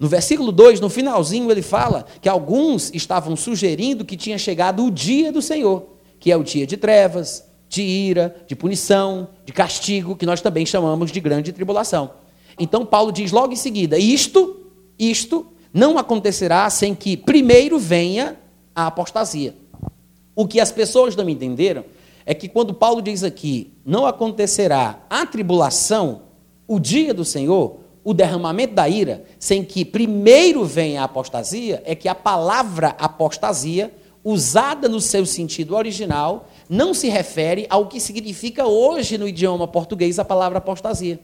No 0.00 0.08
versículo 0.08 0.50
2, 0.50 0.80
no 0.80 0.88
finalzinho, 0.88 1.50
ele 1.50 1.60
fala 1.60 2.06
que 2.22 2.28
alguns 2.28 2.90
estavam 2.94 3.36
sugerindo 3.36 4.02
que 4.02 4.16
tinha 4.16 4.38
chegado 4.38 4.82
o 4.82 4.90
dia 4.90 5.30
do 5.30 5.42
Senhor, 5.42 5.90
que 6.18 6.32
é 6.32 6.36
o 6.38 6.42
dia 6.42 6.66
de 6.66 6.78
trevas, 6.78 7.44
de 7.68 7.82
ira, 7.82 8.34
de 8.46 8.56
punição, 8.56 9.28
de 9.44 9.52
castigo, 9.52 10.16
que 10.16 10.24
nós 10.24 10.40
também 10.40 10.64
chamamos 10.64 11.12
de 11.12 11.20
grande 11.20 11.52
tribulação. 11.52 12.12
Então 12.58 12.86
Paulo 12.86 13.12
diz 13.12 13.30
logo 13.30 13.52
em 13.52 13.56
seguida: 13.56 13.98
isto, 13.98 14.64
isto 14.98 15.46
não 15.70 15.98
acontecerá 15.98 16.70
sem 16.70 16.94
que 16.94 17.14
primeiro 17.14 17.78
venha 17.78 18.38
a 18.74 18.86
apostasia. 18.86 19.54
O 20.34 20.48
que 20.48 20.60
as 20.60 20.72
pessoas 20.72 21.14
não 21.14 21.28
entenderam 21.28 21.84
é 22.24 22.32
que 22.32 22.48
quando 22.48 22.72
Paulo 22.72 23.02
diz 23.02 23.22
aqui, 23.22 23.74
não 23.84 24.06
acontecerá 24.06 25.04
a 25.10 25.26
tribulação, 25.26 26.22
o 26.66 26.80
dia 26.80 27.12
do 27.12 27.24
Senhor, 27.24 27.80
o 28.10 28.14
derramamento 28.14 28.74
da 28.74 28.88
ira, 28.88 29.24
sem 29.38 29.64
que 29.64 29.84
primeiro 29.84 30.64
venha 30.64 31.02
a 31.02 31.04
apostasia, 31.04 31.82
é 31.86 31.94
que 31.94 32.08
a 32.08 32.14
palavra 32.14 32.88
apostasia, 32.98 33.94
usada 34.24 34.88
no 34.88 35.00
seu 35.00 35.24
sentido 35.24 35.74
original, 35.74 36.48
não 36.68 36.92
se 36.92 37.08
refere 37.08 37.66
ao 37.70 37.86
que 37.86 38.00
significa 38.00 38.66
hoje 38.66 39.16
no 39.16 39.26
idioma 39.26 39.66
português 39.66 40.18
a 40.18 40.24
palavra 40.24 40.58
apostasia. 40.58 41.20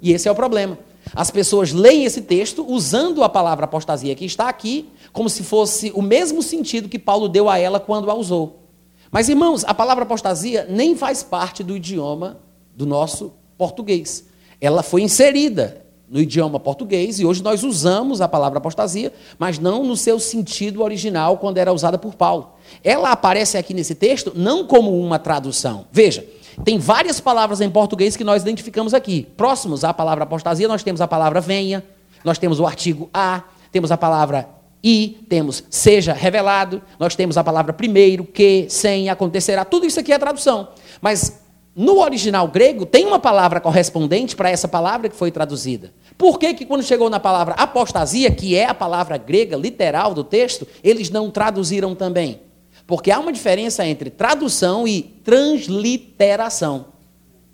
E 0.00 0.12
esse 0.12 0.28
é 0.28 0.30
o 0.30 0.34
problema. 0.34 0.78
As 1.14 1.30
pessoas 1.30 1.72
leem 1.72 2.04
esse 2.04 2.20
texto 2.20 2.64
usando 2.68 3.24
a 3.24 3.28
palavra 3.28 3.64
apostasia 3.64 4.14
que 4.14 4.24
está 4.24 4.48
aqui, 4.48 4.88
como 5.12 5.30
se 5.30 5.42
fosse 5.42 5.90
o 5.94 6.02
mesmo 6.02 6.42
sentido 6.42 6.88
que 6.88 6.98
Paulo 6.98 7.28
deu 7.28 7.48
a 7.48 7.58
ela 7.58 7.80
quando 7.80 8.10
a 8.10 8.14
usou. 8.14 8.64
Mas, 9.10 9.28
irmãos, 9.28 9.64
a 9.64 9.72
palavra 9.72 10.04
apostasia 10.04 10.66
nem 10.68 10.94
faz 10.94 11.22
parte 11.22 11.64
do 11.64 11.76
idioma 11.76 12.40
do 12.74 12.84
nosso 12.84 13.32
português. 13.56 14.26
Ela 14.60 14.82
foi 14.82 15.02
inserida, 15.02 15.85
no 16.08 16.20
idioma 16.20 16.60
português, 16.60 17.18
e 17.18 17.26
hoje 17.26 17.42
nós 17.42 17.64
usamos 17.64 18.20
a 18.20 18.28
palavra 18.28 18.58
apostasia, 18.58 19.12
mas 19.38 19.58
não 19.58 19.84
no 19.84 19.96
seu 19.96 20.20
sentido 20.20 20.82
original 20.82 21.38
quando 21.38 21.58
era 21.58 21.72
usada 21.72 21.98
por 21.98 22.14
Paulo. 22.14 22.52
Ela 22.82 23.10
aparece 23.10 23.58
aqui 23.58 23.74
nesse 23.74 23.94
texto 23.94 24.32
não 24.34 24.66
como 24.66 24.98
uma 25.00 25.18
tradução. 25.18 25.86
Veja, 25.90 26.24
tem 26.64 26.78
várias 26.78 27.20
palavras 27.20 27.60
em 27.60 27.68
português 27.68 28.16
que 28.16 28.24
nós 28.24 28.42
identificamos 28.42 28.94
aqui. 28.94 29.26
Próximos 29.36 29.84
à 29.84 29.92
palavra 29.92 30.24
apostasia, 30.24 30.68
nós 30.68 30.82
temos 30.82 31.00
a 31.00 31.08
palavra 31.08 31.40
venha, 31.40 31.84
nós 32.24 32.38
temos 32.38 32.60
o 32.60 32.66
artigo 32.66 33.10
a, 33.12 33.42
temos 33.72 33.90
a 33.90 33.96
palavra 33.96 34.48
e, 34.82 35.26
temos 35.28 35.64
seja 35.68 36.12
revelado, 36.12 36.80
nós 36.98 37.16
temos 37.16 37.36
a 37.36 37.42
palavra 37.42 37.72
primeiro, 37.72 38.24
que, 38.24 38.66
sem, 38.68 39.08
acontecerá. 39.08 39.64
Tudo 39.64 39.84
isso 39.84 39.98
aqui 39.98 40.12
é 40.12 40.18
tradução. 40.18 40.68
Mas 41.00 41.40
no 41.76 42.00
original 42.00 42.48
grego, 42.48 42.86
tem 42.86 43.04
uma 43.04 43.18
palavra 43.18 43.60
correspondente 43.60 44.34
para 44.34 44.48
essa 44.48 44.66
palavra 44.66 45.10
que 45.10 45.14
foi 45.14 45.30
traduzida. 45.30 45.92
Por 46.16 46.38
que, 46.38 46.54
que 46.54 46.64
quando 46.64 46.82
chegou 46.82 47.10
na 47.10 47.20
palavra 47.20 47.52
apostasia, 47.52 48.30
que 48.30 48.56
é 48.56 48.64
a 48.64 48.72
palavra 48.72 49.18
grega 49.18 49.58
literal 49.58 50.14
do 50.14 50.24
texto, 50.24 50.66
eles 50.82 51.10
não 51.10 51.30
traduziram 51.30 51.94
também? 51.94 52.40
Porque 52.86 53.10
há 53.10 53.18
uma 53.18 53.30
diferença 53.30 53.84
entre 53.84 54.08
tradução 54.08 54.88
e 54.88 55.02
transliteração. 55.02 56.86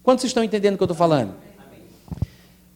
Quantos 0.05 0.25
estão 0.25 0.45
entendendo 0.45 0.75
o 0.75 0.77
que 0.77 0.85
eu 0.85 0.87
estou 0.87 0.97
falando? 0.97 1.35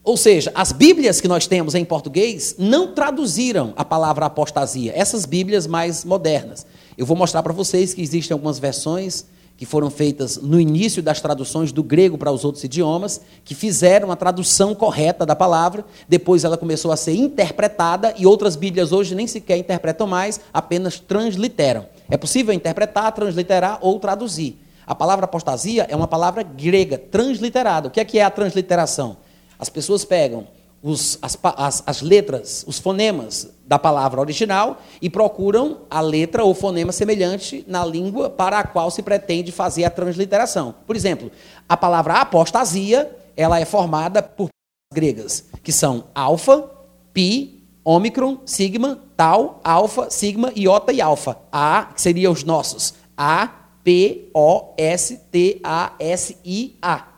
Ou 0.03 0.17
seja, 0.17 0.51
as 0.53 0.73
Bíblias 0.73 1.21
que 1.21 1.29
nós 1.29 1.47
temos 1.47 1.75
em 1.75 1.85
português 1.85 2.55
não 2.57 2.93
traduziram 2.93 3.73
a 3.77 3.85
palavra 3.85 4.25
apostasia, 4.25 4.91
essas 4.93 5.25
Bíblias 5.25 5.65
mais 5.65 6.03
modernas. 6.03 6.65
Eu 6.97 7.05
vou 7.05 7.15
mostrar 7.15 7.41
para 7.41 7.53
vocês 7.53 7.93
que 7.93 8.01
existem 8.01 8.33
algumas 8.33 8.59
versões 8.59 9.25
que 9.57 9.65
foram 9.65 9.89
feitas 9.89 10.37
no 10.37 10.59
início 10.59 11.01
das 11.01 11.19
traduções 11.19 11.71
do 11.71 11.81
grego 11.81 12.17
para 12.17 12.31
os 12.31 12.45
outros 12.45 12.63
idiomas, 12.63 13.19
que 13.43 13.55
fizeram 13.55 14.11
a 14.11 14.15
tradução 14.15 14.75
correta 14.75 15.25
da 15.25 15.35
palavra, 15.35 15.83
depois 16.07 16.43
ela 16.43 16.57
começou 16.57 16.91
a 16.91 16.95
ser 16.95 17.15
interpretada 17.15 18.13
e 18.17 18.27
outras 18.27 18.55
Bíblias 18.55 18.91
hoje 18.91 19.15
nem 19.15 19.25
sequer 19.25 19.57
interpretam 19.57 20.05
mais, 20.05 20.39
apenas 20.53 20.99
transliteram. 20.99 21.87
É 22.07 22.15
possível 22.15 22.53
interpretar, 22.53 23.11
transliterar 23.11 23.79
ou 23.81 23.99
traduzir. 23.99 24.61
A 24.85 24.93
palavra 24.93 25.25
apostasia 25.25 25.87
é 25.89 25.95
uma 25.95 26.07
palavra 26.07 26.43
grega, 26.43 26.97
transliterada. 26.97 27.87
O 27.87 27.91
que 27.91 27.99
é, 27.99 28.05
que 28.05 28.19
é 28.19 28.23
a 28.23 28.29
transliteração? 28.29 29.17
As 29.59 29.69
pessoas 29.69 30.05
pegam 30.05 30.47
os, 30.87 31.19
as, 31.21 31.37
as, 31.43 31.83
as, 31.85 32.01
letras, 32.01 32.63
os 32.65 32.79
fonemas 32.79 33.49
da 33.65 33.77
palavra 33.77 34.21
original 34.21 34.81
e 35.01 35.09
procuram 35.09 35.81
a 35.89 35.99
letra 35.99 36.43
ou 36.45 36.53
fonema 36.53 36.93
semelhante 36.93 37.65
na 37.67 37.85
língua 37.85 38.29
para 38.29 38.59
a 38.59 38.63
qual 38.63 38.89
se 38.89 39.01
pretende 39.01 39.51
fazer 39.51 39.83
a 39.83 39.89
transliteração. 39.89 40.73
Por 40.85 40.95
exemplo, 40.95 41.29
a 41.67 41.75
palavra 41.75 42.21
apostasia, 42.21 43.11
ela 43.35 43.59
é 43.59 43.65
formada 43.65 44.23
por 44.23 44.47
gregas, 44.93 45.45
que 45.61 45.73
são 45.73 46.05
alfa, 46.15 46.69
pi, 47.13 47.65
ômicron, 47.83 48.39
sigma, 48.45 48.99
tal, 49.17 49.59
alfa, 49.63 50.09
sigma, 50.09 50.53
iota 50.55 50.93
e 50.93 51.01
alfa. 51.01 51.37
A, 51.51 51.89
que 51.93 52.01
seriam 52.01 52.31
os 52.31 52.45
nossos. 52.45 52.93
A, 53.17 53.47
P, 53.83 54.29
O, 54.33 54.73
S, 54.77 55.17
T, 55.31 55.59
A, 55.63 55.93
S, 55.99 56.37
I, 56.45 56.77
A. 56.81 57.16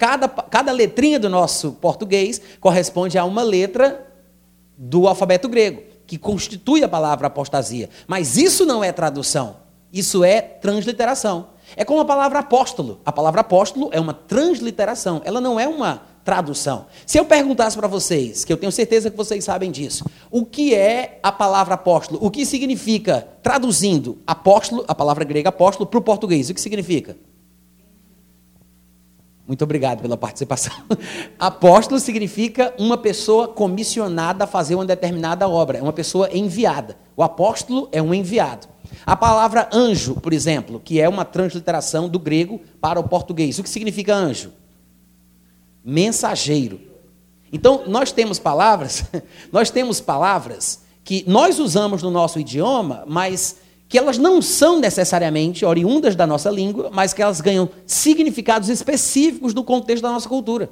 Cada, 0.00 0.28
cada 0.30 0.72
letrinha 0.72 1.20
do 1.20 1.28
nosso 1.28 1.72
português 1.72 2.40
corresponde 2.58 3.18
a 3.18 3.24
uma 3.26 3.42
letra 3.42 4.10
do 4.74 5.06
alfabeto 5.06 5.46
grego, 5.46 5.82
que 6.06 6.16
constitui 6.16 6.82
a 6.82 6.88
palavra 6.88 7.26
apostasia. 7.26 7.90
Mas 8.06 8.38
isso 8.38 8.64
não 8.64 8.82
é 8.82 8.92
tradução, 8.92 9.56
isso 9.92 10.24
é 10.24 10.40
transliteração. 10.40 11.48
É 11.76 11.84
como 11.84 12.00
a 12.00 12.06
palavra 12.06 12.38
apóstolo. 12.38 13.02
A 13.04 13.12
palavra 13.12 13.42
apóstolo 13.42 13.90
é 13.92 14.00
uma 14.00 14.14
transliteração, 14.14 15.20
ela 15.22 15.38
não 15.38 15.60
é 15.60 15.68
uma 15.68 16.00
tradução. 16.24 16.86
Se 17.04 17.18
eu 17.18 17.26
perguntasse 17.26 17.76
para 17.76 17.86
vocês, 17.86 18.42
que 18.42 18.50
eu 18.50 18.56
tenho 18.56 18.72
certeza 18.72 19.10
que 19.10 19.16
vocês 19.18 19.44
sabem 19.44 19.70
disso, 19.70 20.06
o 20.30 20.46
que 20.46 20.74
é 20.74 21.18
a 21.22 21.30
palavra 21.30 21.74
apóstolo? 21.74 22.18
O 22.22 22.30
que 22.30 22.46
significa, 22.46 23.28
traduzindo 23.42 24.16
apóstolo, 24.26 24.82
a 24.88 24.94
palavra 24.94 25.24
grega 25.24 25.50
apóstolo, 25.50 25.86
para 25.86 25.98
o 25.98 26.02
português? 26.02 26.48
O 26.48 26.54
que 26.54 26.60
significa? 26.62 27.18
Muito 29.50 29.64
obrigado 29.64 30.00
pela 30.00 30.16
participação. 30.16 30.72
Apóstolo 31.36 31.98
significa 31.98 32.72
uma 32.78 32.96
pessoa 32.96 33.48
comissionada 33.48 34.44
a 34.44 34.46
fazer 34.46 34.76
uma 34.76 34.86
determinada 34.86 35.48
obra, 35.48 35.78
é 35.78 35.82
uma 35.82 35.92
pessoa 35.92 36.30
enviada. 36.32 36.96
O 37.16 37.22
apóstolo 37.24 37.88
é 37.90 38.00
um 38.00 38.14
enviado. 38.14 38.68
A 39.04 39.16
palavra 39.16 39.68
anjo, 39.72 40.14
por 40.14 40.32
exemplo, 40.32 40.78
que 40.78 41.00
é 41.00 41.08
uma 41.08 41.24
transliteração 41.24 42.08
do 42.08 42.16
grego 42.16 42.60
para 42.80 43.00
o 43.00 43.08
português. 43.08 43.58
O 43.58 43.64
que 43.64 43.68
significa 43.68 44.14
anjo? 44.14 44.52
Mensageiro. 45.84 46.80
Então, 47.52 47.82
nós 47.88 48.12
temos 48.12 48.38
palavras, 48.38 49.02
nós 49.50 49.68
temos 49.68 50.00
palavras 50.00 50.82
que 51.02 51.24
nós 51.26 51.58
usamos 51.58 52.04
no 52.04 52.10
nosso 52.12 52.38
idioma, 52.38 53.02
mas 53.04 53.56
que 53.90 53.98
elas 53.98 54.18
não 54.18 54.40
são 54.40 54.78
necessariamente 54.78 55.64
oriundas 55.66 56.14
da 56.14 56.24
nossa 56.24 56.48
língua, 56.48 56.90
mas 56.92 57.12
que 57.12 57.20
elas 57.20 57.40
ganham 57.40 57.68
significados 57.84 58.68
específicos 58.68 59.52
do 59.52 59.64
contexto 59.64 60.04
da 60.04 60.12
nossa 60.12 60.28
cultura. 60.28 60.70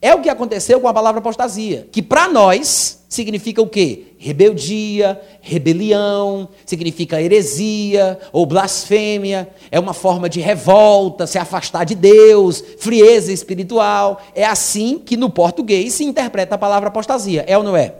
É 0.00 0.12
o 0.12 0.20
que 0.20 0.28
aconteceu 0.28 0.80
com 0.80 0.88
a 0.88 0.92
palavra 0.92 1.20
apostasia, 1.20 1.86
que 1.92 2.02
para 2.02 2.28
nós 2.28 3.04
significa 3.08 3.62
o 3.62 3.68
quê? 3.68 4.06
Rebeldia, 4.18 5.20
rebelião, 5.40 6.48
significa 6.66 7.22
heresia 7.22 8.18
ou 8.32 8.44
blasfêmia, 8.44 9.48
é 9.70 9.78
uma 9.78 9.94
forma 9.94 10.28
de 10.28 10.40
revolta, 10.40 11.28
se 11.28 11.38
afastar 11.38 11.84
de 11.84 11.94
Deus, 11.94 12.60
frieza 12.80 13.30
espiritual. 13.30 14.20
É 14.34 14.44
assim 14.44 14.98
que 14.98 15.16
no 15.16 15.30
português 15.30 15.92
se 15.92 16.02
interpreta 16.02 16.56
a 16.56 16.58
palavra 16.58 16.88
apostasia, 16.88 17.44
é 17.46 17.56
ou 17.56 17.62
não 17.62 17.76
é? 17.76 17.94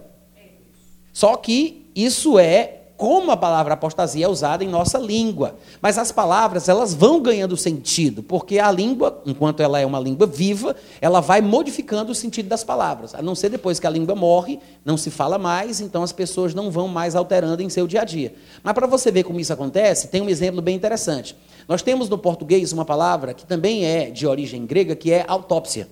Só 1.13 1.37
que 1.37 1.87
isso 1.95 2.41
é 2.41 2.82
como 3.03 3.33
a 3.33 3.37
palavra 3.37 3.75
apostasia 3.75 4.27
é 4.27 4.29
usada 4.29 4.63
em 4.63 4.69
nossa 4.69 4.97
língua. 4.97 5.57
Mas 5.81 5.99
as 5.99 6.13
palavras, 6.13 6.69
elas 6.69 6.95
vão 6.95 7.21
ganhando 7.21 7.57
sentido, 7.57 8.23
porque 8.23 8.61
a 8.61 8.71
língua, 8.71 9.21
enquanto 9.27 9.61
ela 9.61 9.81
é 9.81 9.85
uma 9.85 9.99
língua 9.99 10.25
viva, 10.25 10.77
ela 11.01 11.19
vai 11.19 11.41
modificando 11.41 12.13
o 12.13 12.15
sentido 12.15 12.49
das 12.49 12.63
palavras. 12.63 13.13
A 13.13 13.21
não 13.21 13.35
ser 13.35 13.49
depois 13.49 13.81
que 13.81 13.89
a 13.89 13.91
língua 13.91 14.15
morre, 14.15 14.61
não 14.85 14.97
se 14.97 15.11
fala 15.11 15.37
mais, 15.37 15.81
então 15.81 16.05
as 16.05 16.13
pessoas 16.13 16.55
não 16.55 16.71
vão 16.71 16.87
mais 16.87 17.17
alterando 17.17 17.61
em 17.61 17.69
seu 17.69 17.89
dia 17.89 18.03
a 18.03 18.05
dia. 18.05 18.37
Mas 18.63 18.73
para 18.73 18.87
você 18.87 19.11
ver 19.11 19.25
como 19.25 19.41
isso 19.41 19.53
acontece, 19.53 20.07
tem 20.07 20.23
um 20.23 20.29
exemplo 20.29 20.63
bem 20.63 20.77
interessante. 20.77 21.37
Nós 21.67 21.83
temos 21.83 22.09
no 22.09 22.17
português 22.17 22.73
uma 22.73 22.85
palavra 22.85 23.35
que 23.35 23.45
também 23.45 23.85
é 23.85 24.11
de 24.11 24.29
origem 24.29 24.65
grega, 24.65 24.95
que 24.95 25.11
é 25.11 25.25
autópsia. 25.27 25.89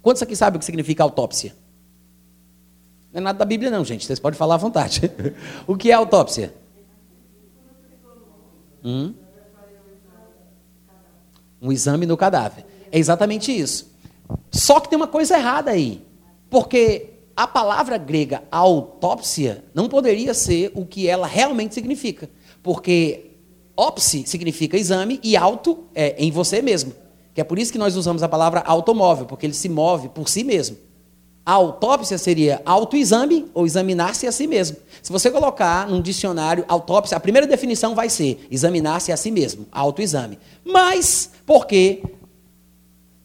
Quantos 0.00 0.22
aqui 0.22 0.36
sabem 0.36 0.58
o 0.58 0.60
que 0.60 0.64
significa 0.64 1.02
autópsia? 1.02 1.56
Não 3.12 3.20
é 3.20 3.20
nada 3.20 3.38
da 3.38 3.44
Bíblia, 3.44 3.70
não, 3.70 3.84
gente. 3.84 4.04
Vocês 4.04 4.18
podem 4.18 4.38
falar 4.38 4.54
à 4.54 4.58
vontade. 4.58 5.10
o 5.66 5.76
que 5.76 5.90
é 5.90 5.94
autópsia? 5.94 6.54
Hum? 8.84 9.14
Um 11.60 11.72
exame 11.72 12.06
no 12.06 12.16
cadáver. 12.16 12.64
É 12.92 12.98
exatamente 12.98 13.56
isso. 13.56 13.90
Só 14.50 14.78
que 14.80 14.88
tem 14.88 14.96
uma 14.96 15.06
coisa 15.06 15.36
errada 15.36 15.70
aí. 15.70 16.02
Porque 16.50 17.10
a 17.36 17.46
palavra 17.46 17.96
grega 17.96 18.42
autópsia 18.50 19.64
não 19.74 19.88
poderia 19.88 20.34
ser 20.34 20.72
o 20.74 20.84
que 20.84 21.08
ela 21.08 21.26
realmente 21.26 21.74
significa. 21.74 22.30
Porque 22.62 23.32
ópsi 23.76 24.24
significa 24.26 24.76
exame 24.76 25.20
e 25.22 25.36
auto 25.36 25.84
é 25.94 26.14
em 26.18 26.30
você 26.30 26.60
mesmo. 26.60 26.92
Que 27.34 27.40
é 27.40 27.44
por 27.44 27.58
isso 27.58 27.72
que 27.72 27.78
nós 27.78 27.96
usamos 27.96 28.22
a 28.22 28.28
palavra 28.28 28.60
automóvel, 28.60 29.24
porque 29.26 29.46
ele 29.46 29.54
se 29.54 29.68
move 29.68 30.08
por 30.08 30.28
si 30.28 30.42
mesmo. 30.42 30.76
A 31.48 31.52
autópsia 31.52 32.18
seria 32.18 32.60
autoexame 32.66 33.50
ou 33.54 33.64
examinar-se 33.64 34.26
a 34.26 34.32
si 34.32 34.46
mesmo. 34.46 34.76
Se 35.02 35.10
você 35.10 35.30
colocar 35.30 35.88
num 35.88 36.02
dicionário 36.02 36.62
autópsia, 36.68 37.16
a 37.16 37.20
primeira 37.20 37.46
definição 37.46 37.94
vai 37.94 38.10
ser 38.10 38.46
examinar-se 38.50 39.10
a 39.12 39.16
si 39.16 39.30
mesmo, 39.30 39.66
autoexame. 39.72 40.38
Mas, 40.62 41.30
porque 41.46 42.02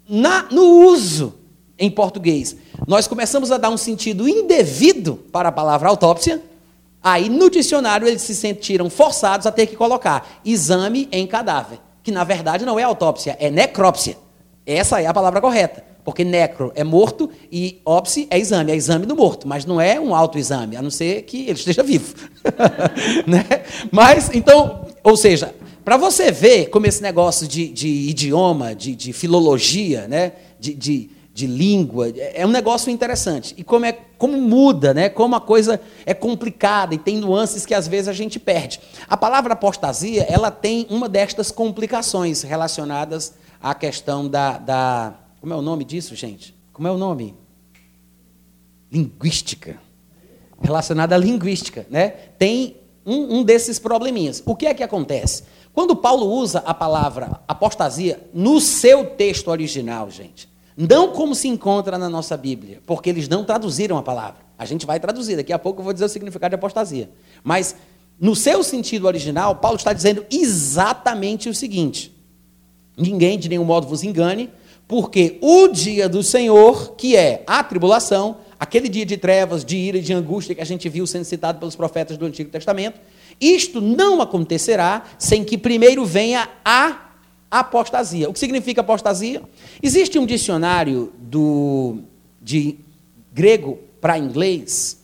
na, 0.08 0.44
no 0.44 0.64
uso 0.86 1.34
em 1.78 1.92
português, 1.92 2.56
nós 2.88 3.10
começamos 3.10 3.52
a 3.52 3.58
dar 3.58 3.70
um 3.70 3.76
sentido 3.76 4.26
indevido 4.26 5.16
para 5.30 5.50
a 5.50 5.52
palavra 5.52 5.90
autópsia, 5.90 6.42
aí 7.04 7.28
no 7.28 7.50
dicionário 7.50 8.08
eles 8.08 8.22
se 8.22 8.34
sentiram 8.34 8.90
forçados 8.90 9.46
a 9.46 9.52
ter 9.52 9.68
que 9.68 9.76
colocar 9.76 10.40
exame 10.46 11.10
em 11.12 11.28
cadáver, 11.28 11.78
que 12.02 12.10
na 12.10 12.24
verdade 12.24 12.64
não 12.66 12.80
é 12.80 12.84
autópsia, 12.84 13.36
é 13.38 13.52
necrópsia. 13.52 14.18
Essa 14.66 15.02
é 15.02 15.08
a 15.08 15.14
palavra 15.14 15.42
correta. 15.42 15.93
Porque 16.04 16.24
necro 16.24 16.72
é 16.76 16.84
morto 16.84 17.30
e 17.52 17.82
ópsi 17.86 18.28
é 18.30 18.38
exame, 18.38 18.72
é 18.72 18.76
exame 18.76 19.06
do 19.06 19.16
morto, 19.16 19.48
mas 19.48 19.66
não 19.66 19.80
é 19.80 20.00
um 20.00 20.14
autoexame, 20.14 20.76
a 20.76 20.82
não 20.82 20.92
ser 20.92 21.22
que 21.24 21.44
ele 21.44 21.54
esteja 21.54 21.82
vivo. 21.82 22.14
né? 23.26 23.46
Mas, 23.90 24.30
então, 24.34 24.86
ou 25.02 25.16
seja, 25.16 25.56
para 25.84 25.98
você 25.98 26.32
ver 26.32 26.70
como 26.70 26.88
esse 26.88 27.02
negócio 27.02 27.48
de, 27.48 27.68
de 27.68 27.88
idioma, 27.88 28.76
de, 28.76 28.96
de, 28.96 29.14
filologia, 29.14 30.08
né? 30.08 30.34
de, 30.60 30.74
de, 30.74 31.10
de 31.34 31.48
língua, 31.48 32.12
é 32.34 32.46
um 32.46 32.52
negócio 32.52 32.90
interessante. 32.90 33.54
E 33.58 33.64
como, 33.64 33.86
é, 33.86 33.98
como 34.18 34.42
muda, 34.42 34.94
né? 34.94 35.08
como 35.10 35.36
a 35.36 35.42
coisa 35.42 35.80
é 36.06 36.14
complicada 36.14 36.96
e 36.96 36.98
tem 36.98 37.18
nuances 37.18 37.66
que 37.66 37.74
às 37.74 37.88
vezes 37.88 38.08
a 38.08 38.14
gente 38.14 38.40
perde. 38.40 38.80
A 39.10 39.16
palavra 39.18 39.54
apostasia, 39.54 40.26
ela 40.30 40.52
tem 40.52 40.86
uma 40.90 41.08
destas 41.08 41.52
complicações 41.52 42.44
relacionadas 42.44 43.34
à 43.62 43.74
questão 43.74 44.28
da, 44.28 44.58
da 44.58 45.14
como 45.44 45.54
é 45.54 45.58
o 45.58 45.62
nome 45.62 45.84
disso, 45.84 46.16
gente? 46.16 46.56
Como 46.72 46.88
é 46.88 46.92
o 46.92 46.98
nome? 46.98 47.36
Linguística. 48.90 49.78
Relacionada 50.62 51.16
à 51.16 51.18
linguística, 51.18 51.86
né? 51.90 52.12
Tem 52.40 52.78
um, 53.06 53.40
um 53.40 53.44
desses 53.44 53.78
probleminhas. 53.78 54.42
O 54.46 54.56
que 54.56 54.66
é 54.68 54.74
que 54.74 54.82
acontece? 54.82 55.44
Quando 55.74 55.98
Paulo 55.98 56.28
usa 56.28 56.60
a 56.60 56.74
palavra 56.74 57.42
apostasia 57.46 58.26
no 58.34 58.62
seu 58.62 59.06
texto 59.18 59.50
original, 59.50 60.10
gente, 60.10 60.48
não 60.78 61.12
como 61.12 61.36
se 61.36 61.50
encontra 61.50 61.98
na 61.98 62.08
nossa 62.08 62.38
Bíblia, 62.38 62.82
porque 62.86 63.10
eles 63.10 63.28
não 63.28 63.44
traduziram 63.44 63.98
a 63.98 64.02
palavra. 64.02 64.40
A 64.58 64.64
gente 64.64 64.86
vai 64.86 64.98
traduzir, 64.98 65.36
daqui 65.36 65.52
a 65.52 65.60
pouco 65.60 65.82
eu 65.82 65.84
vou 65.84 65.92
dizer 65.92 66.06
o 66.06 66.10
significado 66.10 66.52
de 66.52 66.56
apostasia. 66.56 67.12
Mas, 67.44 67.76
no 68.18 68.34
seu 68.34 68.64
sentido 68.64 69.08
original, 69.08 69.58
Paulo 69.58 69.76
está 69.76 69.92
dizendo 69.92 70.26
exatamente 70.32 71.50
o 71.50 71.54
seguinte: 71.54 72.16
ninguém 72.98 73.38
de 73.38 73.50
nenhum 73.50 73.66
modo 73.66 73.86
vos 73.86 74.04
engane, 74.04 74.50
porque 74.88 75.38
o 75.42 75.68
dia 75.68 76.10
do 76.10 76.22
Senhor, 76.22 76.96
que 76.96 77.16
é 77.16 77.44
a 77.48 77.64
tribulação, 77.64 78.38
aquele 78.60 78.88
dia 78.88 79.06
de 79.06 79.18
trevas, 79.18 79.64
de 79.64 79.78
ira 79.78 79.98
e 79.98 80.02
de 80.02 80.14
angústia 80.14 80.56
que 80.56 80.62
a 80.62 80.66
gente 80.66 80.88
viu 80.90 81.08
sendo 81.08 81.26
citado 81.26 81.60
pelos 81.60 81.76
profetas 81.76 82.18
do 82.18 82.26
Antigo 82.26 82.50
Testamento, 82.50 83.00
isto 83.40 83.82
não 83.82 84.22
acontecerá 84.22 85.04
sem 85.18 85.44
que 85.44 85.58
primeiro 85.58 86.06
venha 86.06 86.50
a 86.64 87.12
apostasia. 87.50 88.30
O 88.30 88.34
que 88.34 88.40
significa 88.40 88.82
apostasia? 88.82 89.42
Existe 89.82 90.18
um 90.18 90.26
dicionário 90.26 91.14
do, 91.18 92.00
de 92.42 92.78
grego 93.34 93.80
para 94.02 94.18
inglês, 94.18 95.02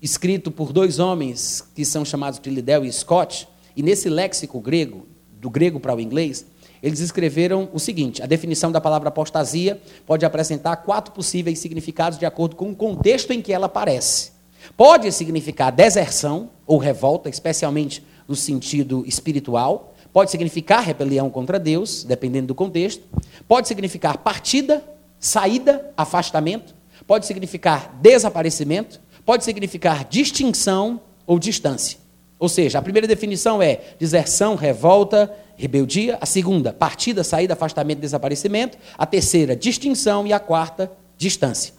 escrito 0.00 0.50
por 0.50 0.72
dois 0.72 0.98
homens 0.98 1.62
que 1.74 1.84
são 1.84 2.04
chamados 2.04 2.38
de 2.38 2.50
Liddell 2.50 2.84
e 2.84 2.92
Scott, 2.92 3.48
e 3.76 3.82
nesse 3.82 4.08
léxico 4.08 4.60
grego, 4.60 5.06
do 5.40 5.50
grego 5.50 5.78
para 5.78 5.94
o 5.94 6.00
inglês, 6.00 6.46
eles 6.84 7.00
escreveram 7.00 7.70
o 7.72 7.78
seguinte: 7.78 8.22
a 8.22 8.26
definição 8.26 8.70
da 8.70 8.78
palavra 8.78 9.08
apostasia 9.08 9.80
pode 10.04 10.26
apresentar 10.26 10.76
quatro 10.76 11.14
possíveis 11.14 11.58
significados 11.58 12.18
de 12.18 12.26
acordo 12.26 12.54
com 12.54 12.70
o 12.70 12.76
contexto 12.76 13.32
em 13.32 13.40
que 13.40 13.54
ela 13.54 13.64
aparece. 13.64 14.32
Pode 14.76 15.10
significar 15.10 15.72
deserção 15.72 16.50
ou 16.66 16.76
revolta, 16.76 17.30
especialmente 17.30 18.04
no 18.28 18.36
sentido 18.36 19.02
espiritual. 19.06 19.94
Pode 20.12 20.30
significar 20.30 20.84
rebelião 20.84 21.30
contra 21.30 21.58
Deus, 21.58 22.04
dependendo 22.04 22.48
do 22.48 22.54
contexto. 22.54 23.02
Pode 23.48 23.66
significar 23.66 24.18
partida, 24.18 24.84
saída, 25.18 25.90
afastamento. 25.96 26.74
Pode 27.06 27.24
significar 27.24 27.98
desaparecimento. 28.02 29.00
Pode 29.24 29.42
significar 29.42 30.04
distinção 30.04 31.00
ou 31.26 31.38
distância. 31.38 32.03
Ou 32.38 32.48
seja, 32.48 32.78
a 32.78 32.82
primeira 32.82 33.06
definição 33.06 33.62
é 33.62 33.80
deserção, 33.98 34.54
revolta, 34.54 35.32
rebeldia. 35.56 36.18
A 36.20 36.26
segunda, 36.26 36.72
partida, 36.72 37.22
saída, 37.22 37.54
afastamento, 37.54 38.00
desaparecimento. 38.00 38.76
A 38.98 39.06
terceira, 39.06 39.54
distinção. 39.54 40.26
E 40.26 40.32
a 40.32 40.40
quarta, 40.40 40.90
distância. 41.16 41.74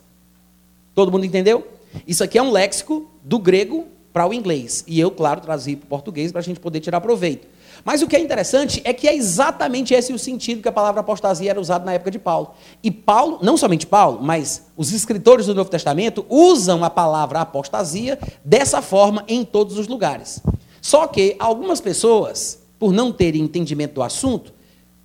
Todo 0.94 1.12
mundo 1.12 1.26
entendeu? 1.26 1.68
Isso 2.08 2.24
aqui 2.24 2.38
é 2.38 2.42
um 2.42 2.52
léxico 2.52 3.10
do 3.24 3.38
grego 3.38 3.86
para 4.14 4.26
o 4.28 4.34
inglês. 4.34 4.84
E 4.88 5.00
eu, 5.00 5.12
claro, 5.12 5.42
trazi 5.42 5.76
para 5.76 5.86
o 5.86 5.90
português 5.90 6.32
para 6.32 6.40
a 6.40 6.44
gente 6.44 6.60
poder 6.60 6.80
tirar 6.80 7.02
proveito. 7.02 7.48
Mas 7.86 8.02
o 8.02 8.08
que 8.08 8.16
é 8.16 8.20
interessante 8.20 8.82
é 8.84 8.92
que 8.92 9.08
é 9.08 9.16
exatamente 9.16 9.94
esse 9.94 10.12
o 10.12 10.18
sentido 10.18 10.60
que 10.60 10.68
a 10.68 10.72
palavra 10.72 11.02
apostasia 11.02 11.52
era 11.52 11.62
usada 11.62 11.86
na 11.86 11.94
época 11.94 12.10
de 12.10 12.18
Paulo. 12.18 12.56
E 12.82 12.90
Paulo, 12.90 13.38
não 13.44 13.56
somente 13.56 13.86
Paulo, 13.86 14.20
mas 14.24 14.64
os 14.76 14.92
escritores 14.92 15.46
do 15.46 15.54
Novo 15.54 15.70
Testamento 15.70 16.26
usam 16.28 16.84
a 16.84 16.90
palavra 16.90 17.42
apostasia 17.42 18.18
dessa 18.44 18.82
forma 18.82 19.24
em 19.28 19.46
todos 19.46 19.78
os 19.78 19.88
lugares. 19.88 20.42
Só 20.82 21.06
que 21.06 21.36
algumas 21.38 21.80
pessoas, 21.80 22.60
por 22.80 22.92
não 22.92 23.12
terem 23.12 23.44
entendimento 23.44 23.94
do 23.94 24.02
assunto, 24.02 24.52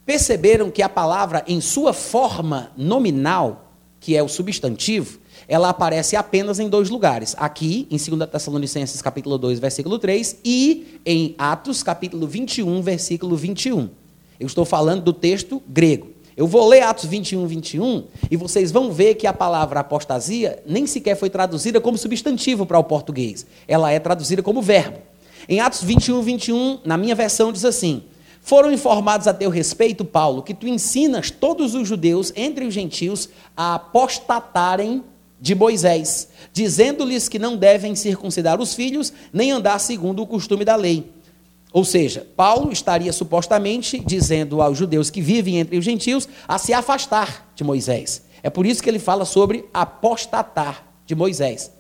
perceberam 0.07 0.71
que 0.71 0.83
a 0.83 0.89
palavra, 0.89 1.45
em 1.47 1.61
sua 1.61 1.93
forma 1.93 2.73
nominal, 2.79 3.73
que 4.01 4.17
é 4.17 4.23
o 4.23 4.29
substantivo, 4.29 5.21
ela 5.49 5.69
aparece 5.69 6.17
apenas 6.17 6.59
em 6.59 6.69
dois 6.69 6.91
lugares. 6.91 7.35
Aqui, 7.39 7.87
em 7.91 7.97
2 7.97 8.31
Tessalonicenses 8.31 9.03
capítulo 9.03 9.39
2, 9.39 9.59
versículo 9.59 9.99
3, 9.99 10.39
e 10.45 11.01
em 11.05 11.35
Atos 11.39 11.83
capítulo 11.83 12.27
21, 12.27 12.83
versículo 12.83 13.37
21. 13.37 13.89
Eu 14.39 14.47
estou 14.47 14.65
falando 14.65 15.03
do 15.03 15.13
texto 15.13 15.63
grego. 15.69 16.09
Eu 16.37 16.47
vou 16.47 16.67
ler 16.67 16.81
Atos 16.83 17.05
21, 17.05 17.47
21, 17.47 18.05
e 18.31 18.37
vocês 18.37 18.73
vão 18.73 18.91
ver 18.91 19.17
que 19.17 19.27
a 19.27 19.33
palavra 19.33 19.81
apostasia 19.81 20.63
nem 20.65 20.87
sequer 20.87 21.15
foi 21.15 21.29
traduzida 21.29 21.81
como 21.81 21.99
substantivo 21.99 22.65
para 22.65 22.79
o 22.79 22.85
português. 22.85 23.45
Ela 23.69 23.93
é 23.93 23.99
traduzida 23.99 24.43
como 24.43 24.63
verbo. 24.63 24.99
Em 25.47 25.61
Atos 25.61 25.83
21, 25.83 26.23
21, 26.23 26.79
na 26.85 26.97
minha 26.97 27.15
versão, 27.15 27.53
diz 27.53 27.65
assim: 27.65 28.05
Foram 28.41 28.73
informados 28.73 29.27
a 29.27 29.35
teu 29.35 29.51
respeito, 29.51 30.05
Paulo, 30.05 30.43
que 30.43 30.55
tu 30.55 30.67
ensinas 30.67 31.31
todos 31.31 31.75
os 31.75 31.87
judeus 31.87 32.33
entre 32.35 32.65
os 32.65 32.73
gentios 32.73 33.29
a 33.55 33.75
apostatarem 33.75 35.03
de 35.41 35.55
Moisés, 35.55 36.29
dizendo-lhes 36.53 37.29
que 37.29 37.39
não 37.39 37.57
devem 37.57 37.95
circuncidar 37.95 38.61
os 38.61 38.75
filhos, 38.75 39.13
nem 39.33 39.51
andar 39.51 39.79
segundo 39.79 40.23
o 40.23 40.27
costume 40.27 40.65
da 40.65 40.77
lei. 40.77 41.11
Ou 41.73 41.85
seja, 41.85 42.27
Paulo 42.37 42.73
estaria 42.73 43.13
supostamente 43.13 43.99
dizendo 43.99 44.61
aos 44.61 44.77
judeus 44.77 45.09
que 45.09 45.21
vivem 45.21 45.59
entre 45.59 45.79
os 45.79 45.85
gentios 45.85 46.29
a 46.47 46.59
se 46.59 46.73
afastar 46.73 47.49
de 47.55 47.63
Moisés. 47.63 48.23
É 48.43 48.51
por 48.51 48.67
isso 48.67 48.83
que 48.83 48.91
ele 48.91 48.99
fala 48.99 49.25
sobre 49.25 49.65
apostatar 49.73 50.85
de 51.07 51.15
Moisés. 51.15 51.71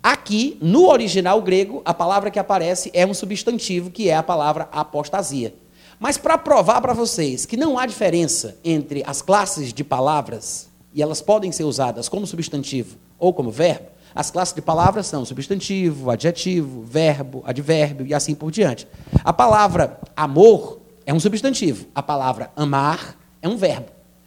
Aqui, 0.00 0.56
no 0.60 0.88
original 0.88 1.42
grego, 1.42 1.82
a 1.84 1.92
palavra 1.92 2.30
que 2.30 2.38
aparece 2.38 2.90
é 2.94 3.04
um 3.04 3.12
substantivo, 3.12 3.90
que 3.90 4.08
é 4.08 4.16
a 4.16 4.22
palavra 4.22 4.68
apostasia. 4.70 5.54
Mas 5.98 6.16
para 6.16 6.38
provar 6.38 6.80
para 6.80 6.92
vocês 6.92 7.46
que 7.46 7.56
não 7.56 7.78
há 7.78 7.86
diferença 7.86 8.56
entre 8.64 9.02
as 9.06 9.22
classes 9.22 9.72
de 9.72 9.82
palavras, 9.82 10.68
e 10.94 11.02
elas 11.02 11.22
podem 11.22 11.50
ser 11.52 11.64
usadas 11.64 12.08
como 12.08 12.26
substantivo 12.26 12.96
ou 13.18 13.32
como 13.32 13.50
verbo, 13.50 13.86
as 14.14 14.30
classes 14.30 14.54
de 14.54 14.60
palavras 14.60 15.06
são 15.06 15.24
substantivo, 15.24 16.10
adjetivo, 16.10 16.82
verbo, 16.82 17.42
advérbio 17.46 18.06
e 18.06 18.12
assim 18.12 18.34
por 18.34 18.50
diante. 18.50 18.86
A 19.24 19.32
palavra 19.32 19.98
amor 20.14 20.80
é 21.06 21.14
um 21.14 21.20
substantivo, 21.20 21.86
a 21.94 22.02
palavra 22.02 22.50
amar 22.54 23.16
é 23.40 23.48
um 23.48 23.56
verbo. 23.56 23.86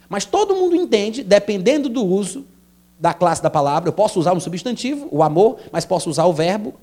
Mas 0.09 0.25
todo 0.25 0.55
mundo 0.55 0.75
entende, 0.75 1.23
dependendo 1.23 1.87
do 1.87 2.03
uso 2.03 2.45
da 2.99 3.13
classe 3.13 3.43
da 3.43 3.49
palavra, 3.49 3.89
eu 3.89 3.93
posso 3.93 4.19
usar 4.19 4.33
um 4.33 4.39
substantivo, 4.39 5.07
o 5.11 5.21
amor, 5.21 5.59
mas 5.71 5.85
posso 5.85 6.09
usar 6.09 6.25
o 6.25 6.33
verbo 6.33 6.73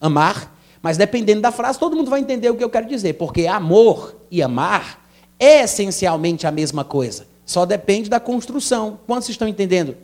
amar, 0.00 0.56
mas 0.80 0.96
dependendo 0.96 1.40
da 1.40 1.52
frase, 1.52 1.78
todo 1.78 1.96
mundo 1.96 2.10
vai 2.10 2.20
entender 2.20 2.50
o 2.50 2.56
que 2.56 2.64
eu 2.64 2.70
quero 2.70 2.88
dizer, 2.88 3.14
porque 3.14 3.46
amor 3.46 4.16
e 4.30 4.42
amar 4.42 5.00
é 5.38 5.62
essencialmente 5.62 6.46
a 6.46 6.50
mesma 6.50 6.84
coisa, 6.84 7.26
só 7.44 7.66
depende 7.66 8.08
da 8.08 8.20
construção. 8.20 8.98
Quantos 9.06 9.28
estão 9.28 9.48
entendendo? 9.48 9.96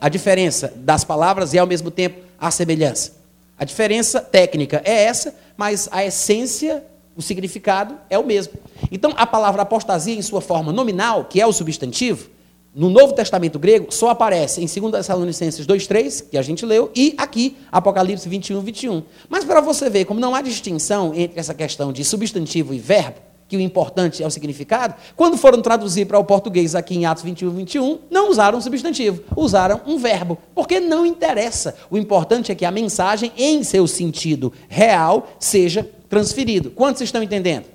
a 0.00 0.08
diferença 0.08 0.72
das 0.76 1.04
palavras 1.04 1.54
e, 1.54 1.58
ao 1.58 1.66
mesmo 1.66 1.90
tempo, 1.90 2.20
a 2.38 2.50
semelhança. 2.50 3.16
A 3.58 3.64
diferença 3.64 4.20
técnica 4.20 4.82
é 4.84 5.04
essa, 5.04 5.34
mas 5.56 5.88
a 5.90 6.04
essência, 6.04 6.84
o 7.16 7.22
significado 7.22 7.96
é 8.10 8.18
o 8.18 8.26
mesmo. 8.26 8.54
Então, 8.92 9.14
a 9.16 9.26
palavra 9.26 9.62
apostasia, 9.62 10.14
em 10.14 10.22
sua 10.22 10.40
forma 10.40 10.72
nominal, 10.72 11.24
que 11.24 11.40
é 11.40 11.46
o 11.46 11.52
substantivo, 11.52 12.28
no 12.74 12.90
Novo 12.90 13.14
Testamento 13.14 13.58
grego, 13.58 13.86
só 13.90 14.10
aparece 14.10 14.62
em 14.62 14.66
2 14.66 14.92
Tessalonicenses 14.92 15.66
2,3, 15.66 16.28
que 16.30 16.36
a 16.36 16.42
gente 16.42 16.66
leu, 16.66 16.90
e 16.94 17.14
aqui, 17.16 17.56
Apocalipse 17.72 18.28
21, 18.28 18.60
21. 18.60 19.02
Mas 19.30 19.44
para 19.44 19.62
você 19.62 19.88
ver 19.88 20.04
como 20.04 20.20
não 20.20 20.34
há 20.34 20.42
distinção 20.42 21.14
entre 21.14 21.40
essa 21.40 21.54
questão 21.54 21.90
de 21.90 22.04
substantivo 22.04 22.74
e 22.74 22.78
verbo, 22.78 23.16
que 23.48 23.56
o 23.56 23.60
importante 23.60 24.22
é 24.22 24.26
o 24.26 24.30
significado, 24.30 24.94
quando 25.14 25.36
foram 25.36 25.62
traduzir 25.62 26.06
para 26.06 26.18
o 26.18 26.24
português 26.24 26.74
aqui 26.74 26.96
em 26.96 27.06
Atos 27.06 27.22
21, 27.22 27.50
21, 27.50 27.98
não 28.10 28.30
usaram 28.30 28.58
um 28.58 28.60
substantivo, 28.60 29.22
usaram 29.36 29.80
um 29.86 29.98
verbo, 29.98 30.38
porque 30.54 30.80
não 30.80 31.06
interessa. 31.06 31.76
O 31.90 31.96
importante 31.96 32.50
é 32.50 32.54
que 32.54 32.64
a 32.64 32.70
mensagem, 32.70 33.32
em 33.36 33.62
seu 33.62 33.86
sentido 33.86 34.52
real, 34.68 35.28
seja 35.38 35.88
transferido. 36.08 36.70
Quantos 36.70 37.02
estão 37.02 37.22
entendendo? 37.22 37.66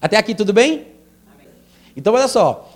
Até 0.00 0.16
aqui 0.16 0.34
tudo 0.34 0.52
bem? 0.52 0.86
Então, 1.96 2.14
olha 2.14 2.28
só. 2.28 2.70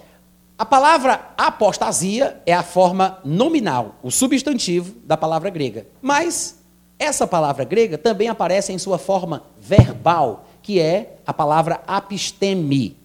A 0.59 0.65
palavra 0.65 1.33
apostasia 1.37 2.41
é 2.47 2.53
a 2.53 2.63
forma 2.63 3.19
nominal, 3.25 3.97
o 4.03 4.11
substantivo 4.11 4.95
da 5.05 5.17
palavra 5.17 5.51
grega. 5.51 5.87
Mas 6.01 6.61
essa 6.99 7.27
palavra 7.27 7.65
grega 7.65 7.99
também 7.99 8.29
aparece 8.29 8.73
em 8.73 8.79
sua 8.79 8.97
forma 8.97 9.43
verbal 9.59 10.47
que 10.63 10.79
é 10.79 11.12
a 11.27 11.33
palavra 11.33 11.83
apisteme. 11.87 12.97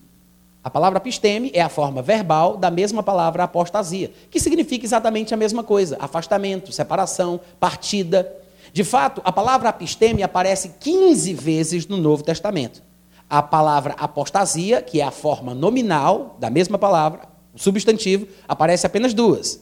A 0.63 0.70
palavra 0.70 0.97
apisteme 0.97 1.49
é 1.53 1.61
a 1.61 1.70
forma 1.70 2.01
verbal 2.01 2.57
da 2.57 2.70
mesma 2.70 3.01
palavra 3.01 3.43
apostasia, 3.43 4.11
que 4.30 4.39
significa 4.39 4.86
exatamente 4.86 5.34
a 5.34 5.38
mesma 5.38 5.63
coisa: 5.63 5.95
afastamento, 5.99 6.72
separação, 6.72 7.39
partida. 7.59 8.30
De 8.74 8.84
fato, 8.84 9.22
a 9.24 9.32
palavra 9.32 9.70
apisteme 9.70 10.24
aparece 10.24 10.74
15 10.80 11.34
vezes 11.34 11.88
no 11.88 11.95
Novo 11.95 12.24
Testamento. 12.24 12.84
A 13.30 13.41
palavra 13.41 13.95
apostasia, 13.97 14.82
que 14.82 14.99
é 14.99 15.03
a 15.03 15.11
forma 15.11 15.53
nominal 15.53 16.36
da 16.39 16.49
mesma 16.49 16.78
palavra, 16.78 17.22
o 17.53 17.59
substantivo, 17.59 18.28
aparece 18.47 18.86
apenas 18.86 19.13
duas. 19.13 19.61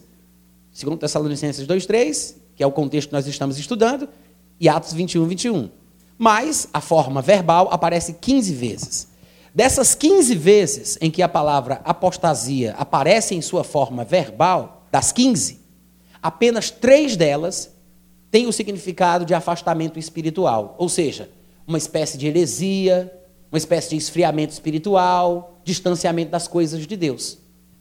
Segundo 0.72 0.98
Tessalonicenses 0.98 1.68
2:3, 1.68 2.36
que 2.56 2.64
é 2.64 2.68
o 2.68 2.72
contexto 2.72 3.10
que 3.10 3.14
nós 3.14 3.28
estamos 3.28 3.60
estudando, 3.60 4.10
e 4.60 4.68
Atos 4.68 4.94
21, 4.94 5.26
21 5.28 5.70
mas 6.18 6.68
a 6.74 6.82
forma 6.82 7.22
verbal 7.22 7.68
aparece 7.72 8.14
15 8.14 8.54
vezes. 8.54 9.08
Dessas 9.54 9.96
15 9.96 10.36
vezes 10.36 10.98
em 11.00 11.10
que 11.10 11.22
a 11.22 11.30
palavra 11.30 11.82
apostasia 11.84 12.76
aparece 12.78 13.36
em 13.36 13.42
sua 13.42 13.64
forma 13.64 14.04
verbal, 14.04 14.86
das 14.92 15.12
15, 15.12 15.62
apenas 16.22 16.70
três 16.70 17.16
delas 17.16 17.70
têm 18.32 18.48
o 18.48 18.54
significado 18.54 19.26
de 19.26 19.34
afastamento 19.34 20.00
espiritual, 20.00 20.76
ou 20.78 20.90
seja, 20.90 21.30
uma 21.68 21.78
espécie 21.78 22.18
de 22.18 22.28
heresia, 22.28 23.12
uma 23.52 23.58
espécie 23.58 23.90
de 23.90 23.98
esfriamento 23.98 24.54
espiritual, 24.54 25.60
distanciamento 25.64 26.32
das 26.32 26.48
coisas 26.48 26.86
de 26.86 26.98
Deus. 26.98 27.38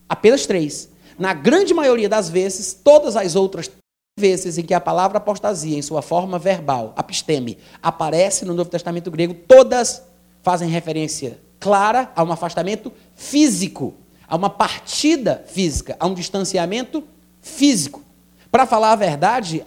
Apenas 0.09 0.47
três. 0.47 0.89
Na 1.18 1.35
grande 1.35 1.74
maioria 1.74 2.09
das 2.09 2.28
vezes, 2.28 2.72
todas 2.72 3.16
as 3.16 3.35
outras 3.37 3.70
vezes 4.17 4.57
em 4.59 4.62
que 4.62 4.73
a 4.73 4.81
palavra 4.81 5.19
apostasia, 5.19 5.77
em 5.77 5.83
sua 5.83 6.01
forma 6.01 6.39
verbal, 6.39 6.93
apisteme, 6.97 7.59
aparece 7.83 8.45
no 8.45 8.55
Novo 8.55 8.71
Testamento 8.71 9.11
grego, 9.11 9.35
todas 9.35 10.05
fazem 10.41 10.69
referência 10.69 11.41
clara 11.59 12.12
a 12.15 12.23
um 12.23 12.31
afastamento 12.31 12.93
físico, 13.17 13.95
a 14.29 14.37
uma 14.37 14.49
partida 14.49 15.45
física, 15.49 15.97
a 15.99 16.07
um 16.07 16.15
distanciamento 16.15 17.03
físico. 17.41 18.05
Para 18.53 18.67
falar 18.67 18.93
a 18.93 18.97
verdade, 18.97 19.65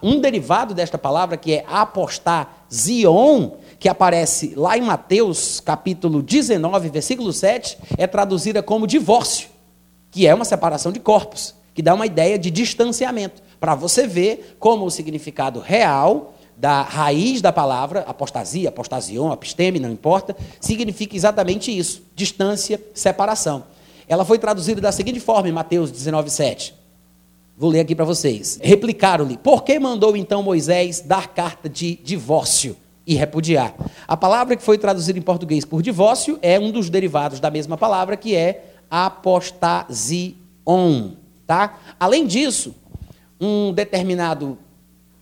um 0.00 0.20
derivado 0.20 0.74
desta 0.74 0.96
palavra, 0.96 1.36
que 1.36 1.54
é 1.54 1.64
apostasion, 1.66 3.56
que 3.80 3.88
aparece 3.88 4.52
lá 4.54 4.78
em 4.78 4.82
Mateus, 4.82 5.58
capítulo 5.58 6.22
19, 6.22 6.88
versículo 6.88 7.32
7, 7.32 7.78
é 7.98 8.06
traduzida 8.06 8.62
como 8.62 8.86
divórcio, 8.86 9.48
que 10.08 10.24
é 10.24 10.32
uma 10.32 10.44
separação 10.44 10.92
de 10.92 11.00
corpos, 11.00 11.52
que 11.74 11.82
dá 11.82 11.92
uma 11.94 12.06
ideia 12.06 12.38
de 12.38 12.48
distanciamento 12.48 13.42
para 13.62 13.76
você 13.76 14.08
ver 14.08 14.56
como 14.58 14.84
o 14.84 14.90
significado 14.90 15.60
real 15.60 16.34
da 16.56 16.82
raiz 16.82 17.40
da 17.40 17.52
palavra, 17.52 18.00
apostasia, 18.00 18.68
apostasion, 18.68 19.30
apisteme, 19.30 19.78
não 19.78 19.88
importa, 19.88 20.36
significa 20.60 21.14
exatamente 21.14 21.70
isso: 21.70 22.02
distância, 22.12 22.82
separação. 22.92 23.62
Ela 24.08 24.24
foi 24.24 24.40
traduzida 24.40 24.80
da 24.80 24.90
seguinte 24.90 25.20
forma 25.20 25.48
em 25.48 25.52
Mateus 25.52 25.92
19:7. 25.92 26.74
Vou 27.56 27.70
ler 27.70 27.78
aqui 27.78 27.94
para 27.94 28.04
vocês. 28.04 28.58
Replicaram-lhe: 28.60 29.38
Por 29.38 29.62
que 29.62 29.78
mandou 29.78 30.16
então 30.16 30.42
Moisés 30.42 30.98
dar 30.98 31.28
carta 31.28 31.68
de 31.68 31.94
divórcio 32.02 32.76
e 33.06 33.14
repudiar? 33.14 33.76
A 34.08 34.16
palavra 34.16 34.56
que 34.56 34.62
foi 34.64 34.76
traduzida 34.76 35.20
em 35.20 35.22
português 35.22 35.64
por 35.64 35.82
divórcio 35.82 36.36
é 36.42 36.58
um 36.58 36.72
dos 36.72 36.90
derivados 36.90 37.38
da 37.38 37.48
mesma 37.48 37.78
palavra 37.78 38.16
que 38.16 38.34
é 38.34 38.74
apostasion, 38.90 40.32
tá? 41.46 41.78
Além 42.00 42.26
disso, 42.26 42.74
um 43.42 43.72
determinado 43.72 44.56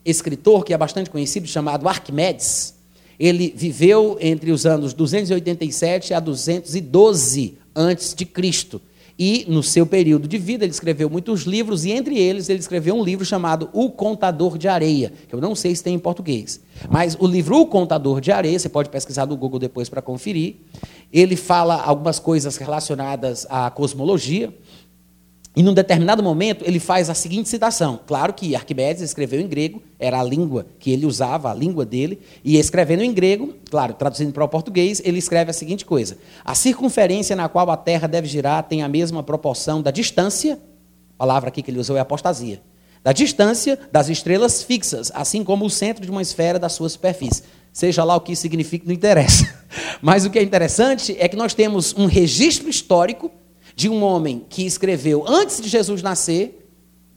escritor 0.04 0.64
que 0.64 0.74
é 0.74 0.78
bastante 0.78 1.08
conhecido, 1.08 1.46
chamado 1.46 1.88
Arquimedes, 1.88 2.74
ele 3.18 3.52
viveu 3.56 4.16
entre 4.20 4.50
os 4.50 4.66
anos 4.66 4.92
287 4.92 6.14
a 6.14 6.20
212 6.20 7.58
antes 7.74 8.14
de 8.14 8.24
Cristo. 8.24 8.80
E 9.18 9.44
no 9.46 9.62
seu 9.62 9.84
período 9.84 10.26
de 10.26 10.38
vida 10.38 10.64
ele 10.64 10.72
escreveu 10.72 11.10
muitos 11.10 11.42
livros 11.42 11.84
e 11.84 11.90
entre 11.90 12.18
eles 12.18 12.48
ele 12.48 12.60
escreveu 12.60 12.94
um 12.94 13.04
livro 13.04 13.22
chamado 13.22 13.68
O 13.74 13.90
Contador 13.90 14.56
de 14.56 14.66
Areia, 14.66 15.12
que 15.28 15.34
eu 15.34 15.40
não 15.42 15.54
sei 15.54 15.76
se 15.76 15.84
tem 15.84 15.94
em 15.94 15.98
português. 15.98 16.58
Mas 16.88 17.18
o 17.20 17.26
livro 17.26 17.58
O 17.58 17.66
Contador 17.66 18.22
de 18.22 18.32
Areia, 18.32 18.58
você 18.58 18.70
pode 18.70 18.88
pesquisar 18.88 19.26
no 19.26 19.36
Google 19.36 19.58
depois 19.58 19.90
para 19.90 20.00
conferir. 20.00 20.56
Ele 21.12 21.36
fala 21.36 21.82
algumas 21.82 22.18
coisas 22.18 22.56
relacionadas 22.56 23.46
à 23.50 23.70
cosmologia, 23.70 24.54
e 25.55 25.64
num 25.64 25.74
determinado 25.74 26.22
momento 26.22 26.64
ele 26.64 26.78
faz 26.78 27.11
a 27.11 27.14
seguinte 27.14 27.48
citação. 27.48 27.98
Claro 28.07 28.32
que 28.32 28.55
Arquimedes 28.55 29.03
escreveu 29.03 29.40
em 29.40 29.48
grego, 29.48 29.82
era 29.98 30.20
a 30.20 30.22
língua 30.22 30.66
que 30.78 30.92
ele 30.92 31.05
usava, 31.05 31.51
a 31.51 31.55
língua 31.55 31.84
dele, 31.84 32.20
e 32.44 32.57
escrevendo 32.57 33.03
em 33.03 33.12
grego, 33.12 33.55
claro, 33.68 33.94
traduzindo 33.94 34.32
para 34.32 34.44
o 34.44 34.48
português, 34.48 35.03
ele 35.05 35.18
escreve 35.18 35.51
a 35.51 35.55
seguinte 35.55 35.84
coisa: 35.84 36.18
A 36.44 36.55
circunferência 36.55 37.34
na 37.34 37.48
qual 37.48 37.68
a 37.70 37.76
Terra 37.76 38.07
deve 38.07 38.28
girar 38.28 38.62
tem 38.62 38.82
a 38.82 38.88
mesma 38.88 39.22
proporção 39.22 39.82
da 39.82 39.90
distância, 39.90 40.55
a 40.55 41.18
palavra 41.18 41.48
aqui 41.48 41.62
que 41.62 41.70
ele 41.70 41.80
usou 41.80 41.96
é 41.96 42.01
apostasia, 42.01 42.62
da 43.03 43.12
distância 43.12 43.78
das 43.90 44.09
estrelas 44.09 44.62
fixas, 44.62 45.11
assim 45.14 45.42
como 45.42 45.64
o 45.64 45.70
centro 45.70 46.05
de 46.05 46.11
uma 46.11 46.22
esfera 46.22 46.61
da 46.61 46.68
sua 46.68 46.88
superfície. 46.88 47.42
Seja 47.72 48.03
lá 48.05 48.16
o 48.16 48.20
que 48.20 48.32
isso 48.32 48.42
significa, 48.42 48.84
não 48.86 48.94
interessa. 48.94 49.48
Mas 50.03 50.24
o 50.24 50.30
que 50.30 50.38
é 50.38 50.42
interessante 50.42 51.16
é 51.18 51.28
que 51.28 51.36
nós 51.36 51.55
temos 51.55 51.94
um 51.96 52.07
registro 52.07 52.68
histórico 52.68 53.30
de 53.80 53.88
um 53.88 54.04
homem 54.04 54.44
que 54.46 54.66
escreveu 54.66 55.24
antes 55.26 55.58
de 55.58 55.66
Jesus 55.66 56.02
nascer, 56.02 56.68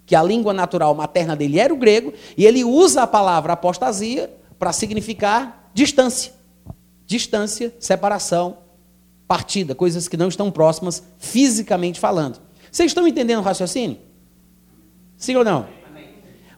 que 0.05 0.15
a 0.15 0.23
língua 0.23 0.53
natural 0.53 0.95
materna 0.95 1.35
dele 1.35 1.59
era 1.59 1.73
o 1.73 1.77
grego, 1.77 2.13
e 2.37 2.45
ele 2.45 2.63
usa 2.63 3.03
a 3.03 3.07
palavra 3.07 3.51
apostasia 3.51 4.33
para 4.57 4.71
significar 4.71 5.69
distância. 5.73 6.31
Distância, 7.05 7.75
separação, 7.81 8.59
partida, 9.27 9.75
coisas 9.75 10.07
que 10.07 10.15
não 10.15 10.29
estão 10.29 10.49
próximas 10.49 11.03
fisicamente 11.17 11.99
falando. 11.99 12.39
Vocês 12.71 12.91
estão 12.91 13.05
entendendo 13.05 13.39
o 13.39 13.43
raciocínio? 13.43 13.97
Sim 15.17 15.35
ou 15.35 15.43
não? 15.43 15.67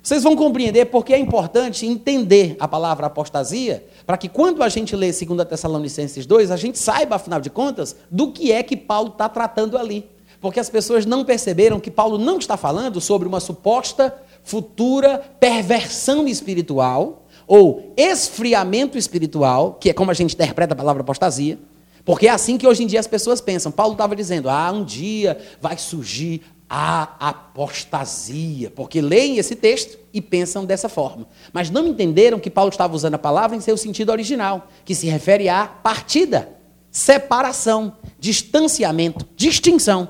Vocês 0.05 0.21
vão 0.21 0.35
compreender 0.35 0.85
porque 0.85 1.15
é 1.15 1.17
importante 1.17 1.83
entender 1.83 2.55
a 2.59 2.67
palavra 2.67 3.07
apostasia, 3.07 3.83
para 4.05 4.17
que 4.17 4.29
quando 4.29 4.61
a 4.61 4.69
gente 4.69 4.95
lê 4.95 5.11
2 5.11 5.47
Tessalonicenses 5.49 6.27
2, 6.27 6.51
a 6.51 6.55
gente 6.55 6.77
saiba, 6.77 7.15
afinal 7.15 7.41
de 7.41 7.49
contas, 7.49 7.95
do 8.11 8.31
que 8.31 8.51
é 8.51 8.61
que 8.61 8.77
Paulo 8.77 9.09
está 9.09 9.27
tratando 9.27 9.75
ali. 9.75 10.07
Porque 10.39 10.59
as 10.59 10.69
pessoas 10.69 11.07
não 11.07 11.25
perceberam 11.25 11.79
que 11.79 11.89
Paulo 11.89 12.19
não 12.19 12.37
está 12.37 12.55
falando 12.55 13.01
sobre 13.01 13.27
uma 13.27 13.39
suposta 13.39 14.15
futura 14.43 15.17
perversão 15.39 16.27
espiritual 16.27 17.25
ou 17.47 17.91
esfriamento 17.97 18.99
espiritual, 18.99 19.73
que 19.73 19.89
é 19.89 19.93
como 19.93 20.11
a 20.11 20.13
gente 20.13 20.35
interpreta 20.35 20.75
a 20.75 20.77
palavra 20.77 21.01
apostasia. 21.01 21.57
Porque 22.05 22.27
é 22.27 22.29
assim 22.29 22.59
que 22.59 22.67
hoje 22.67 22.83
em 22.83 22.87
dia 22.87 22.99
as 22.99 23.07
pessoas 23.07 23.41
pensam. 23.41 23.71
Paulo 23.71 23.93
estava 23.93 24.15
dizendo: 24.15 24.47
ah, 24.51 24.71
um 24.71 24.85
dia 24.85 25.39
vai 25.59 25.79
surgir 25.79 26.43
a 26.69 27.29
apostasia, 27.29 28.71
porque 28.71 28.99
leem 28.99 29.37
esse 29.37 29.55
texto 29.55 29.99
e 30.13 30.19
pensam 30.21 30.65
dessa 30.65 30.89
forma. 30.89 31.27
Mas 31.53 31.69
não 31.69 31.87
entenderam 31.87 32.39
que 32.39 32.49
Paulo 32.49 32.69
estava 32.69 32.95
usando 32.95 33.15
a 33.15 33.19
palavra 33.19 33.55
em 33.55 33.61
seu 33.61 33.77
sentido 33.77 34.11
original, 34.11 34.67
que 34.83 34.95
se 34.95 35.07
refere 35.07 35.47
à 35.47 35.67
partida, 35.67 36.49
separação, 36.89 37.97
distanciamento, 38.19 39.27
distinção. 39.35 40.09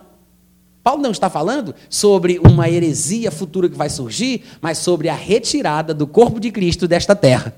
Paulo 0.81 1.01
não 1.01 1.11
está 1.11 1.29
falando 1.29 1.73
sobre 1.89 2.39
uma 2.39 2.69
heresia 2.69 3.31
futura 3.31 3.67
que 3.67 3.75
vai 3.75 3.89
surgir, 3.89 4.43
mas 4.61 4.77
sobre 4.77 5.09
a 5.09 5.15
retirada 5.15 5.93
do 5.93 6.07
corpo 6.07 6.39
de 6.39 6.51
Cristo 6.51 6.87
desta 6.87 7.15
terra. 7.15 7.55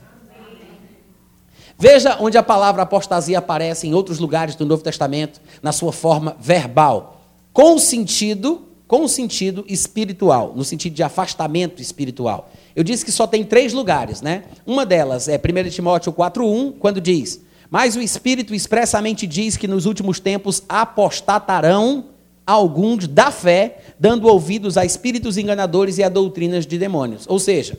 Veja 1.78 2.18
onde 2.20 2.38
a 2.38 2.44
palavra 2.44 2.82
apostasia 2.82 3.38
aparece 3.38 3.86
em 3.86 3.94
outros 3.94 4.18
lugares 4.18 4.56
do 4.56 4.66
Novo 4.66 4.82
Testamento, 4.82 5.40
na 5.62 5.72
sua 5.72 5.92
forma 5.94 6.36
verbal, 6.40 7.22
com 7.54 7.78
sentido 7.78 8.67
com 8.88 9.04
o 9.04 9.10
sentido 9.10 9.66
espiritual, 9.68 10.54
no 10.56 10.64
sentido 10.64 10.94
de 10.94 11.04
afastamento 11.04 11.82
espiritual. 11.82 12.50
Eu 12.76 12.84
disse 12.84 13.04
que 13.04 13.12
só 13.12 13.28
tem 13.28 13.44
três 13.44 13.74
lugares, 13.74 14.22
né? 14.22 14.44
Uma 14.66 14.86
delas 14.86 15.28
é 15.28 15.38
1 15.38 15.70
Timóteo 15.70 16.14
4,1, 16.14 16.76
quando 16.80 17.02
diz: 17.02 17.42
Mas 17.70 17.96
o 17.96 18.02
Espírito 18.02 18.56
expressamente 18.56 19.28
diz 19.28 19.58
que 19.58 19.68
nos 19.68 19.86
últimos 19.86 20.20
tempos 20.20 20.64
apostatarão 20.70 22.06
alguns 22.46 23.08
da 23.08 23.30
fé, 23.30 23.80
dando 24.00 24.28
ouvidos 24.28 24.78
a 24.78 24.86
espíritos 24.86 25.38
enganadores 25.38 25.98
e 25.98 26.04
a 26.04 26.08
doutrinas 26.08 26.66
de 26.66 26.78
demônios. 26.78 27.26
Ou 27.28 27.40
seja, 27.40 27.78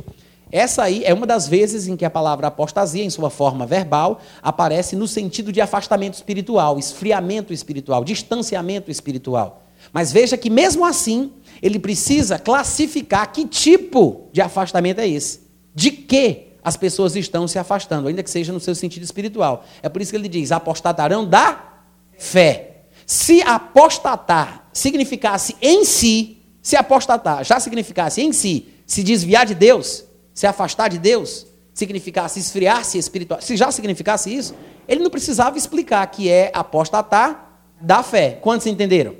essa 0.52 0.82
aí 0.82 1.02
é 1.04 1.14
uma 1.14 1.26
das 1.26 1.48
vezes 1.48 1.88
em 1.88 1.96
que 1.96 2.04
a 2.04 2.11
palavra 2.11 2.48
apostasia, 2.48 3.02
em 3.02 3.09
sua 3.09 3.30
forma 3.30 3.64
verbal, 3.64 4.20
aparece 4.42 4.94
no 4.94 5.09
sentido 5.09 5.50
de 5.52 5.61
afastamento 5.61 6.14
espiritual, 6.14 6.78
esfriamento 6.78 7.52
espiritual, 7.52 8.04
distanciamento 8.04 8.90
espiritual. 8.90 9.68
Mas 9.93 10.12
veja 10.12 10.36
que, 10.36 10.51
mesmo 10.51 10.84
assim, 10.84 11.32
ele 11.62 11.78
precisa 11.78 12.39
classificar 12.39 13.32
que 13.32 13.47
tipo 13.47 14.28
de 14.32 14.41
afastamento 14.41 15.01
é 15.01 15.09
esse. 15.09 15.41
De 15.74 15.91
que 15.91 16.49
as 16.62 16.76
pessoas 16.76 17.16
estão 17.16 17.49
se 17.49 17.59
afastando, 17.59 18.09
ainda 18.09 18.22
que 18.22 18.30
seja 18.30 18.53
no 18.53 18.61
seu 18.61 18.74
sentido 18.74 19.03
espiritual. 19.03 19.64
É 19.82 19.89
por 19.89 20.03
isso 20.03 20.11
que 20.11 20.16
ele 20.16 20.28
diz: 20.28 20.53
apostatarão 20.53 21.26
da 21.26 21.82
fé. 22.18 22.82
Se 23.07 23.41
apostatar 23.43 24.68
significasse 24.72 25.57
em 25.62 25.84
si, 25.84 26.43
se 26.61 26.76
apostatar 26.76 27.43
já 27.43 27.59
significasse 27.59 28.20
em 28.20 28.32
si 28.32 28.68
se 28.86 29.03
desviar 29.03 29.45
de 29.45 29.55
Deus, 29.55 30.05
se 30.34 30.47
afastar 30.47 30.89
de 30.89 30.99
Deus, 30.99 31.47
significasse 31.74 32.41
esfriar-se 32.41 32.99
espiritual, 32.99 33.41
se 33.41 33.57
já 33.57 33.70
significasse 33.70 34.34
isso, 34.34 34.55
ele 34.89 35.03
não 35.03 35.11
precisava 35.11 35.59
explicar 35.59 36.07
que 36.07 36.30
é 36.30 36.51
apostatar 36.55 37.61
da 37.80 38.03
fé. 38.03 38.39
Quantos 38.41 38.66
entenderam? 38.66 39.14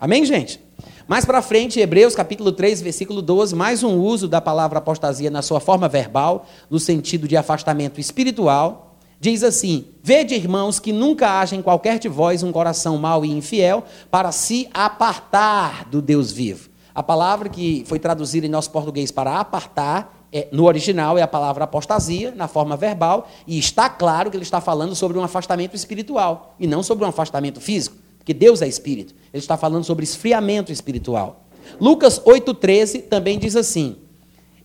Amém, 0.00 0.24
gente? 0.24 0.58
Mais 1.06 1.26
para 1.26 1.42
frente, 1.42 1.78
Hebreus 1.78 2.14
capítulo 2.14 2.52
3, 2.52 2.80
versículo 2.80 3.20
12, 3.20 3.54
mais 3.54 3.82
um 3.84 3.98
uso 3.98 4.26
da 4.26 4.40
palavra 4.40 4.78
apostasia 4.78 5.30
na 5.30 5.42
sua 5.42 5.60
forma 5.60 5.90
verbal, 5.90 6.46
no 6.70 6.80
sentido 6.80 7.28
de 7.28 7.36
afastamento 7.36 8.00
espiritual. 8.00 8.96
Diz 9.20 9.44
assim: 9.44 9.88
Vede, 10.02 10.34
irmãos, 10.34 10.80
que 10.80 10.90
nunca 10.90 11.38
haja 11.38 11.54
em 11.54 11.60
qualquer 11.60 11.98
de 11.98 12.08
vós 12.08 12.42
um 12.42 12.50
coração 12.50 12.96
mau 12.96 13.26
e 13.26 13.30
infiel 13.30 13.84
para 14.10 14.32
se 14.32 14.70
apartar 14.72 15.84
do 15.90 16.00
Deus 16.00 16.32
vivo. 16.32 16.70
A 16.94 17.02
palavra 17.02 17.50
que 17.50 17.84
foi 17.86 17.98
traduzida 17.98 18.46
em 18.46 18.50
nosso 18.50 18.70
português 18.70 19.10
para 19.10 19.38
apartar, 19.38 20.26
é, 20.32 20.48
no 20.50 20.64
original 20.64 21.18
é 21.18 21.22
a 21.22 21.28
palavra 21.28 21.64
apostasia, 21.64 22.32
na 22.34 22.48
forma 22.48 22.74
verbal, 22.74 23.28
e 23.46 23.58
está 23.58 23.90
claro 23.90 24.30
que 24.30 24.36
ele 24.38 24.44
está 24.44 24.62
falando 24.62 24.94
sobre 24.94 25.18
um 25.18 25.22
afastamento 25.22 25.76
espiritual 25.76 26.54
e 26.58 26.66
não 26.66 26.82
sobre 26.82 27.04
um 27.04 27.08
afastamento 27.08 27.60
físico 27.60 27.96
porque 28.30 28.34
Deus 28.34 28.62
é 28.62 28.68
espírito. 28.68 29.12
Ele 29.32 29.42
está 29.42 29.56
falando 29.56 29.82
sobre 29.82 30.04
esfriamento 30.04 30.70
espiritual. 30.70 31.44
Lucas 31.80 32.20
8,13 32.20 33.02
também 33.02 33.38
diz 33.40 33.56
assim: 33.56 33.96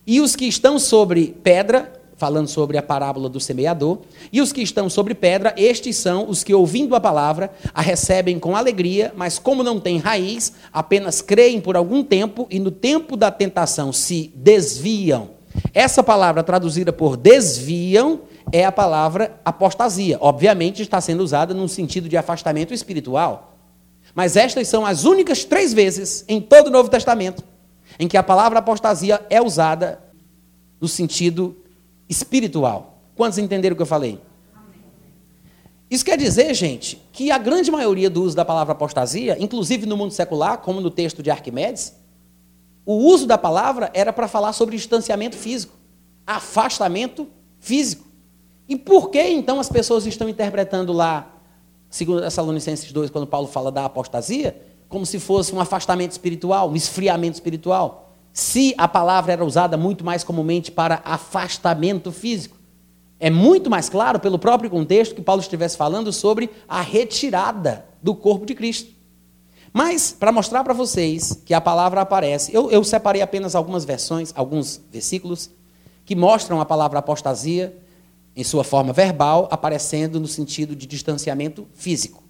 E 0.06 0.20
os 0.20 0.36
que 0.36 0.46
estão 0.46 0.78
sobre 0.78 1.34
pedra, 1.42 1.92
falando 2.16 2.46
sobre 2.46 2.78
a 2.78 2.82
parábola 2.82 3.28
do 3.28 3.40
semeador, 3.40 3.98
e 4.32 4.40
os 4.40 4.52
que 4.52 4.62
estão 4.62 4.88
sobre 4.88 5.14
pedra, 5.14 5.52
estes 5.56 5.96
são 5.96 6.28
os 6.28 6.44
que, 6.44 6.54
ouvindo 6.54 6.94
a 6.94 7.00
palavra, 7.00 7.50
a 7.74 7.82
recebem 7.82 8.38
com 8.38 8.54
alegria, 8.54 9.12
mas 9.16 9.36
como 9.36 9.64
não 9.64 9.80
têm 9.80 9.98
raiz, 9.98 10.52
apenas 10.72 11.20
creem 11.20 11.60
por 11.60 11.76
algum 11.76 12.04
tempo 12.04 12.46
e 12.48 12.60
no 12.60 12.70
tempo 12.70 13.16
da 13.16 13.32
tentação 13.32 13.92
se 13.92 14.32
desviam. 14.36 15.30
Essa 15.74 16.04
palavra 16.04 16.44
traduzida 16.44 16.92
por 16.92 17.16
desviam 17.16 18.20
é 18.52 18.64
a 18.64 18.70
palavra 18.70 19.40
apostasia. 19.44 20.18
Obviamente 20.20 20.82
está 20.82 21.00
sendo 21.00 21.24
usada 21.24 21.52
num 21.52 21.66
sentido 21.66 22.08
de 22.08 22.16
afastamento 22.16 22.72
espiritual. 22.72 23.55
Mas 24.16 24.34
estas 24.34 24.66
são 24.66 24.86
as 24.86 25.04
únicas 25.04 25.44
três 25.44 25.74
vezes 25.74 26.24
em 26.26 26.40
todo 26.40 26.68
o 26.68 26.70
Novo 26.70 26.88
Testamento 26.88 27.44
em 27.98 28.08
que 28.08 28.16
a 28.16 28.22
palavra 28.22 28.60
apostasia 28.60 29.24
é 29.28 29.42
usada 29.42 30.02
no 30.80 30.88
sentido 30.88 31.54
espiritual. 32.08 32.98
Quantos 33.14 33.36
entenderam 33.36 33.74
o 33.74 33.76
que 33.76 33.82
eu 33.82 33.86
falei? 33.86 34.18
Isso 35.90 36.02
quer 36.02 36.16
dizer, 36.16 36.54
gente, 36.54 37.00
que 37.12 37.30
a 37.30 37.36
grande 37.36 37.70
maioria 37.70 38.08
do 38.08 38.22
uso 38.22 38.34
da 38.34 38.44
palavra 38.44 38.72
apostasia, 38.72 39.36
inclusive 39.38 39.84
no 39.84 39.98
mundo 39.98 40.12
secular, 40.12 40.58
como 40.58 40.80
no 40.80 40.90
texto 40.90 41.22
de 41.22 41.30
Arquimedes, 41.30 41.94
o 42.86 42.94
uso 42.94 43.26
da 43.26 43.36
palavra 43.36 43.90
era 43.92 44.14
para 44.14 44.26
falar 44.26 44.54
sobre 44.54 44.76
distanciamento 44.76 45.36
físico, 45.36 45.74
afastamento 46.26 47.28
físico. 47.60 48.06
E 48.66 48.76
por 48.76 49.10
que 49.10 49.22
então 49.22 49.60
as 49.60 49.68
pessoas 49.68 50.06
estão 50.06 50.26
interpretando 50.26 50.90
lá, 50.90 51.35
segundo 51.96 52.20
Tessalonicenses 52.20 52.92
2, 52.92 53.10
quando 53.10 53.26
Paulo 53.26 53.48
fala 53.48 53.72
da 53.72 53.86
apostasia, 53.86 54.60
como 54.88 55.06
se 55.06 55.18
fosse 55.18 55.54
um 55.54 55.60
afastamento 55.60 56.12
espiritual, 56.12 56.70
um 56.70 56.76
esfriamento 56.76 57.34
espiritual? 57.34 58.12
Se 58.32 58.74
a 58.76 58.86
palavra 58.86 59.32
era 59.32 59.44
usada 59.44 59.76
muito 59.76 60.04
mais 60.04 60.22
comumente 60.22 60.70
para 60.70 61.00
afastamento 61.04 62.12
físico. 62.12 62.56
É 63.18 63.30
muito 63.30 63.70
mais 63.70 63.88
claro, 63.88 64.20
pelo 64.20 64.38
próprio 64.38 64.68
contexto, 64.68 65.14
que 65.14 65.22
Paulo 65.22 65.40
estivesse 65.40 65.76
falando 65.76 66.12
sobre 66.12 66.50
a 66.68 66.82
retirada 66.82 67.86
do 68.02 68.14
corpo 68.14 68.44
de 68.44 68.54
Cristo. 68.54 68.90
Mas, 69.72 70.12
para 70.12 70.30
mostrar 70.30 70.62
para 70.64 70.74
vocês 70.74 71.42
que 71.46 71.54
a 71.54 71.60
palavra 71.60 72.02
aparece, 72.02 72.54
eu, 72.54 72.70
eu 72.70 72.84
separei 72.84 73.22
apenas 73.22 73.54
algumas 73.54 73.86
versões, 73.86 74.32
alguns 74.36 74.82
versículos, 74.92 75.50
que 76.04 76.14
mostram 76.14 76.60
a 76.60 76.64
palavra 76.66 76.98
apostasia 76.98 77.74
em 78.36 78.44
sua 78.44 78.62
forma 78.62 78.92
verbal, 78.92 79.48
aparecendo 79.50 80.20
no 80.20 80.28
sentido 80.28 80.76
de 80.76 80.86
distanciamento 80.86 81.66
físico. 81.74 82.22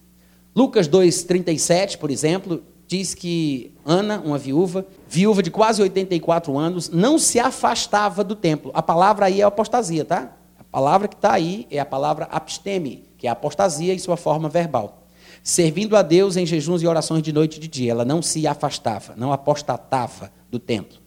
Lucas 0.54 0.88
2,37, 0.88 1.98
por 1.98 2.10
exemplo, 2.10 2.62
diz 2.86 3.12
que 3.12 3.72
Ana, 3.84 4.22
uma 4.24 4.38
viúva, 4.38 4.86
viúva 5.08 5.42
de 5.42 5.50
quase 5.50 5.82
84 5.82 6.56
anos, 6.56 6.88
não 6.88 7.18
se 7.18 7.40
afastava 7.40 8.22
do 8.22 8.36
templo. 8.36 8.70
A 8.72 8.82
palavra 8.82 9.26
aí 9.26 9.40
é 9.40 9.44
apostasia, 9.44 10.04
tá? 10.04 10.32
A 10.58 10.64
palavra 10.64 11.08
que 11.08 11.16
está 11.16 11.32
aí 11.32 11.66
é 11.70 11.80
a 11.80 11.84
palavra 11.84 12.28
absteme, 12.30 13.04
que 13.18 13.26
é 13.26 13.30
apostasia 13.30 13.92
em 13.92 13.98
sua 13.98 14.16
forma 14.16 14.48
verbal. 14.48 15.02
Servindo 15.42 15.96
a 15.96 16.02
Deus 16.02 16.36
em 16.36 16.46
jejuns 16.46 16.82
e 16.82 16.86
orações 16.86 17.22
de 17.22 17.32
noite 17.32 17.56
e 17.56 17.60
de 17.60 17.68
dia. 17.68 17.92
Ela 17.92 18.04
não 18.04 18.22
se 18.22 18.46
afastava, 18.46 19.14
não 19.16 19.32
apostatava 19.32 20.32
do 20.50 20.58
templo. 20.58 20.98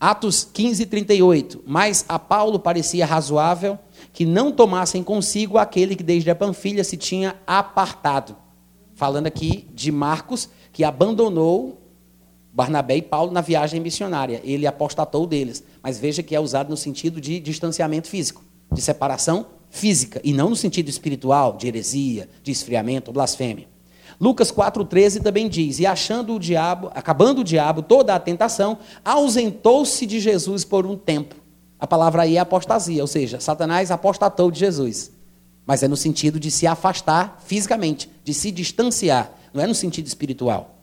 Atos 0.00 0.48
15, 0.52 0.86
38. 0.86 1.62
Mas 1.66 2.04
a 2.08 2.18
Paulo 2.18 2.58
parecia 2.58 3.04
razoável 3.04 3.78
que 4.18 4.26
não 4.26 4.50
tomassem 4.50 5.00
consigo 5.00 5.58
aquele 5.58 5.94
que 5.94 6.02
desde 6.02 6.28
a 6.28 6.34
Panfilha 6.34 6.82
se 6.82 6.96
tinha 6.96 7.36
apartado. 7.46 8.34
Falando 8.96 9.28
aqui 9.28 9.68
de 9.72 9.92
Marcos, 9.92 10.48
que 10.72 10.82
abandonou 10.82 11.80
Barnabé 12.52 12.96
e 12.96 13.02
Paulo 13.02 13.30
na 13.30 13.40
viagem 13.40 13.80
missionária. 13.80 14.40
Ele 14.42 14.66
apostatou 14.66 15.24
deles. 15.24 15.62
Mas 15.80 16.00
veja 16.00 16.20
que 16.20 16.34
é 16.34 16.40
usado 16.40 16.68
no 16.68 16.76
sentido 16.76 17.20
de 17.20 17.38
distanciamento 17.38 18.08
físico, 18.08 18.42
de 18.72 18.82
separação 18.82 19.46
física, 19.70 20.20
e 20.24 20.32
não 20.32 20.50
no 20.50 20.56
sentido 20.56 20.88
espiritual, 20.88 21.56
de 21.56 21.68
heresia, 21.68 22.28
de 22.42 22.50
esfriamento, 22.50 23.12
blasfêmia. 23.12 23.68
Lucas 24.20 24.50
4,13 24.50 25.22
também 25.22 25.48
diz: 25.48 25.78
E 25.78 25.86
achando 25.86 26.34
o 26.34 26.40
diabo, 26.40 26.90
acabando 26.92 27.42
o 27.42 27.44
diabo 27.44 27.82
toda 27.82 28.16
a 28.16 28.18
tentação, 28.18 28.78
ausentou-se 29.04 30.04
de 30.04 30.18
Jesus 30.18 30.64
por 30.64 30.84
um 30.84 30.96
tempo. 30.96 31.36
A 31.78 31.86
palavra 31.86 32.22
aí 32.22 32.36
é 32.36 32.40
apostasia, 32.40 33.02
ou 33.02 33.06
seja, 33.06 33.40
Satanás 33.40 33.90
apostatou 33.90 34.50
de 34.50 34.58
Jesus. 34.58 35.12
Mas 35.64 35.82
é 35.82 35.88
no 35.88 35.96
sentido 35.96 36.40
de 36.40 36.50
se 36.50 36.66
afastar 36.66 37.42
fisicamente, 37.44 38.10
de 38.24 38.32
se 38.32 38.50
distanciar, 38.50 39.32
não 39.52 39.62
é 39.62 39.66
no 39.66 39.74
sentido 39.74 40.06
espiritual. 40.06 40.76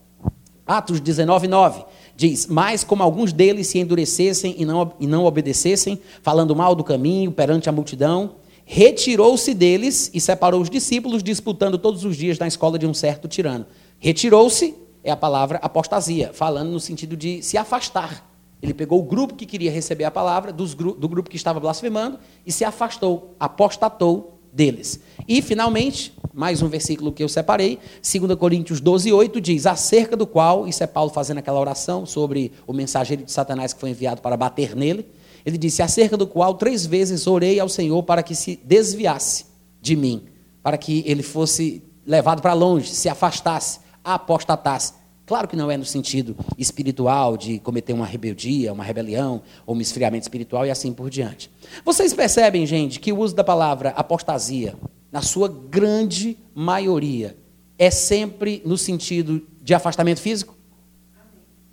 Atos 0.66 1.00
19, 1.00 1.48
9. 1.48 1.84
diz: 2.16 2.48
Mas 2.48 2.84
como 2.84 3.04
alguns 3.04 3.32
deles 3.34 3.68
se 3.68 3.80
endurecessem 3.80 4.56
e 4.58 4.66
não, 4.66 4.93
e 5.00 5.06
não 5.06 5.26
obedecessem, 5.26 6.00
falando 6.22 6.56
mal 6.56 6.74
do 6.74 6.84
caminho 6.84 7.32
perante 7.32 7.70
a 7.70 7.72
multidão, 7.72 8.36
retirou-se 8.64 9.54
deles 9.54 10.10
e 10.14 10.20
separou 10.20 10.62
os 10.62 10.70
discípulos, 10.70 11.22
disputando 11.22 11.78
todos 11.78 12.04
os 12.04 12.16
dias 12.16 12.39
na 12.39 12.48
escola 12.48 12.80
de 12.80 12.88
um 12.88 12.93
certo 12.93 13.28
tirano. 13.28 13.66
Retirou-se 14.00 14.76
é 15.04 15.12
a 15.12 15.16
palavra 15.16 15.60
apostasia, 15.62 16.32
falando 16.34 16.72
no 16.72 16.80
sentido 16.80 17.16
de 17.16 17.41
se 17.43 17.60
afastar. 17.60 18.34
Ele 18.62 18.74
pegou 18.74 18.99
o 18.99 19.03
grupo 19.03 19.36
que 19.36 19.45
queria 19.45 19.72
receber 19.72 20.06
a 20.06 20.12
palavra, 20.12 20.51
do 20.51 21.08
grupo 21.08 21.30
que 21.30 21.36
estava 21.36 21.60
blasfemando, 21.60 22.20
e 22.45 22.51
se 22.51 22.64
afastou, 22.64 23.36
apostatou 23.39 24.39
deles. 24.51 24.99
E, 25.28 25.41
finalmente, 25.41 26.14
mais 26.34 26.62
um 26.62 26.68
versículo 26.68 27.12
que 27.12 27.22
eu 27.22 27.30
separei, 27.30 27.78
2 28.01 28.36
Coríntios 28.36 28.80
12, 28.80 29.12
8, 29.12 29.41
diz, 29.41 29.66
acerca 29.66 30.16
do 30.16 30.26
qual, 30.26 30.68
isso 30.68 30.84
é 30.84 30.88
Paulo 30.88 31.12
fazendo 31.12 31.39
aquela 31.39 31.60
oração 31.60 32.06
sobre 32.06 32.51
o 32.66 32.74
mensageiro 32.74 33.24
de 33.24 33.32
Satanás 33.32 33.74
que 33.74 33.80
foi 33.80 33.89
enviado 33.89 34.22
para 34.22 34.38
bater 34.38 34.76
nele, 34.76 35.06
ele 35.45 35.58
disse, 35.58 35.84
acerca 35.84 36.18
do 36.18 36.26
qual 36.26 36.56
três 36.56 36.86
vezes 36.86 37.28
orei 37.28 37.60
ao 37.60 37.70
Senhor 37.70 38.01
para 38.03 38.24
que 38.24 38.34
se 38.34 38.60
desviasse 38.64 39.45
de 39.80 39.95
mim, 39.95 40.24
para 40.64 40.78
que 40.78 41.03
ele 41.06 41.22
fosse 41.22 41.84
levado 42.06 42.41
para 42.41 42.53
longe, 42.53 42.89
se 42.89 43.08
afastasse, 43.08 43.80
apostatasse. 44.03 44.93
Claro 45.26 45.47
que 45.47 45.55
não 45.55 45.71
é 45.71 45.78
no 45.78 45.86
sentido 45.86 46.36
espiritual 46.57 47.36
de 47.36 47.57
cometer 47.59 47.93
uma 47.93 48.05
rebeldia, 48.05 48.71
uma 48.71 48.84
rebelião, 48.84 49.41
ou 49.65 49.76
um 49.76 49.82
esfriamento 49.82 50.23
espiritual 50.23 50.65
e 50.65 50.69
assim 50.69 50.93
por 50.93 51.09
diante. 51.09 51.49
Vocês 51.84 52.13
percebem, 52.13 52.65
gente, 52.65 52.99
que 52.99 53.11
o 53.11 53.17
uso 53.17 53.36
da 53.36 53.43
palavra 53.43 53.89
apostasia, 53.89 54.76
na 55.11 55.23
sua 55.23 55.47
grande 55.47 56.38
maioria, 56.53 57.36
é 57.78 57.89
sempre 57.89 58.61
no 58.65 58.78
sentido 58.78 59.45
de 59.63 59.73
afastamento 59.73 60.21
físico? 60.21 60.55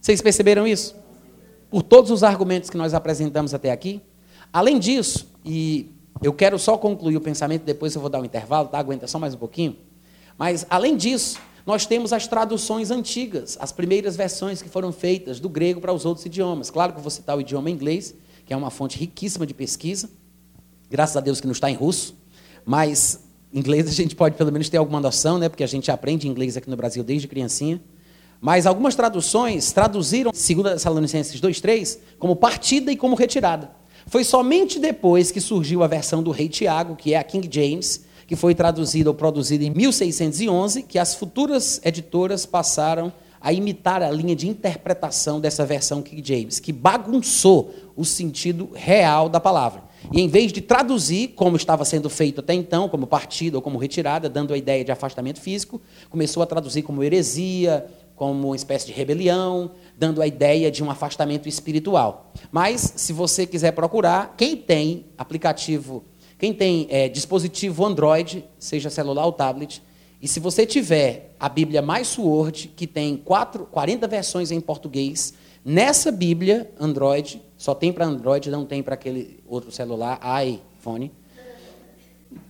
Vocês 0.00 0.22
perceberam 0.22 0.66
isso? 0.66 0.96
Por 1.70 1.82
todos 1.82 2.10
os 2.10 2.22
argumentos 2.22 2.70
que 2.70 2.76
nós 2.76 2.94
apresentamos 2.94 3.52
até 3.52 3.70
aqui. 3.70 4.00
Além 4.50 4.78
disso, 4.78 5.28
e 5.44 5.90
eu 6.22 6.32
quero 6.32 6.58
só 6.58 6.78
concluir 6.78 7.16
o 7.16 7.20
pensamento, 7.20 7.64
depois 7.64 7.94
eu 7.94 8.00
vou 8.00 8.08
dar 8.08 8.20
um 8.20 8.24
intervalo, 8.24 8.68
tá? 8.68 8.78
Aguenta 8.78 9.06
só 9.06 9.18
mais 9.18 9.34
um 9.34 9.38
pouquinho. 9.38 9.76
Mas, 10.38 10.66
além 10.70 10.96
disso, 10.96 11.38
nós 11.64 11.86
temos 11.86 12.12
as 12.12 12.26
traduções 12.26 12.90
antigas, 12.90 13.56
as 13.60 13.70
primeiras 13.70 14.16
versões 14.16 14.60
que 14.60 14.68
foram 14.68 14.92
feitas 14.92 15.38
do 15.38 15.48
grego 15.48 15.80
para 15.80 15.92
os 15.92 16.04
outros 16.04 16.26
idiomas. 16.26 16.70
Claro 16.70 16.92
que 16.92 16.98
eu 16.98 17.02
vou 17.02 17.10
citar 17.10 17.36
o 17.36 17.40
idioma 17.40 17.70
inglês, 17.70 18.14
que 18.44 18.52
é 18.52 18.56
uma 18.56 18.70
fonte 18.70 18.98
riquíssima 18.98 19.46
de 19.46 19.54
pesquisa. 19.54 20.10
Graças 20.90 21.16
a 21.16 21.20
Deus 21.20 21.40
que 21.40 21.46
não 21.46 21.52
está 21.52 21.70
em 21.70 21.74
russo, 21.74 22.14
mas 22.64 23.20
inglês 23.52 23.86
a 23.88 23.92
gente 23.92 24.16
pode 24.16 24.36
pelo 24.36 24.50
menos 24.50 24.68
ter 24.68 24.76
alguma 24.76 25.00
noção, 25.00 25.38
né? 25.38 25.48
Porque 25.48 25.62
a 25.62 25.68
gente 25.68 25.90
aprende 25.90 26.28
inglês 26.28 26.56
aqui 26.56 26.68
no 26.68 26.76
Brasil 26.76 27.04
desde 27.04 27.28
criancinha. 27.28 27.80
Mas 28.40 28.66
algumas 28.66 28.96
traduções 28.96 29.70
traduziram, 29.70 30.32
segundo 30.34 30.68
Tessalonicenses 30.68 31.40
2:3, 31.40 31.98
como 32.18 32.34
partida 32.34 32.90
e 32.90 32.96
como 32.96 33.14
retirada. 33.14 33.70
Foi 34.06 34.24
somente 34.24 34.80
depois 34.80 35.30
que 35.30 35.40
surgiu 35.40 35.84
a 35.84 35.86
versão 35.86 36.22
do 36.24 36.32
Rei 36.32 36.48
Tiago, 36.48 36.96
que 36.96 37.14
é 37.14 37.18
a 37.18 37.22
King 37.22 37.48
James, 37.48 38.04
que 38.32 38.36
foi 38.36 38.54
traduzida 38.54 39.10
ou 39.10 39.14
produzida 39.14 39.62
em 39.62 39.68
1611, 39.68 40.84
que 40.84 40.98
as 40.98 41.14
futuras 41.14 41.78
editoras 41.84 42.46
passaram 42.46 43.12
a 43.38 43.52
imitar 43.52 44.02
a 44.02 44.10
linha 44.10 44.34
de 44.34 44.48
interpretação 44.48 45.38
dessa 45.38 45.66
versão 45.66 46.00
King 46.00 46.22
James, 46.26 46.58
que 46.58 46.72
bagunçou 46.72 47.74
o 47.94 48.06
sentido 48.06 48.70
real 48.72 49.28
da 49.28 49.38
palavra. 49.38 49.82
E 50.10 50.18
em 50.18 50.28
vez 50.28 50.50
de 50.50 50.62
traduzir, 50.62 51.34
como 51.36 51.58
estava 51.58 51.84
sendo 51.84 52.08
feito 52.08 52.40
até 52.40 52.54
então, 52.54 52.88
como 52.88 53.06
partida 53.06 53.58
ou 53.58 53.60
como 53.60 53.76
retirada, 53.76 54.30
dando 54.30 54.54
a 54.54 54.56
ideia 54.56 54.82
de 54.82 54.90
afastamento 54.90 55.38
físico, 55.38 55.78
começou 56.08 56.42
a 56.42 56.46
traduzir 56.46 56.80
como 56.80 57.04
heresia, 57.04 57.84
como 58.16 58.46
uma 58.46 58.56
espécie 58.56 58.86
de 58.86 58.92
rebelião, 58.92 59.72
dando 59.98 60.22
a 60.22 60.26
ideia 60.26 60.70
de 60.70 60.82
um 60.82 60.90
afastamento 60.90 61.50
espiritual. 61.50 62.32
Mas, 62.50 62.94
se 62.96 63.12
você 63.12 63.46
quiser 63.46 63.72
procurar, 63.72 64.34
quem 64.38 64.56
tem 64.56 65.04
aplicativo 65.18 66.02
quem 66.42 66.52
tem 66.52 66.88
é, 66.90 67.08
dispositivo 67.08 67.86
Android, 67.86 68.44
seja 68.58 68.90
celular 68.90 69.24
ou 69.26 69.32
tablet, 69.32 69.80
e 70.20 70.26
se 70.26 70.40
você 70.40 70.66
tiver 70.66 71.36
a 71.38 71.48
Bíblia 71.48 71.80
mais 71.80 72.08
Sword, 72.08 72.72
que 72.74 72.84
tem 72.84 73.16
quatro, 73.16 73.64
40 73.66 74.08
versões 74.08 74.50
em 74.50 74.60
português, 74.60 75.34
nessa 75.64 76.10
Bíblia 76.10 76.68
Android, 76.80 77.40
só 77.56 77.76
tem 77.76 77.92
para 77.92 78.06
Android, 78.06 78.50
não 78.50 78.66
tem 78.66 78.82
para 78.82 78.94
aquele 78.94 79.38
outro 79.46 79.70
celular, 79.70 80.18
iPhone. 80.44 81.12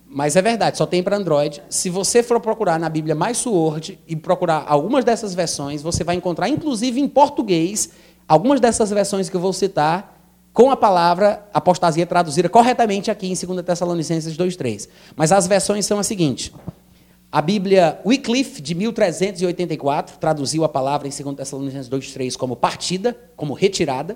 Mas 0.07 0.35
é 0.35 0.41
verdade, 0.41 0.75
só 0.75 0.87
tem 0.87 1.03
para 1.03 1.15
Android. 1.15 1.61
Se 1.69 1.87
você 1.91 2.23
for 2.23 2.39
procurar 2.39 2.79
na 2.79 2.89
Bíblia 2.89 3.13
mais 3.13 3.37
Sword 3.37 3.99
e 4.07 4.15
procurar 4.15 4.65
algumas 4.67 5.05
dessas 5.05 5.35
versões, 5.35 5.83
você 5.83 6.03
vai 6.03 6.15
encontrar, 6.15 6.49
inclusive 6.49 6.99
em 6.99 7.07
português, 7.07 7.91
algumas 8.27 8.59
dessas 8.59 8.89
versões 8.89 9.29
que 9.29 9.35
eu 9.35 9.41
vou 9.41 9.53
citar, 9.53 10.12
com 10.53 10.69
a 10.69 10.77
palavra 10.77 11.43
apostasia 11.51 12.05
traduzida 12.05 12.47
corretamente 12.47 13.09
aqui 13.09 13.25
em 13.25 13.33
2 13.33 13.65
Tessalonicenses 13.65 14.37
2,3. 14.37 14.87
Mas 15.15 15.31
as 15.31 15.47
versões 15.47 15.85
são 15.85 15.97
as 15.97 16.05
seguintes. 16.05 16.51
A 17.31 17.41
Bíblia 17.41 17.99
Wycliffe, 18.05 18.61
de 18.61 18.75
1384, 18.75 20.19
traduziu 20.19 20.63
a 20.63 20.69
palavra 20.69 21.07
em 21.07 21.11
2 21.11 21.35
Tessalonicenses 21.35 21.89
2,3 21.89 22.37
como 22.37 22.55
partida, 22.55 23.17
como 23.35 23.53
retirada. 23.53 24.15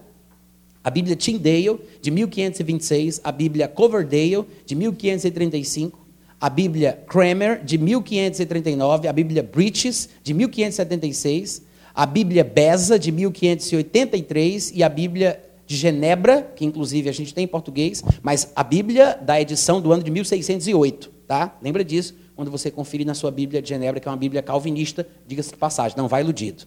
A 0.84 0.92
Bíblia 0.92 1.16
Tyndale, 1.16 1.80
de 2.00 2.12
1526. 2.12 3.20
A 3.24 3.32
Bíblia 3.32 3.68
Coverdale, 3.68 4.46
de 4.64 4.76
1535. 4.76 6.06
A 6.40 6.52
Bíblia 6.52 7.04
Kramer, 7.08 7.64
de 7.66 7.80
1539. 7.80 9.08
A 9.08 9.14
Bíblia 9.14 9.42
Breaches, 9.42 10.08
de 10.24 10.36
1576. 10.36 11.64
A 11.96 12.06
Bíblia 12.06 12.44
Beza, 12.44 13.00
de 13.00 13.12
1583. 13.12 14.72
E 14.76 14.84
a 14.84 14.88
Bíblia 14.88 15.47
de 15.68 15.76
Genebra, 15.76 16.42
que 16.56 16.66
inclusive 16.66 17.10
a 17.10 17.12
gente 17.12 17.34
tem 17.34 17.44
em 17.44 17.48
português, 17.48 18.02
mas 18.24 18.52
a 18.56 18.64
Bíblia 18.64 19.20
da 19.22 19.40
edição 19.40 19.82
do 19.82 19.92
ano 19.92 20.02
de 20.02 20.10
1608, 20.10 21.12
tá? 21.28 21.56
Lembra 21.62 21.84
disso 21.84 22.16
quando 22.36 22.50
você 22.50 22.72
conferir 22.72 23.06
na 23.06 23.14
sua 23.14 23.30
Bíblia 23.30 23.62
de 23.62 23.68
Genebra, 23.68 24.00
que 24.00 24.08
é 24.08 24.12
uma 24.12 24.18
Bíblia 24.18 24.42
calvinista, 24.42 25.06
diga-se 25.28 25.50
de 25.50 25.58
passagem, 25.58 25.98
não 25.98 26.08
vai 26.08 26.22
iludido. 26.22 26.64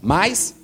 Mas 0.00 0.56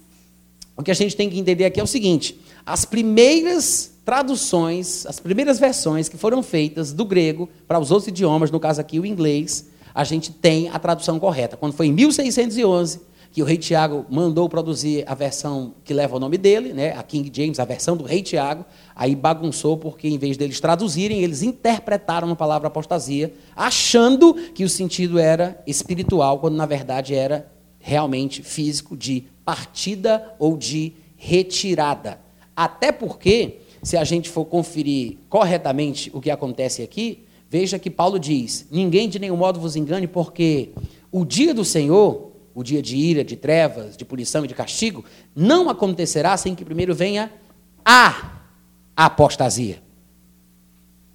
o 0.74 0.82
que 0.82 0.90
a 0.90 0.94
gente 0.94 1.14
tem 1.14 1.28
que 1.28 1.38
entender 1.38 1.66
aqui 1.66 1.78
é 1.78 1.82
o 1.82 1.86
seguinte: 1.86 2.40
as 2.64 2.86
primeiras 2.86 3.92
traduções, 4.04 5.04
as 5.04 5.20
primeiras 5.20 5.58
versões 5.58 6.08
que 6.08 6.16
foram 6.16 6.42
feitas 6.42 6.92
do 6.92 7.04
grego 7.04 7.48
para 7.68 7.78
os 7.78 7.90
outros 7.90 8.08
idiomas, 8.08 8.50
no 8.50 8.58
caso 8.58 8.80
aqui 8.80 8.98
o 8.98 9.04
inglês, 9.04 9.66
a 9.94 10.04
gente 10.04 10.32
tem 10.32 10.70
a 10.70 10.78
tradução 10.78 11.18
correta. 11.18 11.56
Quando 11.56 11.74
foi 11.74 11.88
em 11.88 11.92
1611, 11.92 13.00
que 13.36 13.42
o 13.42 13.44
rei 13.44 13.58
Tiago 13.58 14.06
mandou 14.08 14.48
produzir 14.48 15.04
a 15.06 15.14
versão 15.14 15.74
que 15.84 15.92
leva 15.92 16.16
o 16.16 16.18
nome 16.18 16.38
dele, 16.38 16.72
né, 16.72 16.96
a 16.96 17.02
King 17.02 17.30
James, 17.30 17.60
a 17.60 17.66
versão 17.66 17.94
do 17.94 18.02
rei 18.02 18.22
Tiago, 18.22 18.64
aí 18.94 19.14
bagunçou 19.14 19.76
porque 19.76 20.08
em 20.08 20.16
vez 20.16 20.38
deles 20.38 20.58
traduzirem, 20.58 21.22
eles 21.22 21.42
interpretaram 21.42 22.30
a 22.30 22.34
palavra 22.34 22.68
apostasia, 22.68 23.34
achando 23.54 24.32
que 24.54 24.64
o 24.64 24.70
sentido 24.70 25.18
era 25.18 25.62
espiritual, 25.66 26.38
quando 26.38 26.54
na 26.54 26.64
verdade 26.64 27.14
era 27.14 27.46
realmente 27.78 28.42
físico, 28.42 28.96
de 28.96 29.24
partida 29.44 30.34
ou 30.38 30.56
de 30.56 30.94
retirada. 31.14 32.18
Até 32.56 32.90
porque, 32.90 33.58
se 33.82 33.98
a 33.98 34.04
gente 34.04 34.30
for 34.30 34.46
conferir 34.46 35.18
corretamente 35.28 36.10
o 36.14 36.22
que 36.22 36.30
acontece 36.30 36.80
aqui, 36.80 37.24
veja 37.50 37.78
que 37.78 37.90
Paulo 37.90 38.18
diz: 38.18 38.66
ninguém 38.70 39.10
de 39.10 39.18
nenhum 39.18 39.36
modo 39.36 39.60
vos 39.60 39.76
engane, 39.76 40.06
porque 40.06 40.70
o 41.12 41.22
dia 41.22 41.52
do 41.52 41.66
Senhor 41.66 42.25
o 42.56 42.62
dia 42.62 42.80
de 42.80 42.96
ira, 42.96 43.22
de 43.22 43.36
trevas, 43.36 43.98
de 43.98 44.04
punição 44.06 44.42
e 44.42 44.48
de 44.48 44.54
castigo, 44.54 45.04
não 45.34 45.68
acontecerá 45.68 46.34
sem 46.38 46.54
que 46.54 46.64
primeiro 46.64 46.94
venha 46.94 47.30
a 47.84 48.40
apostasia. 48.96 49.82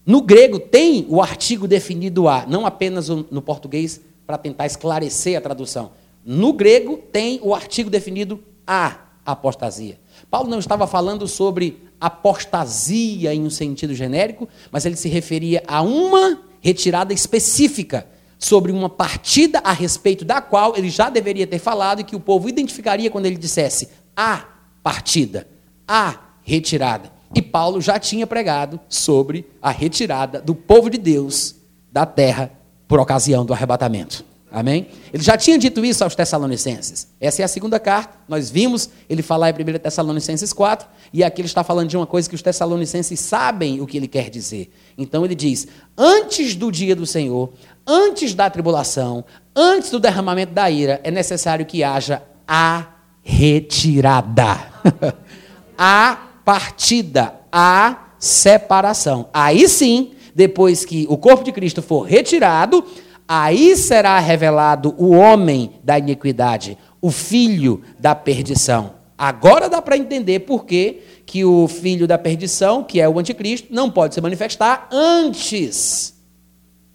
No 0.06 0.22
grego 0.22 0.60
tem 0.60 1.04
o 1.10 1.20
artigo 1.20 1.68
definido 1.68 2.28
a, 2.28 2.46
não 2.46 2.64
apenas 2.64 3.10
no 3.10 3.42
português 3.42 4.00
para 4.24 4.38
tentar 4.38 4.68
esclarecer 4.68 5.36
a 5.36 5.42
tradução. 5.42 5.94
No 6.24 6.54
grego 6.54 6.98
tem 7.12 7.40
o 7.42 7.56
artigo 7.56 7.90
definido 7.90 8.44
a 8.68 9.00
apostasia. 9.26 10.00
Paulo 10.30 10.48
não 10.48 10.60
estava 10.60 10.86
falando 10.86 11.28
sobre 11.28 11.82
apostasia 12.00 13.34
em 13.34 13.42
um 13.42 13.50
sentido 13.50 13.96
genérico, 13.96 14.48
mas 14.72 14.86
ele 14.86 14.96
se 14.96 15.10
referia 15.10 15.64
a 15.68 15.82
uma 15.82 16.40
retirada 16.62 17.16
específica 17.16 18.06
sobre 18.42 18.72
uma 18.72 18.90
partida 18.90 19.62
a 19.64 19.72
respeito 19.72 20.26
da 20.26 20.42
qual 20.42 20.76
ele 20.76 20.90
já 20.90 21.12
deveria 21.12 21.46
ter 21.46 21.60
falado 21.60 22.02
e 22.02 22.04
que 22.04 22.16
o 22.16 22.20
povo 22.20 22.50
identificaria 22.50 23.12
quando 23.12 23.28
ele 23.28 23.38
dissesse 23.38 23.90
a 24.18 24.46
partida, 24.82 25.48
a 25.88 26.16
retirada. 26.42 27.12
E 27.36 27.42
Paulo 27.42 27.80
já 27.80 28.00
tinha 28.00 28.26
pregado 28.26 28.80
sobre 28.90 29.48
a 29.62 29.70
retirada 29.70 30.42
do 30.42 30.56
povo 30.56 30.90
de 30.90 30.98
Deus 30.98 31.56
da 31.92 32.04
terra 32.06 32.52
por 32.88 33.00
ocasião 33.00 33.46
do 33.46 33.54
arrebatamento. 33.54 34.26
Amém? 34.52 34.88
Ele 35.14 35.24
já 35.24 35.38
tinha 35.38 35.58
dito 35.58 35.84
isso 35.86 36.04
aos 36.04 36.14
Tessalonicenses. 36.14 37.08
Essa 37.22 37.42
é 37.42 37.46
a 37.46 37.48
segunda 37.48 37.80
carta. 37.80 38.18
Nós 38.28 38.52
vimos 38.52 38.90
ele 39.10 39.22
falar 39.22 39.50
em 39.50 39.54
1 39.54 39.80
Tessalonicenses 39.80 40.52
4, 40.52 40.86
e 41.14 41.24
aqui 41.24 41.40
ele 41.40 41.48
está 41.48 41.64
falando 41.64 41.88
de 41.88 41.96
uma 41.96 42.06
coisa 42.06 42.28
que 42.28 42.36
os 42.36 42.42
Tessalonicenses 42.42 43.18
sabem 43.18 43.80
o 43.80 43.88
que 43.88 43.96
ele 43.96 44.10
quer 44.10 44.30
dizer. 44.30 44.70
Então 44.98 45.24
ele 45.24 45.36
diz: 45.36 45.70
Antes 45.98 46.54
do 46.54 46.70
dia 46.70 46.94
do 46.94 47.06
Senhor, 47.06 47.54
antes 47.92 48.34
da 48.34 48.50
tribulação, 48.50 49.26
antes 49.54 49.92
do 49.92 50.00
derramamento 50.00 50.54
da 50.54 50.72
ira, 50.72 51.02
é 51.04 51.12
necessário 51.12 51.66
que 51.66 51.84
haja 51.84 52.24
a 52.48 52.88
retirada. 53.22 54.58
a 55.78 56.18
partida, 56.46 57.36
a 57.52 58.14
separação. 58.18 59.28
Aí 59.34 59.68
sim, 59.68 60.14
depois 60.34 60.86
que 60.86 61.06
o 61.10 61.18
corpo 61.18 61.44
de 61.44 61.52
Cristo 61.52 61.82
for 61.82 62.04
retirado, 62.04 62.86
aí 63.28 63.76
será 63.76 64.18
revelado 64.20 64.96
o 64.98 65.10
homem 65.10 65.74
da 65.84 66.00
iniquidade, 66.00 66.78
o 67.02 67.12
filho 67.12 67.82
da 68.00 68.16
perdição. 68.16 68.94
Agora 69.18 69.70
dá 69.70 69.82
para 69.82 69.98
entender 69.98 70.40
por 70.40 70.66
que, 70.66 71.02
que 71.26 71.44
o 71.44 71.68
filho 71.68 72.08
da 72.08 72.18
perdição, 72.18 72.84
que 72.84 73.02
é 73.02 73.08
o 73.08 73.20
anticristo, 73.20 73.68
não 73.70 73.92
pode 73.92 74.16
se 74.16 74.22
manifestar 74.22 74.88
antes. 74.92 76.21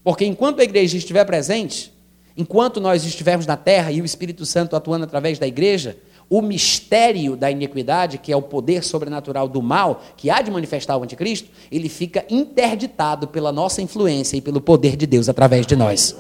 Porque 0.06 0.24
enquanto 0.24 0.60
a 0.60 0.62
igreja 0.62 0.96
estiver 0.96 1.24
presente, 1.24 1.92
enquanto 2.36 2.80
nós 2.80 3.04
estivermos 3.04 3.44
na 3.44 3.56
terra 3.56 3.90
e 3.90 4.00
o 4.00 4.04
Espírito 4.04 4.46
Santo 4.46 4.76
atuando 4.76 5.02
através 5.02 5.36
da 5.36 5.48
igreja, 5.48 5.98
o 6.30 6.40
mistério 6.40 7.34
da 7.34 7.50
iniquidade, 7.50 8.18
que 8.18 8.30
é 8.30 8.36
o 8.36 8.40
poder 8.40 8.84
sobrenatural 8.84 9.48
do 9.48 9.60
mal, 9.60 10.00
que 10.16 10.30
há 10.30 10.40
de 10.40 10.48
manifestar 10.48 10.96
o 10.96 11.02
anticristo, 11.02 11.50
ele 11.72 11.88
fica 11.88 12.24
interditado 12.30 13.26
pela 13.26 13.50
nossa 13.50 13.82
influência 13.82 14.36
e 14.36 14.40
pelo 14.40 14.60
poder 14.60 14.94
de 14.94 15.08
Deus 15.08 15.28
através 15.28 15.66
de 15.66 15.74
nós. 15.74 16.14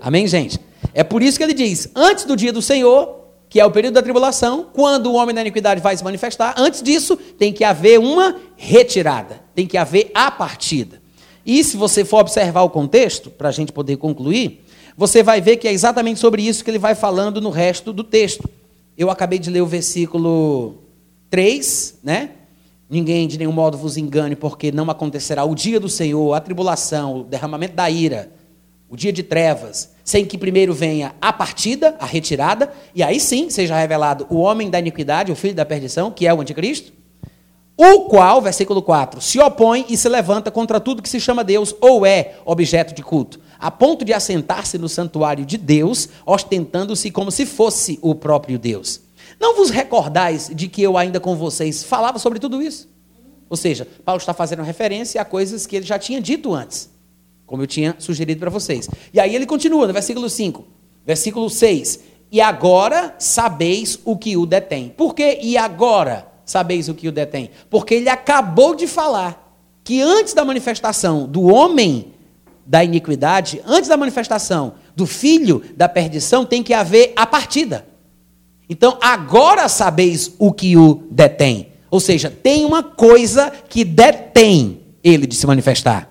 Amém, 0.00 0.28
gente? 0.28 0.60
É 0.94 1.02
por 1.02 1.20
isso 1.20 1.38
que 1.38 1.42
ele 1.42 1.54
diz: 1.54 1.90
antes 1.96 2.24
do 2.24 2.36
dia 2.36 2.52
do 2.52 2.62
Senhor, 2.62 3.24
que 3.48 3.58
é 3.58 3.66
o 3.66 3.72
período 3.72 3.94
da 3.94 4.02
tribulação, 4.02 4.68
quando 4.72 5.06
o 5.06 5.14
homem 5.14 5.34
da 5.34 5.40
iniquidade 5.40 5.80
vai 5.80 5.96
se 5.96 6.04
manifestar, 6.04 6.54
antes 6.56 6.80
disso 6.80 7.16
tem 7.16 7.52
que 7.52 7.64
haver 7.64 7.98
uma 7.98 8.36
retirada, 8.56 9.40
tem 9.52 9.66
que 9.66 9.76
haver 9.76 10.12
a 10.14 10.30
partida. 10.30 11.01
E 11.44 11.62
se 11.64 11.76
você 11.76 12.04
for 12.04 12.20
observar 12.20 12.62
o 12.62 12.70
contexto, 12.70 13.30
para 13.30 13.48
a 13.48 13.52
gente 13.52 13.72
poder 13.72 13.96
concluir, 13.96 14.64
você 14.96 15.22
vai 15.22 15.40
ver 15.40 15.56
que 15.56 15.66
é 15.66 15.72
exatamente 15.72 16.20
sobre 16.20 16.42
isso 16.42 16.62
que 16.62 16.70
ele 16.70 16.78
vai 16.78 16.94
falando 16.94 17.40
no 17.40 17.50
resto 17.50 17.92
do 17.92 18.04
texto. 18.04 18.48
Eu 18.96 19.10
acabei 19.10 19.38
de 19.38 19.50
ler 19.50 19.62
o 19.62 19.66
versículo 19.66 20.76
3, 21.30 21.98
né? 22.02 22.30
Ninguém 22.88 23.26
de 23.26 23.38
nenhum 23.38 23.52
modo 23.52 23.78
vos 23.78 23.96
engane, 23.96 24.36
porque 24.36 24.70
não 24.70 24.88
acontecerá 24.90 25.44
o 25.44 25.54
dia 25.54 25.80
do 25.80 25.88
Senhor, 25.88 26.34
a 26.34 26.40
tribulação, 26.40 27.20
o 27.20 27.24
derramamento 27.24 27.74
da 27.74 27.88
ira, 27.90 28.30
o 28.88 28.96
dia 28.96 29.10
de 29.10 29.22
trevas, 29.22 29.90
sem 30.04 30.26
que 30.26 30.36
primeiro 30.36 30.74
venha 30.74 31.14
a 31.18 31.32
partida, 31.32 31.96
a 31.98 32.04
retirada, 32.04 32.70
e 32.94 33.02
aí 33.02 33.18
sim 33.18 33.48
seja 33.48 33.74
revelado 33.74 34.26
o 34.28 34.36
homem 34.36 34.68
da 34.68 34.78
iniquidade, 34.78 35.32
o 35.32 35.36
filho 35.36 35.54
da 35.54 35.64
perdição, 35.64 36.10
que 36.10 36.26
é 36.26 36.34
o 36.34 36.40
anticristo, 36.42 36.92
o 37.76 38.02
qual, 38.02 38.40
versículo 38.42 38.82
4, 38.82 39.20
se 39.20 39.38
opõe 39.38 39.86
e 39.88 39.96
se 39.96 40.08
levanta 40.08 40.50
contra 40.50 40.78
tudo 40.78 41.02
que 41.02 41.08
se 41.08 41.20
chama 41.20 41.42
Deus 41.42 41.74
ou 41.80 42.04
é 42.04 42.36
objeto 42.44 42.94
de 42.94 43.02
culto 43.02 43.40
a 43.62 43.70
ponto 43.70 44.04
de 44.04 44.12
assentar-se 44.12 44.76
no 44.76 44.88
santuário 44.88 45.46
de 45.46 45.56
Deus, 45.56 46.08
ostentando-se 46.26 47.12
como 47.12 47.30
se 47.30 47.46
fosse 47.46 47.96
o 48.02 48.12
próprio 48.12 48.58
Deus. 48.58 49.00
Não 49.38 49.54
vos 49.54 49.70
recordais 49.70 50.50
de 50.52 50.66
que 50.66 50.82
eu 50.82 50.98
ainda 50.98 51.20
com 51.20 51.36
vocês 51.36 51.84
falava 51.84 52.18
sobre 52.18 52.40
tudo 52.40 52.60
isso? 52.60 52.88
Ou 53.48 53.56
seja, 53.56 53.86
Paulo 54.04 54.18
está 54.18 54.34
fazendo 54.34 54.64
referência 54.64 55.20
a 55.20 55.24
coisas 55.24 55.64
que 55.64 55.76
ele 55.76 55.86
já 55.86 55.96
tinha 55.96 56.20
dito 56.20 56.52
antes, 56.52 56.90
como 57.46 57.62
eu 57.62 57.66
tinha 57.68 57.94
sugerido 58.00 58.40
para 58.40 58.50
vocês. 58.50 58.88
E 59.14 59.20
aí 59.20 59.32
ele 59.32 59.46
continua 59.46 59.86
no 59.86 59.92
versículo 59.92 60.28
5, 60.28 60.64
versículo 61.06 61.48
6. 61.48 62.00
E 62.32 62.40
agora 62.40 63.14
sabeis 63.16 63.96
o 64.04 64.16
que 64.16 64.36
o 64.36 64.44
detém. 64.44 64.88
Por 64.88 65.14
que 65.14 65.38
e 65.40 65.56
agora 65.56 66.31
sabeis 66.44 66.88
o 66.88 66.94
que 66.94 67.08
o 67.08 67.12
detém? 67.12 67.50
Porque 67.70 67.94
ele 67.94 68.08
acabou 68.08 68.74
de 68.74 68.86
falar 68.86 69.56
que 69.84 70.00
antes 70.00 70.34
da 70.34 70.44
manifestação 70.44 71.26
do 71.26 71.42
homem 71.42 72.12
da 72.64 72.84
iniquidade, 72.84 73.60
antes 73.66 73.88
da 73.88 73.96
manifestação 73.96 74.74
do 74.94 75.06
filho 75.06 75.62
da 75.76 75.88
perdição, 75.88 76.44
tem 76.44 76.62
que 76.62 76.72
haver 76.72 77.12
a 77.16 77.26
partida. 77.26 77.86
Então, 78.68 78.96
agora 79.00 79.68
sabeis 79.68 80.32
o 80.38 80.52
que 80.52 80.76
o 80.76 81.02
detém. 81.10 81.68
Ou 81.90 82.00
seja, 82.00 82.30
tem 82.30 82.64
uma 82.64 82.82
coisa 82.82 83.52
que 83.68 83.84
detém 83.84 84.80
ele 85.02 85.26
de 85.26 85.34
se 85.34 85.46
manifestar. 85.46 86.08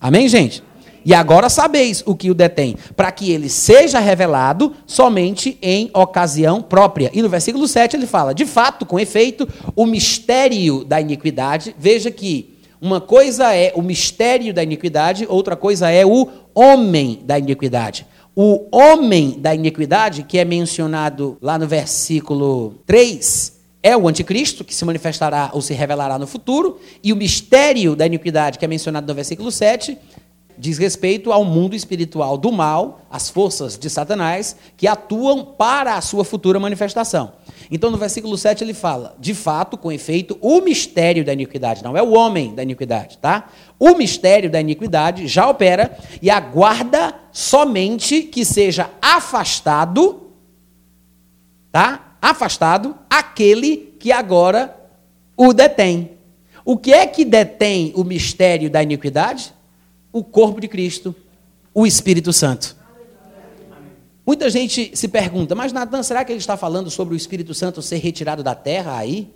Amém, 0.00 0.28
gente? 0.28 0.62
E 1.04 1.14
agora 1.14 1.48
sabeis 1.48 2.02
o 2.06 2.14
que 2.14 2.30
o 2.30 2.34
detém, 2.34 2.76
para 2.96 3.10
que 3.10 3.30
ele 3.30 3.48
seja 3.48 3.98
revelado 3.98 4.72
somente 4.86 5.58
em 5.60 5.90
ocasião 5.94 6.62
própria. 6.62 7.10
E 7.12 7.22
no 7.22 7.28
versículo 7.28 7.66
7 7.66 7.96
ele 7.96 8.06
fala: 8.06 8.34
de 8.34 8.46
fato, 8.46 8.86
com 8.86 8.98
efeito, 8.98 9.48
o 9.74 9.86
mistério 9.86 10.84
da 10.84 11.00
iniquidade, 11.00 11.74
veja 11.78 12.10
que 12.10 12.58
uma 12.80 13.00
coisa 13.00 13.54
é 13.54 13.72
o 13.76 13.82
mistério 13.82 14.52
da 14.52 14.62
iniquidade, 14.62 15.26
outra 15.28 15.54
coisa 15.54 15.90
é 15.90 16.04
o 16.04 16.28
homem 16.54 17.20
da 17.24 17.38
iniquidade. 17.38 18.06
O 18.34 18.66
homem 18.72 19.38
da 19.38 19.54
iniquidade, 19.54 20.22
que 20.22 20.38
é 20.38 20.44
mencionado 20.44 21.36
lá 21.40 21.58
no 21.58 21.68
versículo 21.68 22.74
3, 22.86 23.60
é 23.82 23.96
o 23.96 24.08
anticristo, 24.08 24.64
que 24.64 24.74
se 24.74 24.84
manifestará 24.84 25.50
ou 25.52 25.60
se 25.60 25.74
revelará 25.74 26.18
no 26.18 26.26
futuro, 26.26 26.80
e 27.02 27.12
o 27.12 27.16
mistério 27.16 27.94
da 27.94 28.06
iniquidade, 28.06 28.58
que 28.58 28.64
é 28.64 28.68
mencionado 28.68 29.06
no 29.06 29.14
versículo 29.14 29.50
7, 29.50 29.98
diz 30.58 30.78
respeito 30.78 31.32
ao 31.32 31.44
mundo 31.44 31.74
espiritual 31.74 32.36
do 32.36 32.52
mal, 32.52 33.00
as 33.10 33.28
forças 33.28 33.78
de 33.78 33.88
Satanás, 33.90 34.56
que 34.76 34.86
atuam 34.86 35.44
para 35.44 35.94
a 35.94 36.00
sua 36.00 36.24
futura 36.24 36.60
manifestação. 36.60 37.32
Então, 37.70 37.90
no 37.90 37.96
versículo 37.96 38.36
7 38.36 38.62
ele 38.62 38.74
fala: 38.74 39.16
de 39.18 39.34
fato, 39.34 39.76
com 39.76 39.90
efeito, 39.90 40.36
o 40.40 40.60
mistério 40.60 41.24
da 41.24 41.32
iniquidade, 41.32 41.82
não 41.82 41.96
é 41.96 42.02
o 42.02 42.12
homem 42.12 42.54
da 42.54 42.62
iniquidade, 42.62 43.18
tá? 43.18 43.48
O 43.78 43.94
mistério 43.94 44.50
da 44.50 44.60
iniquidade 44.60 45.26
já 45.26 45.48
opera 45.48 45.96
e 46.20 46.30
aguarda 46.30 47.14
somente 47.32 48.22
que 48.22 48.44
seja 48.44 48.90
afastado, 49.00 50.30
tá? 51.70 52.16
Afastado 52.20 52.96
aquele 53.08 53.96
que 53.98 54.12
agora 54.12 54.76
o 55.36 55.52
detém. 55.52 56.12
O 56.64 56.76
que 56.76 56.92
é 56.92 57.06
que 57.06 57.24
detém 57.24 57.92
o 57.96 58.04
mistério 58.04 58.70
da 58.70 58.82
iniquidade? 58.82 59.52
O 60.12 60.22
corpo 60.22 60.60
de 60.60 60.68
Cristo, 60.68 61.14
o 61.74 61.86
Espírito 61.86 62.32
Santo. 62.32 62.76
Muita 64.24 64.48
gente 64.50 64.96
se 64.96 65.08
pergunta, 65.08 65.54
mas 65.54 65.72
Natan, 65.72 66.02
será 66.02 66.24
que 66.24 66.30
ele 66.30 66.38
está 66.38 66.56
falando 66.56 66.90
sobre 66.90 67.14
o 67.14 67.16
Espírito 67.16 67.52
Santo 67.54 67.82
ser 67.82 67.96
retirado 67.96 68.42
da 68.42 68.54
terra 68.54 68.96
aí? 68.96 69.32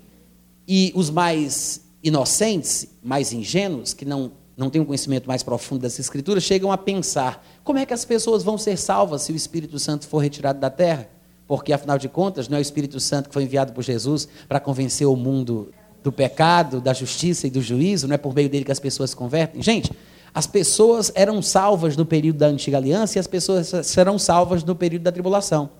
E 0.68 0.92
os 0.94 1.10
mais 1.10 1.80
inocentes, 2.02 2.88
mais 3.02 3.32
ingênuos, 3.32 3.92
que 3.92 4.04
não, 4.04 4.32
não 4.56 4.70
têm 4.70 4.80
um 4.80 4.84
conhecimento 4.84 5.26
mais 5.26 5.42
profundo 5.42 5.82
das 5.82 5.98
Escrituras, 5.98 6.44
chegam 6.44 6.70
a 6.70 6.78
pensar: 6.78 7.44
como 7.64 7.80
é 7.80 7.86
que 7.86 7.92
as 7.92 8.04
pessoas 8.04 8.44
vão 8.44 8.56
ser 8.56 8.76
salvas 8.76 9.22
se 9.22 9.32
o 9.32 9.36
Espírito 9.36 9.78
Santo 9.78 10.06
for 10.06 10.18
retirado 10.18 10.60
da 10.60 10.70
terra? 10.70 11.08
Porque, 11.48 11.72
afinal 11.72 11.98
de 11.98 12.08
contas, 12.08 12.48
não 12.48 12.56
é 12.56 12.60
o 12.60 12.62
Espírito 12.62 13.00
Santo 13.00 13.28
que 13.28 13.34
foi 13.34 13.42
enviado 13.42 13.72
por 13.72 13.82
Jesus 13.82 14.28
para 14.48 14.60
convencer 14.60 15.06
o 15.06 15.16
mundo 15.16 15.72
do 16.02 16.12
pecado, 16.12 16.80
da 16.80 16.92
justiça 16.92 17.48
e 17.48 17.50
do 17.50 17.60
juízo, 17.60 18.06
não 18.06 18.14
é 18.14 18.18
por 18.18 18.32
meio 18.32 18.48
dele 18.48 18.64
que 18.64 18.72
as 18.72 18.78
pessoas 18.78 19.10
se 19.10 19.16
convertem? 19.16 19.60
Gente, 19.60 19.92
as 20.36 20.46
pessoas 20.46 21.10
eram 21.14 21.40
salvas 21.40 21.96
no 21.96 22.04
período 22.04 22.36
da 22.36 22.46
antiga 22.46 22.76
aliança 22.76 23.16
e 23.16 23.20
as 23.20 23.26
pessoas 23.26 23.72
serão 23.84 24.18
salvas 24.18 24.62
no 24.62 24.76
período 24.76 25.04
da 25.04 25.10
tribulação. 25.10 25.70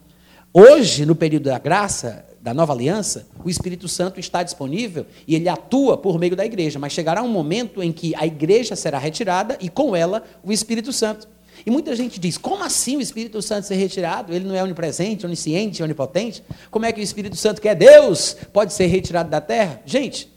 Hoje, 0.51 1.05
no 1.05 1.15
período 1.15 1.43
da 1.43 1.59
graça, 1.59 2.25
da 2.41 2.55
nova 2.55 2.73
aliança, 2.73 3.27
o 3.45 3.51
Espírito 3.51 3.87
Santo 3.87 4.19
está 4.19 4.43
disponível 4.43 5.05
e 5.29 5.35
ele 5.35 5.47
atua 5.47 5.99
por 5.99 6.19
meio 6.19 6.35
da 6.35 6.47
igreja, 6.47 6.79
mas 6.79 6.95
chegará 6.95 7.23
um 7.23 7.29
momento 7.29 7.83
em 7.83 7.93
que 7.93 8.15
a 8.15 8.27
igreja 8.27 8.75
será 8.75 8.97
retirada 8.97 9.59
e 9.61 9.69
com 9.69 9.95
ela 9.95 10.23
o 10.43 10.51
Espírito 10.51 10.91
Santo. 10.91 11.29
E 11.67 11.71
muita 11.71 11.95
gente 11.95 12.19
diz: 12.19 12.39
como 12.39 12.65
assim 12.65 12.97
o 12.97 13.01
Espírito 13.03 13.43
Santo 13.43 13.67
ser 13.67 13.75
retirado? 13.75 14.33
Ele 14.33 14.47
não 14.47 14.55
é 14.55 14.63
onipresente, 14.63 15.27
onisciente, 15.27 15.83
onipotente? 15.83 16.43
Como 16.71 16.87
é 16.87 16.93
que 16.93 17.01
o 17.01 17.05
Espírito 17.05 17.37
Santo, 17.37 17.61
que 17.61 17.69
é 17.69 17.75
Deus, 17.75 18.35
pode 18.55 18.73
ser 18.73 18.87
retirado 18.87 19.29
da 19.29 19.43
terra? 19.43 19.83
Gente, 19.85 20.33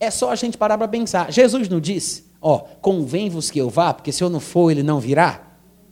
é 0.00 0.10
só 0.10 0.30
a 0.30 0.36
gente 0.36 0.56
parar 0.56 0.78
para 0.78 0.88
pensar. 0.88 1.30
Jesus 1.30 1.68
não 1.68 1.78
disse 1.78 2.27
Ó, 2.40 2.58
convém-vos 2.80 3.50
que 3.50 3.58
eu 3.58 3.68
vá, 3.68 3.92
porque 3.92 4.12
se 4.12 4.22
eu 4.22 4.30
não 4.30 4.40
for, 4.40 4.70
ele 4.70 4.82
não 4.82 5.00
virá. 5.00 5.42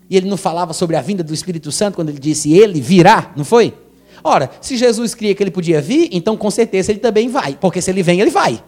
E 0.09 0.17
ele 0.17 0.29
não 0.29 0.37
falava 0.37 0.73
sobre 0.73 0.97
a 0.97 1.01
vinda 1.01 1.23
do 1.23 1.35
Espírito 1.35 1.73
Santo 1.73 1.97
quando 1.97 2.11
ele 2.11 2.19
disse 2.19 2.53
ele 2.53 2.81
virá, 2.81 3.33
não 3.37 3.45
foi? 3.45 3.75
Ora, 4.23 4.51
se 4.61 4.77
Jesus 4.77 5.15
cria 5.15 5.35
que 5.35 5.43
ele 5.43 5.51
podia 5.51 5.81
vir, 5.81 6.09
então 6.13 6.37
com 6.37 6.51
certeza 6.51 6.93
ele 6.93 7.01
também 7.01 7.29
vai, 7.29 7.57
porque 7.61 7.83
se 7.83 7.91
ele 7.91 8.03
vem, 8.03 8.21
ele 8.21 8.31
vai. 8.31 8.63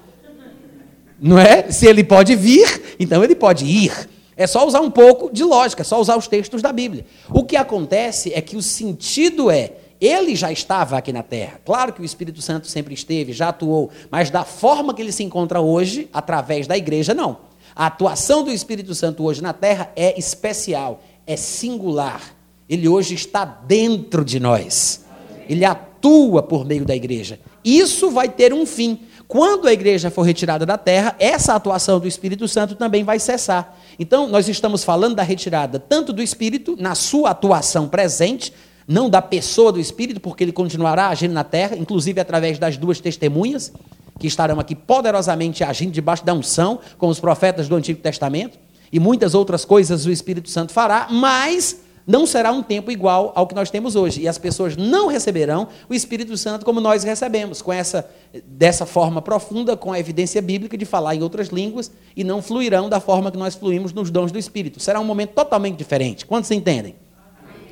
Não 1.21 1.39
é? 1.39 1.71
Se 1.71 1.87
ele 1.87 2.05
pode 2.05 2.35
vir, 2.37 2.97
então 2.99 3.23
ele 3.25 3.35
pode 3.35 3.65
ir. 3.65 4.09
É 4.37 4.47
só 4.47 4.67
usar 4.67 4.81
um 4.81 4.91
pouco 4.91 5.33
de 5.33 5.43
lógica, 5.43 5.83
é 5.83 5.85
só 5.85 6.01
usar 6.01 6.17
os 6.17 6.29
textos 6.29 6.63
da 6.63 6.73
Bíblia. 6.73 7.05
O 7.29 7.43
que 7.45 7.57
acontece 7.57 8.33
é 8.33 8.41
que 8.41 8.57
o 8.57 8.63
sentido 8.63 9.51
é, 9.51 9.73
ele 10.01 10.37
já 10.37 10.53
estava 10.53 10.97
aqui 10.97 11.13
na 11.13 11.25
terra. 11.25 11.61
Claro 11.65 11.93
que 11.93 12.01
o 12.01 12.05
Espírito 12.05 12.41
Santo 12.41 12.69
sempre 12.69 12.95
esteve, 12.95 13.33
já 13.33 13.49
atuou, 13.49 13.91
mas 14.11 14.31
da 14.31 14.45
forma 14.45 14.95
que 14.95 15.03
ele 15.03 15.11
se 15.11 15.25
encontra 15.25 15.61
hoje, 15.61 16.09
através 16.13 16.69
da 16.69 16.77
igreja, 16.77 17.15
não. 17.15 17.48
A 17.79 17.87
atuação 17.87 18.43
do 18.43 18.51
Espírito 18.51 18.93
Santo 18.93 19.23
hoje 19.23 19.41
na 19.41 19.53
terra 19.53 19.93
é 19.95 20.19
especial, 20.19 21.01
é 21.25 21.37
singular. 21.37 22.35
Ele 22.69 22.89
hoje 22.89 23.15
está 23.15 23.45
dentro 23.45 24.25
de 24.25 24.41
nós. 24.41 25.05
Ele 25.49 25.65
atua 25.65 26.43
por 26.43 26.67
meio 26.67 26.85
da 26.85 26.97
igreja. 26.97 27.39
Isso 27.65 28.11
vai 28.11 28.29
ter 28.29 28.53
um 28.53 28.67
fim. 28.67 28.99
Quando 29.29 29.69
a 29.69 29.73
igreja 29.73 30.11
for 30.11 30.23
retirada 30.23 30.67
da 30.67 30.77
terra, 30.77 31.15
essa 31.21 31.55
atuação 31.55 32.01
do 32.01 32.09
Espírito 32.09 32.49
Santo 32.49 32.75
também 32.75 33.05
vai 33.05 33.21
cessar. 33.21 33.79
Então, 33.97 34.27
nós 34.27 34.49
estamos 34.49 34.83
falando 34.83 35.15
da 35.15 35.23
retirada 35.23 35.79
tanto 35.79 36.13
do 36.13 36.21
Espírito, 36.21 36.77
na 36.77 36.97
sua 36.97 37.31
atuação 37.31 37.87
presente, 37.87 38.53
não 38.89 39.09
da 39.09 39.23
pessoa 39.23 39.71
do 39.71 39.79
Espírito, 39.79 40.19
porque 40.19 40.43
ele 40.43 40.51
continuará 40.51 41.11
agindo 41.11 41.33
na 41.33 41.45
terra, 41.45 41.77
inclusive 41.77 42.21
através 42.21 42.59
das 42.59 42.77
duas 42.77 42.99
testemunhas, 42.99 43.73
que 44.19 44.27
estarão 44.27 44.59
aqui 44.59 44.75
poderosamente 44.75 45.63
agindo 45.63 45.93
debaixo 45.93 46.25
da 46.25 46.35
unção, 46.35 46.81
como 46.97 47.13
os 47.13 47.21
profetas 47.21 47.69
do 47.69 47.77
Antigo 47.77 48.01
Testamento, 48.01 48.59
e 48.93 48.99
muitas 48.99 49.35
outras 49.35 49.65
coisas 49.65 50.07
o 50.07 50.11
Espírito 50.11 50.49
Santo 50.49 50.73
fará, 50.73 51.09
mas 51.11 51.81
não 52.09 52.27
será 52.27 52.51
um 52.51 52.63
tempo 52.63 52.91
igual 52.91 53.33
ao 53.35 53.47
que 53.47 53.55
nós 53.55 53.69
temos 53.71 53.95
hoje. 53.95 54.23
E 54.23 54.29
as 54.29 54.39
pessoas 54.39 54.79
não 54.79 55.09
receberão 55.09 55.69
o 55.91 55.95
Espírito 55.95 56.39
Santo 56.39 56.65
como 56.65 56.81
nós 56.81 57.05
recebemos, 57.05 57.61
com 57.61 57.71
essa 57.71 58.09
dessa 58.47 58.87
forma 58.87 59.21
profunda, 59.21 59.77
com 59.77 59.93
a 59.93 59.99
evidência 59.99 60.41
bíblica 60.41 60.77
de 60.77 60.87
falar 60.87 61.15
em 61.15 61.23
outras 61.23 61.49
línguas 61.49 61.91
e 62.17 62.25
não 62.25 62.41
fluirão 62.41 62.89
da 62.89 62.99
forma 62.99 63.31
que 63.31 63.37
nós 63.37 63.55
fluímos 63.55 63.93
nos 63.93 64.11
dons 64.11 64.33
do 64.33 64.39
Espírito. 64.39 64.81
Será 64.81 65.01
um 65.01 65.05
momento 65.05 65.33
totalmente 65.33 65.77
diferente. 65.77 66.25
Quantos 66.25 66.51
entendem? 66.51 66.97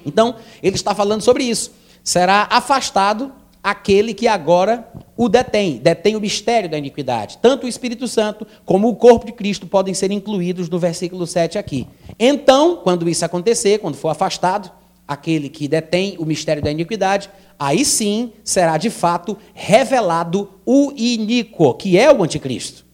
Então, 0.05 0.34
ele 0.62 0.76
está 0.76 0.94
falando 0.94 1.22
sobre 1.22 1.42
isso. 1.44 1.72
Será 2.05 2.47
afastado 2.51 3.32
aquele 3.67 4.14
que 4.14 4.29
agora 4.29 4.89
o 5.17 5.29
detém, 5.29 5.79
detém 5.79 6.14
o 6.14 6.21
mistério 6.21 6.71
da 6.71 6.79
iniquidade. 6.79 7.39
Tanto 7.43 7.67
o 7.67 7.69
Espírito 7.69 8.07
Santo 8.07 8.47
como 8.64 8.89
o 8.89 8.95
corpo 8.95 9.27
de 9.27 9.33
Cristo 9.33 9.67
podem 9.67 9.93
ser 9.93 10.12
incluídos 10.12 10.69
no 10.69 10.79
versículo 10.79 11.27
7 11.27 11.59
aqui. 11.59 11.85
Então, 12.17 12.77
quando 12.77 13.09
isso 13.09 13.25
acontecer, 13.25 13.79
quando 13.81 13.97
for 13.97 14.11
afastado 14.11 14.71
aquele 15.09 15.49
que 15.49 15.67
detém 15.67 16.14
o 16.17 16.25
mistério 16.25 16.62
da 16.62 16.71
iniquidade, 16.71 17.29
aí 17.59 17.85
sim 17.85 18.35
será 18.45 18.77
de 18.77 18.89
fato 18.89 19.37
revelado 19.53 20.49
o 20.64 20.93
iníquo, 20.97 21.75
que 21.75 21.99
é 21.99 22.12
o 22.12 22.23
anticristo, 22.23 22.85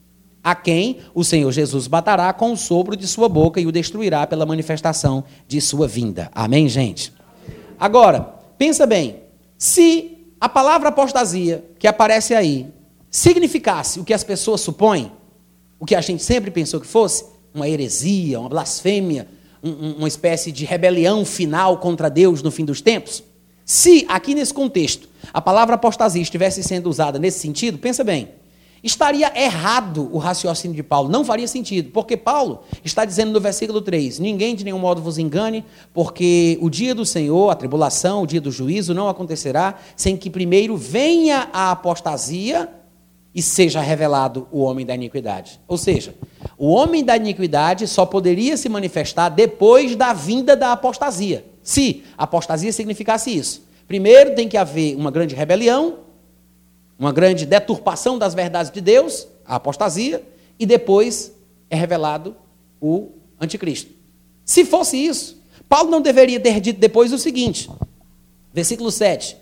a 0.43 0.55
quem 0.55 0.97
o 1.13 1.23
Senhor 1.23 1.51
Jesus 1.51 1.87
matará 1.87 2.33
com 2.33 2.51
o 2.51 2.57
sopro 2.57 2.97
de 2.97 3.07
sua 3.07 3.29
boca 3.29 3.61
e 3.61 3.67
o 3.67 3.71
destruirá 3.71 4.25
pela 4.25 4.43
manifestação 4.43 5.23
de 5.47 5.61
sua 5.61 5.87
vinda. 5.87 6.31
Amém, 6.33 6.67
gente? 6.67 7.13
Agora, 7.79 8.21
pensa 8.57 8.87
bem, 8.87 9.17
se 9.55 10.12
a 10.43 10.49
palavra 10.49 10.89
apostasia 10.89 11.63
que 11.79 11.87
aparece 11.87 12.35
aí 12.35 12.67
significasse 13.09 14.01
o 14.01 14.03
que 14.03 14.13
as 14.13 14.25
pessoas 14.25 14.59
supõem, 14.59 15.09
o 15.79 15.85
que 15.85 15.95
a 15.95 16.01
gente 16.01 16.21
sempre 16.21 16.51
pensou 16.51 16.81
que 16.81 16.85
fosse, 16.85 17.23
uma 17.53 17.69
heresia, 17.69 18.41
uma 18.41 18.49
blasfêmia, 18.49 19.25
um, 19.63 19.91
uma 19.99 20.07
espécie 20.09 20.51
de 20.51 20.65
rebelião 20.65 21.23
final 21.23 21.77
contra 21.77 22.09
Deus 22.09 22.43
no 22.43 22.51
fim 22.51 22.65
dos 22.65 22.81
tempos, 22.81 23.23
se 23.63 24.05
aqui 24.09 24.35
nesse 24.35 24.53
contexto 24.53 25.07
a 25.33 25.39
palavra 25.39 25.75
apostasia 25.75 26.21
estivesse 26.21 26.61
sendo 26.61 26.89
usada 26.89 27.17
nesse 27.17 27.39
sentido, 27.39 27.77
pensa 27.77 28.03
bem, 28.03 28.27
estaria 28.83 29.31
errado 29.39 30.09
o 30.11 30.17
raciocínio 30.17 30.75
de 30.75 30.83
Paulo, 30.83 31.09
não 31.09 31.23
faria 31.23 31.47
sentido, 31.47 31.91
porque 31.91 32.17
Paulo 32.17 32.63
está 32.83 33.05
dizendo 33.05 33.31
no 33.31 33.39
versículo 33.39 33.81
3: 33.81 34.19
Ninguém 34.19 34.55
de 34.55 34.63
nenhum 34.63 34.79
modo 34.79 35.01
vos 35.01 35.17
engane, 35.17 35.63
porque 35.93 36.57
o 36.61 36.69
dia 36.69 36.93
do 36.93 37.05
Senhor, 37.05 37.49
a 37.49 37.55
tribulação, 37.55 38.23
o 38.23 38.27
dia 38.27 38.41
do 38.41 38.51
juízo 38.51 38.93
não 38.93 39.07
acontecerá 39.07 39.75
sem 39.95 40.17
que 40.17 40.29
primeiro 40.29 40.75
venha 40.75 41.49
a 41.53 41.71
apostasia 41.71 42.69
e 43.33 43.41
seja 43.41 43.81
revelado 43.81 44.47
o 44.51 44.59
homem 44.61 44.85
da 44.85 44.93
iniquidade. 44.93 45.59
Ou 45.67 45.77
seja, 45.77 46.13
o 46.57 46.67
homem 46.67 47.03
da 47.03 47.15
iniquidade 47.15 47.87
só 47.87 48.05
poderia 48.05 48.55
se 48.57 48.69
manifestar 48.69 49.29
depois 49.29 49.95
da 49.95 50.13
vinda 50.13 50.55
da 50.55 50.73
apostasia. 50.73 51.45
Se 51.63 52.03
apostasia 52.17 52.71
significasse 52.71 53.35
isso. 53.35 53.65
Primeiro 53.87 54.35
tem 54.35 54.47
que 54.47 54.57
haver 54.57 54.95
uma 54.95 55.09
grande 55.09 55.33
rebelião, 55.33 56.02
uma 56.97 57.11
grande 57.11 57.45
deturpação 57.45 58.17
das 58.17 58.33
verdades 58.33 58.71
de 58.71 58.81
Deus, 58.81 59.27
a 59.45 59.55
apostasia, 59.55 60.23
e 60.59 60.65
depois 60.65 61.33
é 61.69 61.75
revelado 61.75 62.35
o 62.79 63.11
anticristo. 63.39 63.91
Se 64.45 64.63
fosse 64.65 64.97
isso, 64.97 65.41
Paulo 65.67 65.89
não 65.89 66.01
deveria 66.01 66.39
ter 66.39 66.59
dito 66.59 66.79
depois 66.79 67.11
o 67.11 67.17
seguinte, 67.17 67.69
versículo 68.53 68.91
7. 68.91 69.37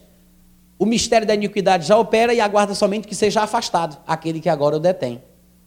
O 0.79 0.85
mistério 0.85 1.27
da 1.27 1.35
iniquidade 1.35 1.87
já 1.87 1.97
opera 1.97 2.33
e 2.33 2.39
aguarda 2.39 2.73
somente 2.73 3.07
que 3.07 3.13
seja 3.13 3.41
afastado 3.41 3.97
aquele 4.07 4.39
que 4.39 4.49
agora 4.49 4.77
o 4.77 4.79
detém. 4.79 5.21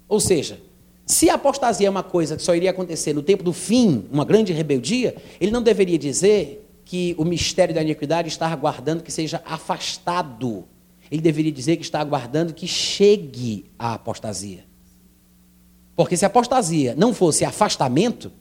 Ou 0.09 0.19
seja, 0.19 0.61
se 1.07 1.29
a 1.29 1.35
apostasia 1.35 1.87
é 1.87 1.91
uma 1.91 2.03
coisa 2.03 2.37
que 2.37 2.43
só 2.43 2.55
iria 2.55 2.71
acontecer 2.71 3.13
no 3.13 3.23
tempo 3.23 3.43
do 3.43 3.53
fim, 3.53 4.07
uma 4.11 4.25
grande 4.25 4.53
rebeldia, 4.53 5.15
ele 5.41 5.51
não 5.51 5.63
deveria 5.63 5.99
dizer 5.99 6.67
que 6.85 7.15
o 7.19 7.25
mistério 7.25 7.75
da 7.75 7.83
iniquidade 7.83 8.29
está 8.29 8.49
aguardando 8.49 9.03
que 9.03 9.13
seja 9.13 9.43
afastado 9.45 10.65
ele 11.15 11.23
deveria 11.23 11.53
dizer 11.53 11.77
que 11.77 11.85
está 11.85 12.01
aguardando 12.01 12.53
que 12.53 12.67
chegue 12.67 13.67
a 13.79 13.95
apostasia. 13.95 14.65
Porque 15.95 16.17
se 16.17 16.25
a 16.25 16.27
apostasia 16.27 16.93
não 16.99 17.15
fosse 17.15 17.45
afastamento, 17.45 18.33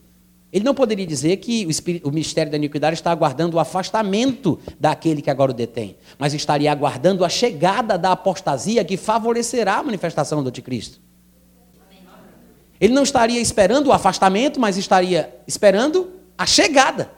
ele 0.51 0.65
não 0.65 0.74
poderia 0.74 1.05
dizer 1.05 1.38
que 1.38 1.67
o, 1.67 1.69
espírito, 1.69 2.09
o 2.09 2.11
mistério 2.11 2.51
da 2.51 2.57
iniquidade 2.57 2.95
está 2.95 3.11
aguardando 3.11 3.57
o 3.57 3.59
afastamento 3.59 4.59
daquele 4.80 5.21
que 5.21 5.30
agora 5.30 5.51
o 5.51 5.53
detém, 5.53 5.95
mas 6.17 6.34
estaria 6.34 6.71
aguardando 6.71 7.24
a 7.24 7.30
chegada 7.30 7.95
da 7.95 8.13
apostasia 8.13 8.84
que 8.84 8.97
favorecerá 8.97 9.76
a 9.76 9.84
manifestação 9.84 10.41
do 10.41 10.49
anticristo. 10.49 10.99
Ele 12.82 12.95
não 12.95 13.03
estaria 13.03 13.39
esperando 13.39 13.88
o 13.88 13.93
afastamento, 13.93 14.59
mas 14.59 14.78
estaria 14.78 15.32
esperando 15.45 16.09
a 16.36 16.47
chegada 16.47 17.11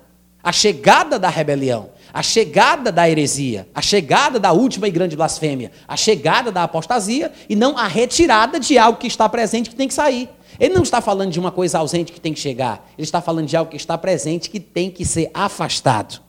a 0.45 0.53
chegada 0.53 1.19
da 1.19 1.27
rebelião 1.27 1.89
a 2.15 2.23
chegada 2.23 2.93
da 2.93 3.09
heresia, 3.09 3.67
a 3.75 3.81
chegada 3.81 4.39
da 4.39 4.53
última 4.53 4.87
e 4.87 4.91
grande 4.91 5.17
blasfêmia, 5.17 5.69
a 5.85 5.97
chegada 5.97 6.49
da 6.49 6.63
apostasia 6.63 7.29
e 7.49 7.57
não 7.57 7.77
a 7.77 7.89
retirada 7.89 8.57
de 8.57 8.77
algo 8.77 8.97
que 8.97 9.05
está 9.05 9.27
presente 9.27 9.69
que 9.69 9.75
tem 9.75 9.85
que 9.85 9.93
sair. 9.93 10.29
Ele 10.57 10.73
não 10.73 10.83
está 10.83 11.01
falando 11.01 11.31
de 11.31 11.37
uma 11.41 11.51
coisa 11.51 11.79
ausente 11.79 12.13
que 12.13 12.21
tem 12.21 12.33
que 12.33 12.39
chegar, 12.39 12.89
ele 12.97 13.03
está 13.03 13.19
falando 13.19 13.47
de 13.47 13.57
algo 13.57 13.69
que 13.69 13.75
está 13.75 13.97
presente 13.97 14.49
que 14.49 14.61
tem 14.61 14.89
que 14.89 15.03
ser 15.03 15.29
afastado. 15.33 16.21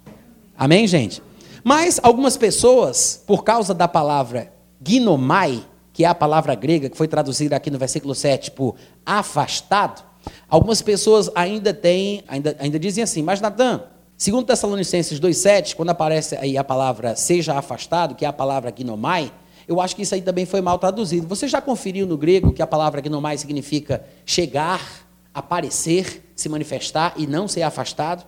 Amém, 0.59 0.89
gente? 0.89 1.23
Mas 1.63 2.01
algumas 2.03 2.37
pessoas, 2.37 3.23
por 3.25 3.45
causa 3.45 3.73
da 3.73 3.87
palavra 3.87 4.53
ginomai, 4.85 5.65
que 5.93 6.05
é 6.05 6.09
a 6.09 6.15
palavra 6.17 6.57
grega 6.57 6.91
que 6.91 6.97
foi 6.97 7.07
traduzida 7.07 7.55
aqui 7.55 7.71
no 7.71 7.79
versículo 7.79 8.13
7 8.13 8.51
por 8.51 8.75
afastado, 9.05 10.03
algumas 10.49 10.83
pessoas 10.83 11.31
ainda 11.33 11.73
têm, 11.73 12.25
ainda, 12.27 12.57
ainda 12.59 12.77
dizem 12.77 13.05
assim, 13.05 13.23
mas 13.23 13.41
Natan, 13.41 13.85
Segundo 14.19 14.47
Tessalonicenses 14.47 15.21
2,7, 15.21 15.75
quando 15.75 15.91
aparece 15.91 16.37
aí 16.37 16.57
a 16.57 16.65
palavra 16.65 17.15
seja 17.15 17.53
afastado, 17.59 18.15
que 18.15 18.25
é 18.25 18.29
a 18.29 18.33
palavra 18.33 18.73
ginomai, 18.75 19.31
eu 19.69 19.79
acho 19.79 19.95
que 19.95 20.01
isso 20.01 20.15
aí 20.15 20.23
também 20.23 20.47
foi 20.47 20.63
mal 20.63 20.79
traduzido. 20.79 21.27
Você 21.27 21.47
já 21.47 21.61
conferiu 21.61 22.07
no 22.07 22.17
grego 22.17 22.51
que 22.51 22.63
a 22.63 22.67
palavra 22.67 23.03
ginomai 23.03 23.37
significa 23.37 24.07
chegar, 24.25 25.07
aparecer, 25.35 26.33
se 26.35 26.49
manifestar 26.49 27.13
e 27.19 27.27
não 27.27 27.47
ser 27.47 27.61
afastado? 27.61 28.25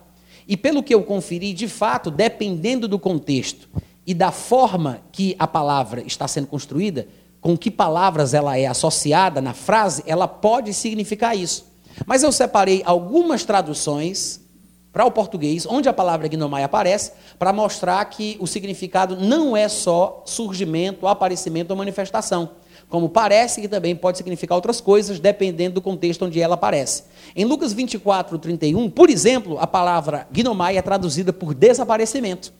E 0.47 0.55
pelo 0.55 0.83
que 0.83 0.93
eu 0.93 1.01
conferi, 1.01 1.53
de 1.53 1.67
fato, 1.67 2.11
dependendo 2.11 2.87
do 2.87 2.99
contexto 2.99 3.67
e 4.05 4.13
da 4.13 4.31
forma 4.31 5.01
que 5.11 5.35
a 5.39 5.47
palavra 5.47 6.03
está 6.05 6.27
sendo 6.27 6.45
construída, 6.45 7.07
com 7.41 7.57
que 7.57 7.71
palavras 7.71 8.35
ela 8.35 8.55
é 8.59 8.67
associada 8.67 9.41
na 9.41 9.55
frase, 9.55 10.03
ela 10.05 10.27
pode 10.27 10.71
significar 10.71 11.35
isso. 11.35 11.65
Mas 12.05 12.21
eu 12.21 12.31
separei 12.31 12.83
algumas 12.85 13.43
traduções 13.43 14.47
para 14.91 15.05
o 15.05 15.11
português, 15.11 15.65
onde 15.65 15.87
a 15.87 15.93
palavra 15.93 16.27
gnomai 16.27 16.63
aparece, 16.63 17.11
para 17.37 17.53
mostrar 17.53 18.03
que 18.05 18.37
o 18.39 18.47
significado 18.47 19.15
não 19.15 19.55
é 19.55 19.67
só 19.67 20.23
surgimento, 20.25 21.07
aparecimento 21.07 21.71
ou 21.71 21.77
manifestação, 21.77 22.49
como 22.89 23.07
parece 23.07 23.61
que 23.61 23.67
também 23.67 23.95
pode 23.95 24.17
significar 24.17 24.55
outras 24.55 24.81
coisas, 24.81 25.19
dependendo 25.19 25.75
do 25.75 25.81
contexto 25.81 26.25
onde 26.25 26.41
ela 26.41 26.55
aparece. 26.55 27.03
Em 27.35 27.45
Lucas 27.45 27.71
24, 27.71 28.37
31, 28.39 28.89
por 28.89 29.09
exemplo, 29.09 29.59
a 29.59 29.67
palavra 29.67 30.27
gnomai 30.31 30.77
é 30.77 30.81
traduzida 30.81 31.31
por 31.31 31.53
desaparecimento. 31.53 32.51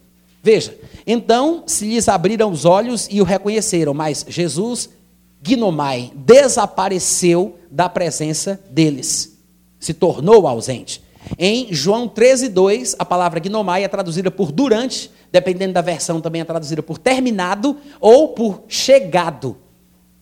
Veja, 0.42 0.78
então 1.06 1.64
se 1.66 1.84
lhes 1.84 2.08
abriram 2.08 2.50
os 2.50 2.64
olhos 2.64 3.08
e 3.10 3.20
o 3.20 3.24
reconheceram, 3.24 3.92
mas 3.92 4.24
Jesus, 4.26 4.88
gnomai, 5.42 6.12
desapareceu 6.14 7.58
da 7.70 7.88
presença 7.88 8.58
deles, 8.70 9.36
se 9.78 9.92
tornou 9.92 10.46
ausente. 10.46 11.02
Em 11.38 11.72
João 11.72 12.08
13, 12.08 12.48
2, 12.48 12.96
a 12.98 13.04
palavra 13.04 13.40
gnomai 13.40 13.84
é 13.84 13.88
traduzida 13.88 14.30
por 14.30 14.50
durante, 14.50 15.10
dependendo 15.30 15.72
da 15.72 15.80
versão 15.80 16.20
também 16.20 16.40
é 16.40 16.44
traduzida 16.44 16.82
por 16.82 16.98
terminado 16.98 17.76
ou 18.00 18.28
por 18.28 18.64
chegado. 18.68 19.56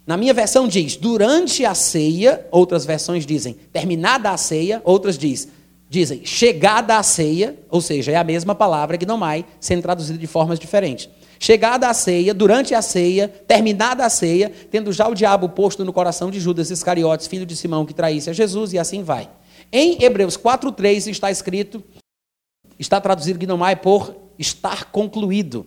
Na 0.07 0.17
minha 0.17 0.33
versão 0.33 0.67
diz 0.67 0.97
durante 0.97 1.65
a 1.65 1.75
ceia, 1.75 2.47
outras 2.51 2.85
versões 2.87 3.27
dizem 3.27 3.57
terminada 3.73 4.31
a 4.31 4.37
ceia, 4.37 4.81
outras 4.85 5.19
diz, 5.19 5.49
dizem 5.89 6.25
chegada 6.25 6.97
a 6.97 7.03
ceia, 7.03 7.57
ou 7.71 7.81
seja, 7.81 8.13
é 8.13 8.17
a 8.17 8.25
mesma 8.25 8.55
palavra 8.55 8.97
gnomai, 8.97 9.45
sendo 9.61 9.83
traduzida 9.83 10.19
de 10.19 10.27
formas 10.27 10.59
diferentes. 10.59 11.09
Chegada 11.39 11.89
a 11.89 11.95
ceia, 11.95 12.35
durante 12.35 12.75
a 12.75 12.83
ceia, 12.83 13.29
terminada 13.29 14.05
a 14.05 14.11
ceia, 14.11 14.51
tendo 14.71 14.93
já 14.93 15.07
o 15.07 15.15
diabo 15.15 15.49
posto 15.51 15.85
no 15.85 15.93
coração 15.93 16.31
de 16.31 16.41
Judas 16.41 16.71
Iscariotes, 16.71 17.27
filho 17.27 17.47
de 17.47 17.55
Simão, 17.55 17.87
que 17.87 17.95
traísse 17.95 18.29
a 18.29 18.33
Jesus, 18.33 18.73
e 18.73 18.79
assim 18.79 19.03
vai. 19.03 19.29
Em 19.73 20.03
Hebreus 20.03 20.37
4,3 20.37 21.09
está 21.09 21.31
escrito, 21.31 21.83
está 22.79 23.01
traduzido 23.01 23.39
Gnomai 23.39 23.77
por 23.77 24.15
estar 24.39 24.87
concluído. 24.91 25.67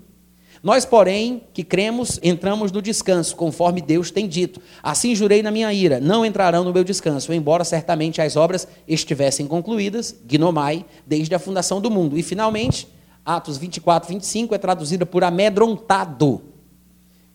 Nós, 0.64 0.86
porém, 0.86 1.44
que 1.54 1.64
cremos, 1.64 2.20
entramos 2.22 2.72
no 2.72 2.82
descanso, 2.82 3.36
conforme 3.36 3.82
Deus 3.82 4.12
tem 4.12 4.28
dito. 4.28 4.62
Assim 4.84 5.16
jurei 5.16 5.42
na 5.42 5.50
minha 5.50 5.74
ira, 5.74 6.00
não 6.00 6.24
entrarão 6.24 6.64
no 6.64 6.74
meu 6.74 6.84
descanso, 6.84 7.34
embora 7.34 7.64
certamente 7.64 8.22
as 8.22 8.36
obras 8.36 8.68
estivessem 8.88 9.48
concluídas, 9.48 10.16
Gnomai, 10.28 10.86
desde 11.06 11.34
a 11.34 11.40
fundação 11.40 11.82
do 11.82 11.90
mundo. 11.90 12.18
E 12.18 12.22
finalmente, 12.22 12.88
Atos 13.26 13.58
24, 13.58 14.10
25 14.10 14.54
é 14.54 14.58
traduzida 14.58 15.06
por 15.06 15.24
amedrontado. 15.24 16.42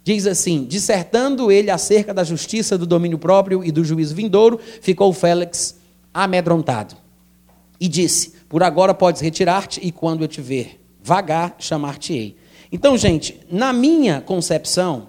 Diz 0.04 0.24
assim: 0.24 0.64
dissertando 0.64 1.50
ele 1.50 1.70
acerca 1.70 2.14
da 2.14 2.22
justiça, 2.22 2.78
do 2.78 2.86
domínio 2.86 3.18
próprio 3.18 3.64
e 3.64 3.72
do 3.72 3.84
juízo 3.84 4.14
vindouro, 4.14 4.60
ficou 4.80 5.12
Félix 5.12 5.75
amedrontado. 6.24 6.96
E 7.78 7.88
disse: 7.88 8.32
Por 8.48 8.62
agora 8.62 8.94
podes 8.94 9.20
retirar-te, 9.20 9.80
e 9.82 9.92
quando 9.92 10.22
eu 10.24 10.28
te 10.28 10.40
ver 10.40 10.80
vagar, 11.02 11.56
chamar-te-ei. 11.58 12.36
Então, 12.72 12.96
gente, 12.96 13.40
na 13.50 13.72
minha 13.72 14.20
concepção, 14.20 15.08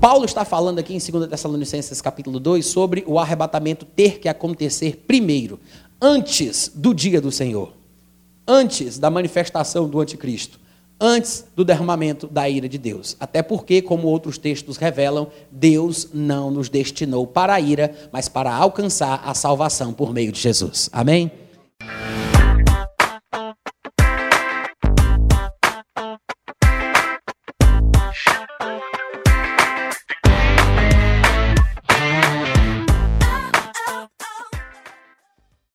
Paulo 0.00 0.24
está 0.24 0.44
falando 0.44 0.78
aqui 0.78 0.94
em 0.94 0.98
2 0.98 1.28
Tessalonicenses 1.28 2.00
capítulo 2.00 2.38
2 2.38 2.64
sobre 2.64 3.04
o 3.06 3.18
arrebatamento 3.18 3.84
ter 3.84 4.18
que 4.18 4.28
acontecer 4.28 5.04
primeiro, 5.06 5.58
antes 6.00 6.70
do 6.74 6.94
dia 6.94 7.20
do 7.20 7.32
Senhor, 7.32 7.74
antes 8.46 8.98
da 8.98 9.10
manifestação 9.10 9.88
do 9.88 10.00
anticristo, 10.00 10.59
antes 11.00 11.44
do 11.56 11.64
derramamento 11.64 12.26
da 12.26 12.48
ira 12.48 12.68
de 12.68 12.76
Deus. 12.76 13.16
Até 13.18 13.42
porque, 13.42 13.80
como 13.80 14.06
outros 14.06 14.36
textos 14.36 14.76
revelam, 14.76 15.28
Deus 15.50 16.08
não 16.12 16.50
nos 16.50 16.68
destinou 16.68 17.26
para 17.26 17.54
a 17.54 17.60
ira, 17.60 17.92
mas 18.12 18.28
para 18.28 18.54
alcançar 18.54 19.22
a 19.24 19.34
salvação 19.34 19.92
por 19.92 20.12
meio 20.12 20.30
de 20.30 20.40
Jesus. 20.40 20.90
Amém? 20.92 21.30